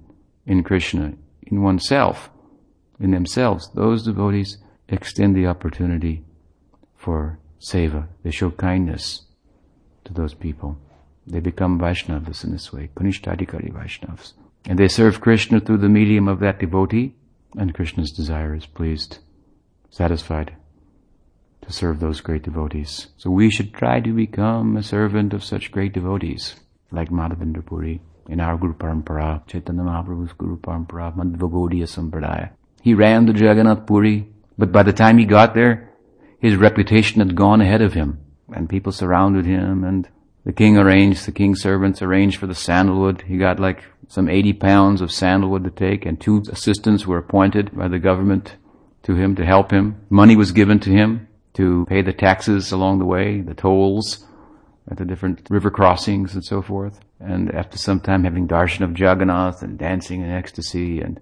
in 0.45 0.63
Krishna, 0.63 1.13
in 1.47 1.61
oneself, 1.61 2.29
in 2.99 3.11
themselves, 3.11 3.69
those 3.73 4.03
devotees 4.03 4.57
extend 4.87 5.35
the 5.35 5.47
opportunity 5.47 6.23
for 6.95 7.39
seva. 7.59 8.07
They 8.23 8.31
show 8.31 8.51
kindness 8.51 9.23
to 10.05 10.13
those 10.13 10.33
people. 10.33 10.77
They 11.25 11.39
become 11.39 11.79
Vaishnavas 11.79 12.43
in 12.43 12.51
this 12.51 12.73
way, 12.73 12.89
Kanishtadikari 12.95 13.71
Vaishnavas. 13.71 14.33
And 14.65 14.77
they 14.77 14.87
serve 14.87 15.21
Krishna 15.21 15.59
through 15.59 15.77
the 15.77 15.89
medium 15.89 16.27
of 16.27 16.39
that 16.39 16.59
devotee, 16.59 17.15
and 17.57 17.73
Krishna's 17.73 18.11
desire 18.11 18.55
is 18.55 18.65
pleased, 18.65 19.19
satisfied 19.89 20.55
to 21.61 21.71
serve 21.71 21.99
those 21.99 22.21
great 22.21 22.43
devotees. 22.43 23.07
So 23.17 23.29
we 23.29 23.49
should 23.49 23.73
try 23.73 23.99
to 23.99 24.13
become 24.13 24.77
a 24.77 24.83
servant 24.83 25.33
of 25.33 25.43
such 25.43 25.71
great 25.71 25.93
devotees, 25.93 26.55
like 26.91 27.09
Madhavendra 27.09 27.65
Puri, 27.65 28.01
in 28.27 28.39
our 28.39 28.57
Guru 28.57 28.73
Parampara, 28.73 29.45
Chaitanya 29.47 29.83
Mahaprabhu's 29.83 30.33
Guru 30.33 30.57
Parampara, 30.57 31.15
Madhva 31.15 31.49
Gaudiya 31.49 31.87
Sampradaya. 31.87 32.51
He 32.81 32.93
ran 32.93 33.25
to 33.27 33.33
Jagannath 33.33 33.85
Puri, 33.85 34.27
but 34.57 34.71
by 34.71 34.83
the 34.83 34.93
time 34.93 35.17
he 35.17 35.25
got 35.25 35.53
there, 35.53 35.91
his 36.39 36.55
reputation 36.55 37.19
had 37.19 37.35
gone 37.35 37.61
ahead 37.61 37.81
of 37.81 37.93
him, 37.93 38.19
and 38.55 38.69
people 38.69 38.91
surrounded 38.91 39.45
him, 39.45 39.83
and 39.83 40.07
the 40.43 40.53
king 40.53 40.77
arranged, 40.77 41.25
the 41.25 41.31
king's 41.31 41.61
servants 41.61 42.01
arranged 42.01 42.39
for 42.39 42.47
the 42.47 42.55
sandalwood. 42.55 43.23
He 43.27 43.37
got 43.37 43.59
like 43.59 43.83
some 44.07 44.27
80 44.27 44.53
pounds 44.53 45.01
of 45.01 45.11
sandalwood 45.11 45.63
to 45.63 45.69
take 45.71 46.05
and 46.05 46.19
two 46.19 46.43
assistants 46.51 47.05
were 47.05 47.17
appointed 47.17 47.75
by 47.75 47.87
the 47.87 47.99
government 47.99 48.55
to 49.03 49.15
him 49.15 49.35
to 49.35 49.45
help 49.45 49.71
him. 49.71 50.01
Money 50.09 50.35
was 50.35 50.51
given 50.51 50.79
to 50.79 50.89
him 50.89 51.27
to 51.53 51.85
pay 51.87 52.01
the 52.01 52.13
taxes 52.13 52.71
along 52.71 52.99
the 52.99 53.05
way, 53.05 53.41
the 53.41 53.53
tolls 53.53 54.25
at 54.89 54.97
the 54.97 55.05
different 55.05 55.47
river 55.49 55.69
crossings 55.69 56.33
and 56.33 56.43
so 56.43 56.61
forth. 56.61 56.99
And 57.19 57.53
after 57.53 57.77
some 57.77 57.99
time 57.99 58.23
having 58.23 58.47
darshan 58.47 58.83
of 58.83 58.97
Jagannath 58.97 59.61
and 59.61 59.77
dancing 59.77 60.21
in 60.21 60.31
ecstasy 60.31 61.01
and 61.01 61.19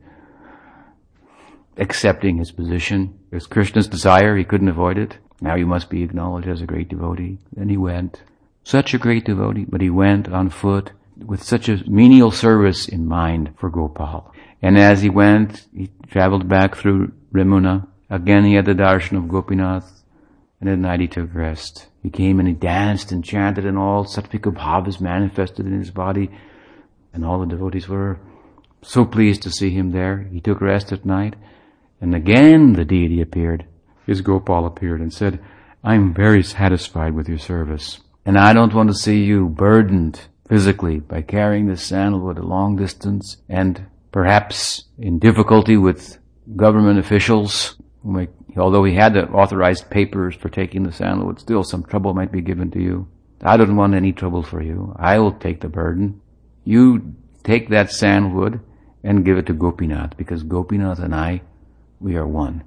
accepting 1.77 2.37
his 2.37 2.51
position. 2.51 3.19
It 3.31 3.35
was 3.35 3.47
Krishna's 3.47 3.87
desire, 3.87 4.35
he 4.37 4.43
couldn't 4.43 4.67
avoid 4.67 4.97
it. 4.97 5.17
Now 5.41 5.55
you 5.55 5.65
must 5.65 5.89
be 5.89 6.03
acknowledged 6.03 6.47
as 6.47 6.61
a 6.61 6.65
great 6.65 6.89
devotee. 6.89 7.39
Then 7.53 7.69
he 7.69 7.77
went 7.77 8.21
such 8.69 8.93
a 8.93 8.99
great 8.99 9.25
devotee, 9.25 9.65
but 9.67 9.81
he 9.81 9.89
went 9.89 10.29
on 10.29 10.47
foot 10.47 10.91
with 11.17 11.41
such 11.41 11.67
a 11.67 11.83
menial 11.89 12.29
service 12.29 12.87
in 12.87 13.07
mind 13.07 13.51
for 13.57 13.67
Gopal. 13.67 14.31
And 14.61 14.77
as 14.77 15.01
he 15.01 15.09
went, 15.09 15.65
he 15.75 15.89
traveled 16.07 16.47
back 16.47 16.75
through 16.75 17.11
Remuna. 17.33 17.87
Again 18.11 18.45
he 18.45 18.53
had 18.53 18.65
the 18.65 18.75
darshan 18.75 19.17
of 19.17 19.27
Gopinath, 19.27 20.03
and 20.61 20.69
at 20.69 20.77
night 20.77 20.99
he 20.99 21.07
took 21.07 21.33
rest. 21.33 21.87
He 22.03 22.11
came 22.11 22.37
and 22.37 22.47
he 22.47 22.53
danced 22.53 23.11
and 23.11 23.23
chanted 23.23 23.65
and 23.65 23.77
all 23.77 24.05
sattvika 24.05 24.53
bhavas 24.53 25.01
manifested 25.01 25.65
in 25.65 25.79
his 25.79 25.89
body, 25.89 26.29
and 27.11 27.25
all 27.25 27.39
the 27.39 27.47
devotees 27.47 27.89
were 27.89 28.19
so 28.83 29.03
pleased 29.03 29.41
to 29.43 29.51
see 29.51 29.71
him 29.71 29.91
there. 29.91 30.27
He 30.31 30.41
took 30.41 30.61
rest 30.61 30.91
at 30.91 31.05
night, 31.05 31.35
and 31.99 32.13
again 32.13 32.73
the 32.73 32.85
deity 32.85 33.19
appeared. 33.19 33.65
His 34.05 34.21
Gopal 34.21 34.67
appeared 34.67 35.01
and 35.01 35.11
said, 35.11 35.39
I'm 35.83 36.13
very 36.13 36.43
satisfied 36.43 37.15
with 37.15 37.27
your 37.27 37.39
service. 37.39 38.01
And 38.29 38.37
I 38.37 38.53
don't 38.53 38.75
want 38.75 38.91
to 38.91 38.95
see 38.95 39.23
you 39.23 39.47
burdened 39.49 40.21
physically 40.47 40.99
by 40.99 41.23
carrying 41.23 41.65
this 41.65 41.81
sandalwood 41.81 42.37
a 42.37 42.43
long 42.43 42.75
distance 42.75 43.37
and 43.49 43.87
perhaps 44.11 44.83
in 44.99 45.17
difficulty 45.17 45.77
with 45.77 46.19
government 46.55 46.99
officials. 46.99 47.75
Although 48.55 48.83
he 48.83 48.93
had 48.93 49.15
the 49.15 49.27
authorized 49.29 49.89
papers 49.89 50.35
for 50.35 50.47
taking 50.47 50.83
the 50.83 50.91
sandalwood, 50.91 51.39
still 51.39 51.63
some 51.63 51.83
trouble 51.83 52.13
might 52.13 52.31
be 52.31 52.41
given 52.41 52.69
to 52.69 52.79
you. 52.79 53.07
I 53.41 53.57
don't 53.57 53.75
want 53.75 53.95
any 53.95 54.13
trouble 54.13 54.43
for 54.43 54.61
you. 54.61 54.95
I 54.99 55.17
will 55.17 55.33
take 55.33 55.61
the 55.61 55.67
burden. 55.67 56.21
You 56.63 57.15
take 57.43 57.69
that 57.69 57.91
sandalwood 57.91 58.59
and 59.03 59.25
give 59.25 59.39
it 59.39 59.47
to 59.47 59.53
Gopinath 59.53 60.17
because 60.17 60.43
Gopinath 60.43 60.99
and 60.99 61.15
I, 61.15 61.41
we 61.99 62.15
are 62.15 62.27
one. 62.27 62.63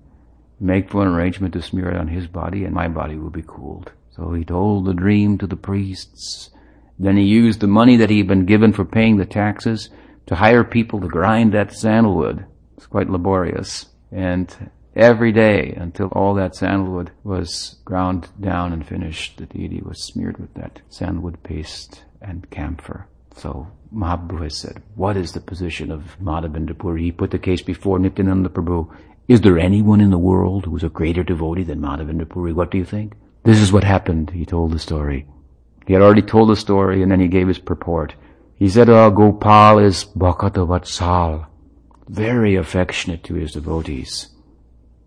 Make 0.59 0.91
for 0.91 1.03
an 1.03 1.15
arrangement 1.15 1.55
to 1.55 1.63
smear 1.63 1.89
it 1.89 1.97
on 1.97 2.09
his 2.09 2.27
body 2.27 2.65
and 2.65 2.75
my 2.75 2.89
body 2.89 3.15
will 3.15 3.31
be 3.31 3.43
cooled. 3.47 3.93
So 4.17 4.33
he 4.33 4.45
told 4.45 4.85
the 4.85 4.95
dream 4.95 5.39
to 5.39 5.47
the 5.47 5.57
priests. 5.57 6.51
Then 6.99 7.17
he 7.17 7.25
used 7.25 7.61
the 7.61 7.67
money 7.67 7.97
that 7.97 8.11
he 8.11 8.19
had 8.19 8.29
been 8.29 8.47
given 8.47 8.73
for 8.73 8.85
paying 8.85 9.17
the 9.17 9.27
taxes 9.27 9.91
to 10.27 10.37
hire 10.37 10.65
people 10.65 11.01
to 11.01 11.09
grind 11.09 11.53
that 11.53 11.73
sandalwood. 11.73 12.45
It's 12.77 12.87
quite 12.87 13.11
laborious. 13.11 13.87
And 14.11 14.71
every 14.95 15.33
day 15.33 15.75
until 15.77 16.09
all 16.09 16.35
that 16.35 16.55
sandalwood 16.55 17.11
was 17.25 17.77
ground 17.85 18.29
down 18.41 18.73
and 18.73 18.87
finished. 18.87 19.39
The 19.39 19.47
deity 19.47 19.81
was 19.81 20.05
smeared 20.05 20.39
with 20.39 20.53
that 20.55 20.83
sandalwood 20.91 21.43
paste 21.43 22.05
and 22.21 22.49
camphor. 22.51 23.07
So 23.37 23.67
Mahaprabhu 23.95 24.43
has 24.43 24.59
said, 24.59 24.83
what 24.95 25.17
is 25.17 25.33
the 25.33 25.41
position 25.41 25.91
of 25.91 26.17
Madhavendra 26.23 26.79
Puri? 26.79 27.03
He 27.03 27.13
put 27.13 27.31
the 27.31 27.39
case 27.39 27.63
before 27.63 27.99
Nityananda 27.99 28.51
Prabhu. 28.51 28.95
Is 29.27 29.41
there 29.41 29.59
anyone 29.59 30.01
in 30.03 30.11
the 30.11 30.19
world 30.19 30.67
who 30.67 30.77
is 30.77 30.85
a 30.85 30.91
greater 30.91 31.23
devotee 31.23 31.63
than 31.63 31.81
Madhavendra 31.81 32.29
Puri? 32.29 32.53
What 32.53 32.71
do 32.71 32.77
you 32.79 32.85
think? 32.85 33.15
This 33.45 33.61
is 33.61 33.73
what 33.73 33.85
happened. 33.85 34.31
He 34.31 34.47
told 34.47 34.73
the 34.73 34.79
story. 34.79 35.27
He 35.87 35.93
had 35.93 36.03
already 36.03 36.23
told 36.23 36.49
the 36.49 36.57
story 36.57 37.03
and 37.03 37.11
then 37.11 37.21
he 37.21 37.29
gave 37.29 37.49
his 37.49 37.59
purport. 37.59 38.15
He 38.57 38.69
said, 38.69 38.89
oh, 38.89 39.11
Gopal 39.11 39.79
is 39.79 40.05
Bhakta 40.05 40.65
Vatsal, 40.65 41.47
very 42.09 42.55
affectionate 42.55 43.25
to 43.25 43.35
his 43.35 43.53
devotees. 43.53 44.29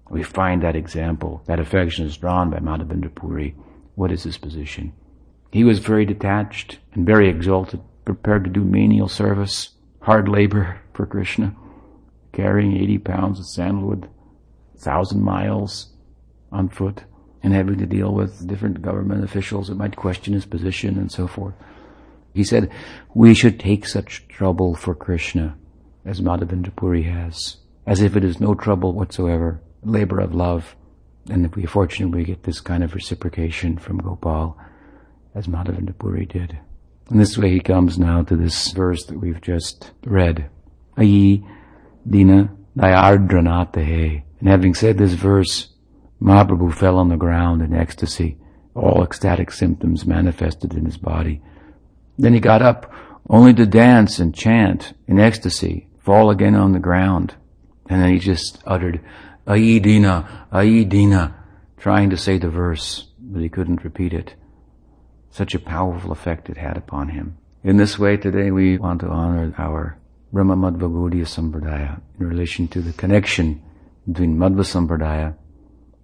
We 0.10 0.24
find 0.24 0.62
that 0.62 0.76
example. 0.76 1.42
That 1.46 1.62
affection 1.62 2.06
is 2.06 2.18
drawn 2.18 2.50
by 2.50 2.60
Madhavendra 2.60 3.16
Puri. 3.16 3.56
What 3.96 4.12
is 4.12 4.24
his 4.24 4.38
position? 4.38 4.92
He 5.52 5.64
was 5.64 5.80
very 5.80 6.06
detached 6.06 6.80
and 6.94 7.06
very 7.06 7.30
exalted, 7.30 7.82
prepared 8.04 8.44
to 8.44 8.50
do 8.50 8.64
menial 8.64 9.08
service, 9.08 9.70
hard 10.02 10.28
labor 10.28 10.82
for 10.94 11.06
Krishna, 11.06 11.56
carrying 12.34 12.76
80 12.76 12.98
pounds 12.98 13.40
of 13.40 13.48
sandalwood, 13.48 14.10
thousand 14.78 15.24
miles 15.24 15.94
on 16.52 16.68
foot, 16.68 17.06
and 17.46 17.54
having 17.54 17.78
to 17.78 17.86
deal 17.86 18.12
with 18.12 18.48
different 18.48 18.82
government 18.82 19.24
officials 19.24 19.68
that 19.68 19.78
might 19.78 19.96
question 19.96 20.34
his 20.34 20.48
position 20.48 20.98
and 20.98 21.12
so 21.12 21.28
forth. 21.28 21.54
He 22.34 22.44
said, 22.44 22.72
we 23.14 23.36
should 23.36 23.60
take 23.60 23.86
such 23.86 24.28
trouble 24.28 24.74
for 24.74 24.96
Krishna 24.96 25.56
as 26.04 26.22
Madhavendra 26.22 26.76
Puri 26.76 27.04
has, 27.04 27.58
as 27.86 28.02
if 28.02 28.16
it 28.16 28.24
is 28.24 28.40
no 28.40 28.56
trouble 28.56 28.94
whatsoever 28.94 29.62
labor 29.84 30.20
of 30.20 30.34
love. 30.34 30.76
And 31.30 31.46
if 31.46 31.56
we 31.56 31.66
are 31.66 31.68
fortunate, 31.68 32.10
we 32.10 32.24
get 32.24 32.42
this 32.42 32.62
kind 32.62 32.84
of 32.84 32.96
reciprocation 32.96 33.78
from 33.78 34.00
Gopal, 34.00 34.58
as 35.36 35.46
Madhavendra 35.46 35.96
Puri 36.00 36.26
did. 36.26 36.58
And 37.12 37.20
this 37.20 37.38
way, 37.38 37.52
he 37.52 37.60
comes 37.60 38.00
now 38.00 38.24
to 38.24 38.36
this 38.36 38.72
verse 38.72 39.06
that 39.06 39.20
we've 39.20 39.42
just 39.42 39.92
read. 40.04 40.50
Ayi 40.98 41.48
dina 42.10 42.50
dayardranatehe. 42.76 44.24
And 44.40 44.50
having 44.50 44.74
said 44.74 44.98
this 44.98 45.14
verse, 45.14 45.75
Mahaprabhu 46.22 46.74
fell 46.74 46.98
on 46.98 47.10
the 47.10 47.18
ground 47.18 47.62
in 47.62 47.74
ecstasy. 47.74 48.38
All 48.74 49.04
ecstatic 49.04 49.52
symptoms 49.52 50.06
manifested 50.06 50.74
in 50.74 50.86
his 50.86 50.98
body. 50.98 51.42
Then 52.18 52.34
he 52.34 52.40
got 52.40 52.62
up, 52.62 52.92
only 53.30 53.54
to 53.54 53.66
dance 53.66 54.20
and 54.20 54.34
chant 54.34 54.94
in 55.08 55.20
ecstasy, 55.20 55.88
fall 56.00 56.30
again 56.30 56.56
on 56.56 56.74
the 56.74 56.80
ground. 56.80 57.36
And 57.90 58.02
then 58.02 58.12
he 58.12 58.20
just 58.20 58.62
uttered, 58.66 59.02
Aidina, 59.48 60.48
Aidina, 60.52 61.34
trying 61.78 62.10
to 62.10 62.18
say 62.18 62.38
the 62.38 62.50
verse, 62.50 63.08
but 63.20 63.42
he 63.42 63.50
couldn't 63.50 63.84
repeat 63.84 64.14
it. 64.14 64.36
Such 65.30 65.54
a 65.54 65.60
powerful 65.60 66.12
effect 66.12 66.50
it 66.50 66.58
had 66.58 66.78
upon 66.78 67.10
him. 67.10 67.38
In 67.64 67.78
this 67.78 68.00
way 68.00 68.16
today 68.18 68.52
we 68.52 68.78
want 68.78 69.02
to 69.02 69.08
honor 69.08 69.54
our 69.58 69.98
Brahma 70.32 70.56
Madhva 70.56 70.90
Gaudiya 70.90 71.26
Sampradaya 71.26 72.00
in 72.20 72.28
relation 72.28 72.68
to 72.70 72.82
the 72.82 72.94
connection 72.94 73.62
between 74.08 74.38
Madhva 74.38 74.64
Sampradaya 74.64 75.36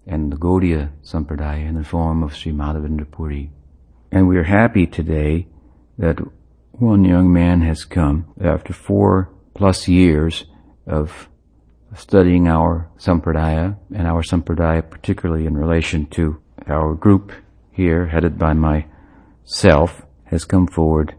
and 0.05 0.31
the 0.31 0.37
Gaudiya 0.37 0.91
Sampradaya 1.03 1.67
in 1.67 1.75
the 1.75 1.83
form 1.83 2.23
of 2.23 2.35
Sri 2.35 2.51
Madhavendra 2.51 3.09
Puri. 3.09 3.51
And 4.11 4.27
we 4.27 4.37
are 4.37 4.43
happy 4.43 4.87
today 4.87 5.47
that 5.97 6.19
one 6.71 7.05
young 7.05 7.31
man 7.31 7.61
has 7.61 7.85
come 7.85 8.33
after 8.41 8.73
four 8.73 9.29
plus 9.53 9.87
years 9.87 10.45
of 10.87 11.29
studying 11.95 12.47
our 12.47 12.89
sampradaya 12.97 13.77
and 13.93 14.07
our 14.07 14.23
sampradaya 14.23 14.89
particularly 14.89 15.45
in 15.45 15.57
relation 15.57 16.05
to 16.07 16.41
our 16.67 16.95
group 16.95 17.31
here 17.71 18.07
headed 18.07 18.37
by 18.37 18.53
myself 18.53 20.01
has 20.25 20.45
come 20.45 20.67
forward 20.67 21.13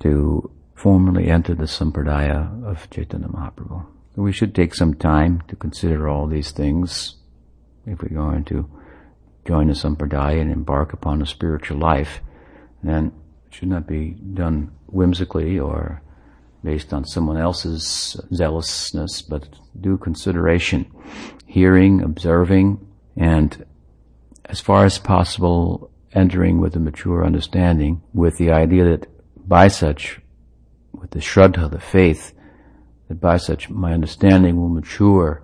to 0.00 0.50
formally 0.74 1.28
enter 1.28 1.54
the 1.54 1.64
sampradaya 1.64 2.64
of 2.64 2.88
Chaitanya 2.90 3.28
Mahaprabhu. 3.28 3.86
We 4.16 4.32
should 4.32 4.54
take 4.54 4.74
some 4.74 4.94
time 4.94 5.42
to 5.48 5.56
consider 5.56 6.08
all 6.08 6.26
these 6.26 6.50
things 6.50 7.16
if 7.86 8.02
we're 8.02 8.08
going 8.08 8.44
to 8.44 8.68
join 9.46 9.68
a 9.70 9.74
sampradaya 9.74 10.40
and 10.40 10.50
embark 10.50 10.92
upon 10.92 11.20
a 11.20 11.26
spiritual 11.26 11.78
life. 11.78 12.20
Then 12.82 13.12
it 13.46 13.54
should 13.54 13.68
not 13.68 13.86
be 13.86 14.10
done 14.10 14.72
whimsically 14.86 15.58
or 15.58 16.02
based 16.62 16.94
on 16.94 17.04
someone 17.04 17.36
else's 17.36 18.16
zealousness, 18.32 19.20
but 19.20 19.48
due 19.78 19.98
consideration, 19.98 20.90
hearing, 21.46 22.02
observing, 22.02 22.86
and 23.16 23.66
as 24.46 24.60
far 24.60 24.86
as 24.86 24.98
possible, 24.98 25.90
entering 26.14 26.60
with 26.60 26.74
a 26.74 26.80
mature 26.80 27.24
understanding, 27.24 28.02
with 28.14 28.38
the 28.38 28.50
idea 28.50 28.84
that 28.84 29.06
by 29.46 29.68
such, 29.68 30.20
with 30.92 31.10
the 31.10 31.18
shraddha, 31.18 31.70
the 31.70 31.80
faith, 31.80 32.32
that 33.08 33.20
by 33.20 33.36
such 33.36 33.68
my 33.68 33.92
understanding 33.92 34.56
will 34.56 34.70
mature 34.70 35.43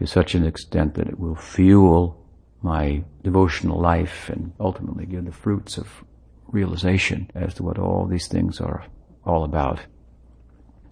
to 0.00 0.06
such 0.06 0.34
an 0.34 0.46
extent 0.46 0.94
that 0.94 1.06
it 1.06 1.20
will 1.20 1.34
fuel 1.34 2.26
my 2.62 3.04
devotional 3.22 3.78
life 3.78 4.30
and 4.30 4.50
ultimately 4.58 5.04
give 5.04 5.26
the 5.26 5.30
fruits 5.30 5.76
of 5.76 6.02
realization 6.48 7.30
as 7.34 7.52
to 7.52 7.62
what 7.62 7.78
all 7.78 8.06
these 8.06 8.26
things 8.26 8.62
are 8.62 8.86
all 9.26 9.44
about. 9.44 9.78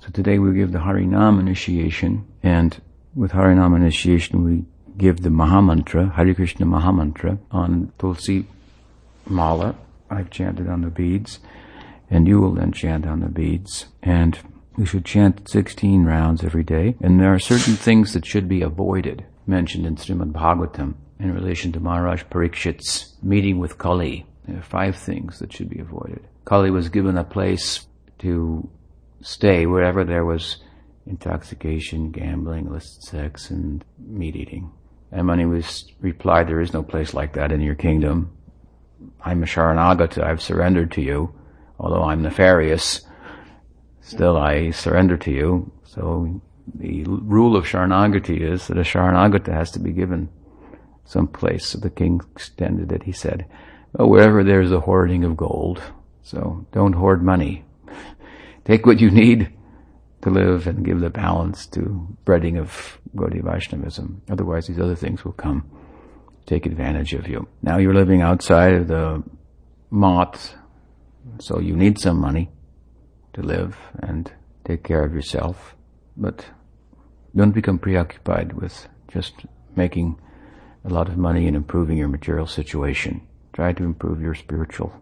So 0.00 0.10
today 0.10 0.38
we 0.38 0.52
give 0.54 0.72
the 0.72 0.80
Harinam 0.80 1.40
initiation, 1.40 2.26
and 2.42 2.80
with 3.14 3.32
Harinam 3.32 3.74
initiation 3.74 4.44
we 4.44 4.64
give 4.98 5.22
the 5.22 5.30
Mahamantra, 5.30 6.14
Hare 6.14 6.34
Krishna 6.34 6.66
Mahamantra, 6.66 7.38
on 7.50 7.90
Tulsi 7.98 8.46
Mala. 9.26 9.74
I've 10.10 10.28
chanted 10.30 10.68
on 10.68 10.82
the 10.82 10.90
beads, 10.90 11.38
and 12.10 12.28
you 12.28 12.40
will 12.40 12.52
then 12.52 12.72
chant 12.72 13.06
on 13.06 13.20
the 13.20 13.28
beads. 13.28 13.86
And 14.02 14.38
we 14.78 14.86
should 14.86 15.04
chant 15.04 15.48
16 15.50 16.04
rounds 16.04 16.44
every 16.44 16.62
day. 16.62 16.94
And 17.00 17.20
there 17.20 17.34
are 17.34 17.40
certain 17.40 17.74
things 17.74 18.14
that 18.14 18.24
should 18.24 18.48
be 18.48 18.62
avoided, 18.62 19.26
mentioned 19.46 19.84
in 19.84 19.96
Srimad 19.96 20.32
Bhagavatam, 20.32 20.94
in 21.18 21.34
relation 21.34 21.72
to 21.72 21.80
Maharaj 21.80 22.22
Parikshit's 22.24 23.16
meeting 23.20 23.58
with 23.58 23.76
Kali. 23.76 24.24
There 24.46 24.56
are 24.56 24.62
five 24.62 24.96
things 24.96 25.40
that 25.40 25.52
should 25.52 25.68
be 25.68 25.80
avoided. 25.80 26.26
Kali 26.44 26.70
was 26.70 26.88
given 26.88 27.18
a 27.18 27.24
place 27.24 27.86
to 28.20 28.70
stay 29.20 29.66
wherever 29.66 30.04
there 30.04 30.24
was 30.24 30.58
intoxication, 31.06 32.12
gambling, 32.12 32.66
illicit 32.66 33.02
sex, 33.02 33.50
and 33.50 33.84
meat 33.98 34.36
eating. 34.36 34.70
And 35.10 35.26
Mani 35.26 35.46
was 35.46 35.90
replied, 36.00 36.46
there 36.46 36.60
is 36.60 36.72
no 36.72 36.84
place 36.84 37.14
like 37.14 37.32
that 37.32 37.50
in 37.50 37.60
your 37.60 37.74
kingdom. 37.74 38.30
I'm 39.24 39.42
a 39.42 39.46
Sharanagata, 39.46 40.22
I've 40.22 40.42
surrendered 40.42 40.92
to 40.92 41.02
you. 41.02 41.34
Although 41.80 42.04
I'm 42.04 42.22
nefarious, 42.22 43.06
still 44.08 44.36
I 44.38 44.70
surrender 44.70 45.16
to 45.18 45.30
you. 45.30 45.70
So 45.84 46.40
the 46.74 47.04
rule 47.04 47.56
of 47.56 47.66
Sharanagati 47.66 48.40
is 48.40 48.66
that 48.68 48.78
a 48.78 48.82
Sharanagata 48.82 49.52
has 49.52 49.70
to 49.72 49.78
be 49.78 49.92
given 49.92 50.30
some 51.04 51.28
place. 51.28 51.66
So 51.66 51.78
the 51.78 51.90
king 51.90 52.20
extended 52.34 52.90
it. 52.90 53.02
He 53.02 53.12
said, 53.12 53.46
wherever 53.92 54.42
there's 54.42 54.72
a 54.72 54.80
hoarding 54.80 55.24
of 55.24 55.36
gold, 55.36 55.82
so 56.22 56.66
don't 56.72 56.94
hoard 56.94 57.22
money. 57.22 57.64
Take 58.64 58.86
what 58.86 59.00
you 59.00 59.10
need 59.10 59.52
to 60.22 60.30
live 60.30 60.66
and 60.66 60.84
give 60.84 61.00
the 61.00 61.10
balance 61.10 61.66
to 61.66 62.16
spreading 62.22 62.56
of 62.56 62.98
Gaudiya 63.14 63.44
Vaishnavism. 63.44 64.22
Otherwise, 64.28 64.66
these 64.66 64.80
other 64.80 64.96
things 64.96 65.24
will 65.24 65.32
come 65.32 65.70
take 66.44 66.66
advantage 66.66 67.12
of 67.12 67.28
you. 67.28 67.46
Now 67.62 67.76
you're 67.76 67.94
living 67.94 68.22
outside 68.22 68.72
of 68.72 68.88
the 68.88 69.22
math, 69.90 70.54
so 71.38 71.60
you 71.60 71.76
need 71.76 71.98
some 71.98 72.18
money 72.18 72.50
to 73.38 73.46
live 73.46 73.76
and 74.00 74.32
take 74.64 74.82
care 74.82 75.04
of 75.04 75.14
yourself. 75.14 75.74
But 76.16 76.46
don't 77.34 77.52
become 77.52 77.78
preoccupied 77.78 78.52
with 78.54 78.88
just 79.08 79.34
making 79.76 80.18
a 80.84 80.88
lot 80.88 81.08
of 81.08 81.16
money 81.16 81.46
and 81.46 81.56
improving 81.56 81.98
your 81.98 82.08
material 82.08 82.46
situation. 82.46 83.26
Try 83.52 83.72
to 83.72 83.84
improve 83.84 84.20
your 84.20 84.34
spiritual 84.34 84.92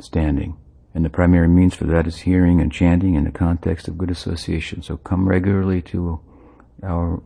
standing. 0.00 0.56
And 0.94 1.04
the 1.04 1.10
primary 1.10 1.48
means 1.48 1.74
for 1.74 1.84
that 1.84 2.06
is 2.06 2.18
hearing 2.18 2.60
and 2.60 2.72
chanting 2.72 3.14
in 3.14 3.24
the 3.24 3.30
context 3.30 3.88
of 3.88 3.96
good 3.96 4.10
association. 4.10 4.82
So 4.82 4.96
come 4.96 5.28
regularly 5.28 5.82
to 5.82 6.20
our 6.82 7.22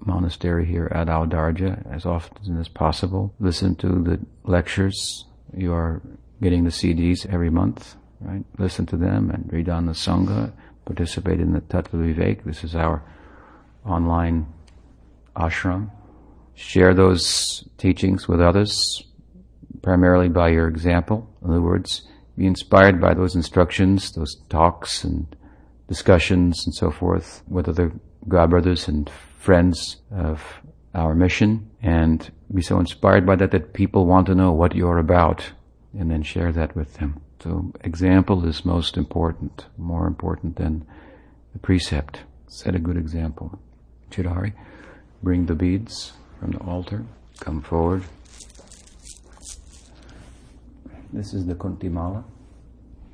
monastery 0.00 0.66
here 0.66 0.90
at 0.94 1.06
Audarya 1.06 1.90
as 1.90 2.04
often 2.04 2.58
as 2.58 2.68
possible. 2.68 3.34
Listen 3.38 3.74
to 3.76 3.88
the 3.88 4.20
lectures. 4.44 5.26
You 5.56 5.72
are 5.72 6.02
getting 6.42 6.64
the 6.64 6.70
CDs 6.70 7.24
every 7.32 7.50
month, 7.50 7.96
right? 8.24 8.44
Listen 8.58 8.86
to 8.86 8.96
them 8.96 9.30
and 9.30 9.52
read 9.52 9.68
on 9.68 9.86
the 9.86 9.92
Sangha. 9.92 10.52
Participate 10.84 11.40
in 11.40 11.52
the 11.52 11.60
Tattva 11.60 11.92
Vivek. 11.92 12.44
This 12.44 12.64
is 12.64 12.74
our 12.74 13.02
online 13.86 14.46
ashram. 15.36 15.90
Share 16.54 16.94
those 16.94 17.64
teachings 17.78 18.28
with 18.28 18.40
others, 18.40 19.02
primarily 19.82 20.28
by 20.28 20.48
your 20.48 20.68
example. 20.68 21.28
In 21.42 21.50
other 21.50 21.62
words, 21.62 22.02
be 22.36 22.46
inspired 22.46 23.00
by 23.00 23.14
those 23.14 23.34
instructions, 23.34 24.12
those 24.12 24.36
talks 24.48 25.04
and 25.04 25.34
discussions 25.88 26.64
and 26.66 26.74
so 26.74 26.90
forth 26.90 27.42
with 27.48 27.68
other 27.68 27.92
God 28.28 28.50
brothers 28.50 28.88
and 28.88 29.10
friends 29.38 29.98
of 30.10 30.42
our 30.94 31.14
mission 31.14 31.70
and 31.82 32.30
be 32.52 32.62
so 32.62 32.78
inspired 32.78 33.26
by 33.26 33.36
that 33.36 33.50
that 33.50 33.72
people 33.72 34.06
want 34.06 34.26
to 34.26 34.34
know 34.34 34.52
what 34.52 34.74
you're 34.74 34.98
about 34.98 35.52
and 35.98 36.10
then 36.10 36.22
share 36.22 36.52
that 36.52 36.74
with 36.74 36.94
them. 36.94 37.20
So 37.44 37.74
example 37.82 38.46
is 38.46 38.64
most 38.64 38.96
important, 38.96 39.66
more 39.76 40.06
important 40.06 40.56
than 40.56 40.86
the 41.52 41.58
precept. 41.58 42.20
Set 42.46 42.74
a 42.74 42.78
good 42.78 42.96
example. 42.96 43.58
Chidari, 44.10 44.54
bring 45.22 45.44
the 45.44 45.54
beads 45.54 46.14
from 46.40 46.52
the 46.52 46.58
altar, 46.60 47.04
come 47.40 47.60
forward. 47.60 48.02
This 51.12 51.34
is 51.34 51.44
the 51.44 51.54
Kanthimala, 51.54 52.24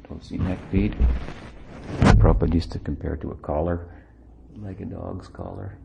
Tulsi 0.07 0.39
neck 0.39 0.61
bead. 0.71 0.97
Prabhupada 2.21 2.55
used 2.55 2.71
to 2.71 2.79
compare 2.79 3.17
to 3.17 3.33
a 3.33 3.37
collar, 3.39 3.93
like 4.59 4.79
a 4.81 4.85
dog's 4.85 5.27
collar. 5.27 5.77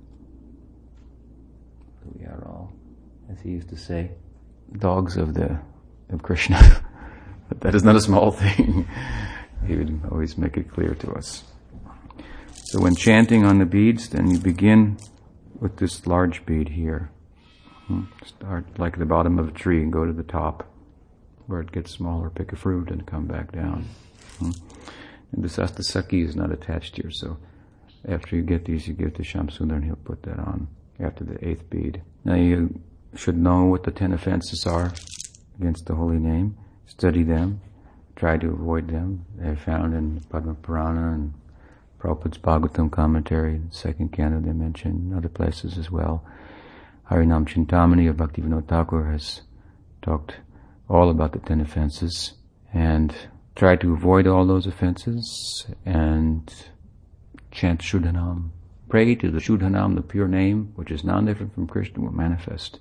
We 2.14 2.26
are 2.26 2.44
all, 2.46 2.72
as 3.32 3.42
he 3.42 3.50
used 3.50 3.70
to 3.70 3.76
say, 3.76 4.12
dogs 4.78 5.18
of 5.18 5.34
the 5.34 5.60
of 6.12 6.22
Krishna. 6.22 6.84
but 7.48 7.62
that 7.62 7.76
is 7.76 7.84
not 7.84 7.96
a 7.96 8.02
small 8.02 8.32
thing. 8.32 8.88
he 9.68 9.76
would 9.76 10.02
always 10.12 10.38
make 10.38 10.58
it 10.58 10.72
clear 10.72 10.96
to 10.96 11.12
us. 11.14 11.44
So 12.66 12.82
when 12.82 12.96
chanting 12.96 13.46
on 13.46 13.60
the 13.60 13.66
beads, 13.66 14.10
then 14.10 14.30
you 14.30 14.40
begin 14.40 14.98
with 15.60 15.78
this 15.78 16.08
large 16.08 16.46
bead 16.46 16.70
here. 16.70 17.10
Hmm? 17.88 18.04
Start 18.26 18.80
like 18.80 18.98
the 18.98 19.06
bottom 19.06 19.38
of 19.40 19.48
a 19.50 19.52
tree 19.52 19.82
and 19.82 19.94
go 19.94 20.06
to 20.06 20.14
the 20.14 20.24
top 20.24 20.68
where 21.48 21.62
it 21.62 21.72
gets 21.72 21.92
smaller, 21.92 22.30
pick 22.30 22.52
a 22.52 22.56
fruit 22.56 22.90
and 22.90 23.06
come 23.06 23.28
back 23.28 23.52
down. 23.52 23.86
Hmm? 24.40 24.52
And 25.32 25.44
this 25.44 25.58
Astasaki 25.58 26.26
is 26.26 26.36
not 26.36 26.52
attached 26.52 26.96
here, 26.96 27.12
so 27.12 27.38
after 28.08 28.36
you 28.36 28.42
get 28.42 28.66
these, 28.66 28.88
you 28.88 28.94
give 28.94 29.14
to 29.16 29.24
Shamsundar 29.24 29.76
and 29.76 29.86
he'll 29.86 29.96
put 29.96 30.24
that 30.24 30.40
on 30.40 30.68
after 31.00 31.24
the 31.24 31.48
eighth 31.48 31.70
bead. 31.70 32.02
Now 32.24 32.36
you 32.36 32.82
should 33.16 33.38
know 33.38 33.66
what 33.66 33.84
the 33.84 33.92
ten 33.92 34.14
offenses 34.14 34.66
are 34.66 34.94
against 35.60 35.86
the 35.86 35.96
holy 35.96 36.20
name. 36.20 36.58
Study 36.88 37.24
them. 37.24 37.62
Try 38.16 38.38
to 38.38 38.52
avoid 38.52 38.88
them. 38.90 39.26
They're 39.36 39.56
found 39.56 39.94
in 39.94 40.22
Padma 40.30 40.56
Purana 40.56 41.14
and 41.14 41.34
Prabhupada's 42.00 42.38
Bhagavatam 42.38 42.92
commentary, 42.92 43.62
second 43.72 44.12
canto 44.12 44.40
they 44.40 44.54
mention, 44.54 45.14
other 45.16 45.30
places 45.30 45.78
as 45.78 45.90
well. 45.90 46.24
Harinam 47.10 47.48
Chintamani 47.48 48.10
of 48.10 48.18
Bhaktivinoda 48.18 48.68
Thakur 48.68 49.12
has 49.12 49.42
talked 50.02 50.36
all 50.90 51.10
about 51.10 51.34
the 51.34 51.40
ten 51.40 51.62
offenses 51.62 52.34
and 52.74 53.16
try 53.56 53.76
to 53.76 53.94
avoid 53.94 54.28
all 54.28 54.46
those 54.46 54.68
offenses 54.68 55.66
and 55.86 56.54
chant 57.52 57.82
Shuddhanam. 57.82 58.52
Pray 58.88 59.16
to 59.16 59.32
the 59.32 59.40
Shuddhanam, 59.40 59.96
the 59.96 60.02
pure 60.02 60.28
name, 60.28 60.74
which 60.76 60.92
is 60.92 61.04
non-different 61.04 61.54
from 61.54 61.68
Krishna, 61.68 62.04
will 62.04 62.12
manifest 62.12 62.80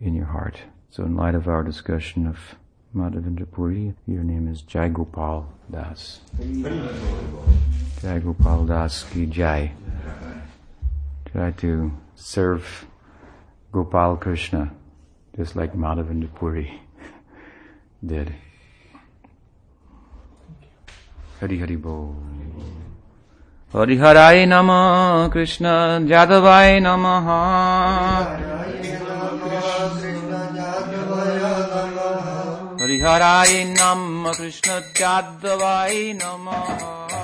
in 0.00 0.14
your 0.14 0.26
heart. 0.26 0.60
So 0.90 1.04
in 1.04 1.16
light 1.16 1.34
of 1.34 1.48
our 1.48 1.62
discussion 1.62 2.26
of 2.26 2.56
Madhavendra 2.96 3.44
Puri, 3.50 3.92
your 4.06 4.22
name 4.24 4.48
is 4.48 4.62
Jaigopal 4.62 5.44
Das. 5.70 6.20
Jai 8.00 8.18
Gopal 8.20 8.64
Das 8.64 9.04
ki 9.10 9.26
Jai. 9.26 9.72
Try 11.30 11.50
to 11.50 11.92
serve 12.14 12.86
Gopal 13.70 14.16
Krishna 14.16 14.72
just 15.36 15.56
like 15.56 15.74
Madhavendra 15.74 16.34
Puri 16.34 16.80
did. 18.04 18.32
Hari 21.40 21.58
Hari 21.58 21.76
Bol. 21.76 22.16
Hari 23.72 23.96
Harai 23.98 24.48
Nama 24.48 25.28
Krishna 25.30 26.00
Jadavai 26.00 26.80
Namaha. 26.80 28.56
विहराय 32.96 33.64
नमः 33.64 34.32
कृष्णत्याद्दवाय 34.32 36.12
नमः। 36.22 37.15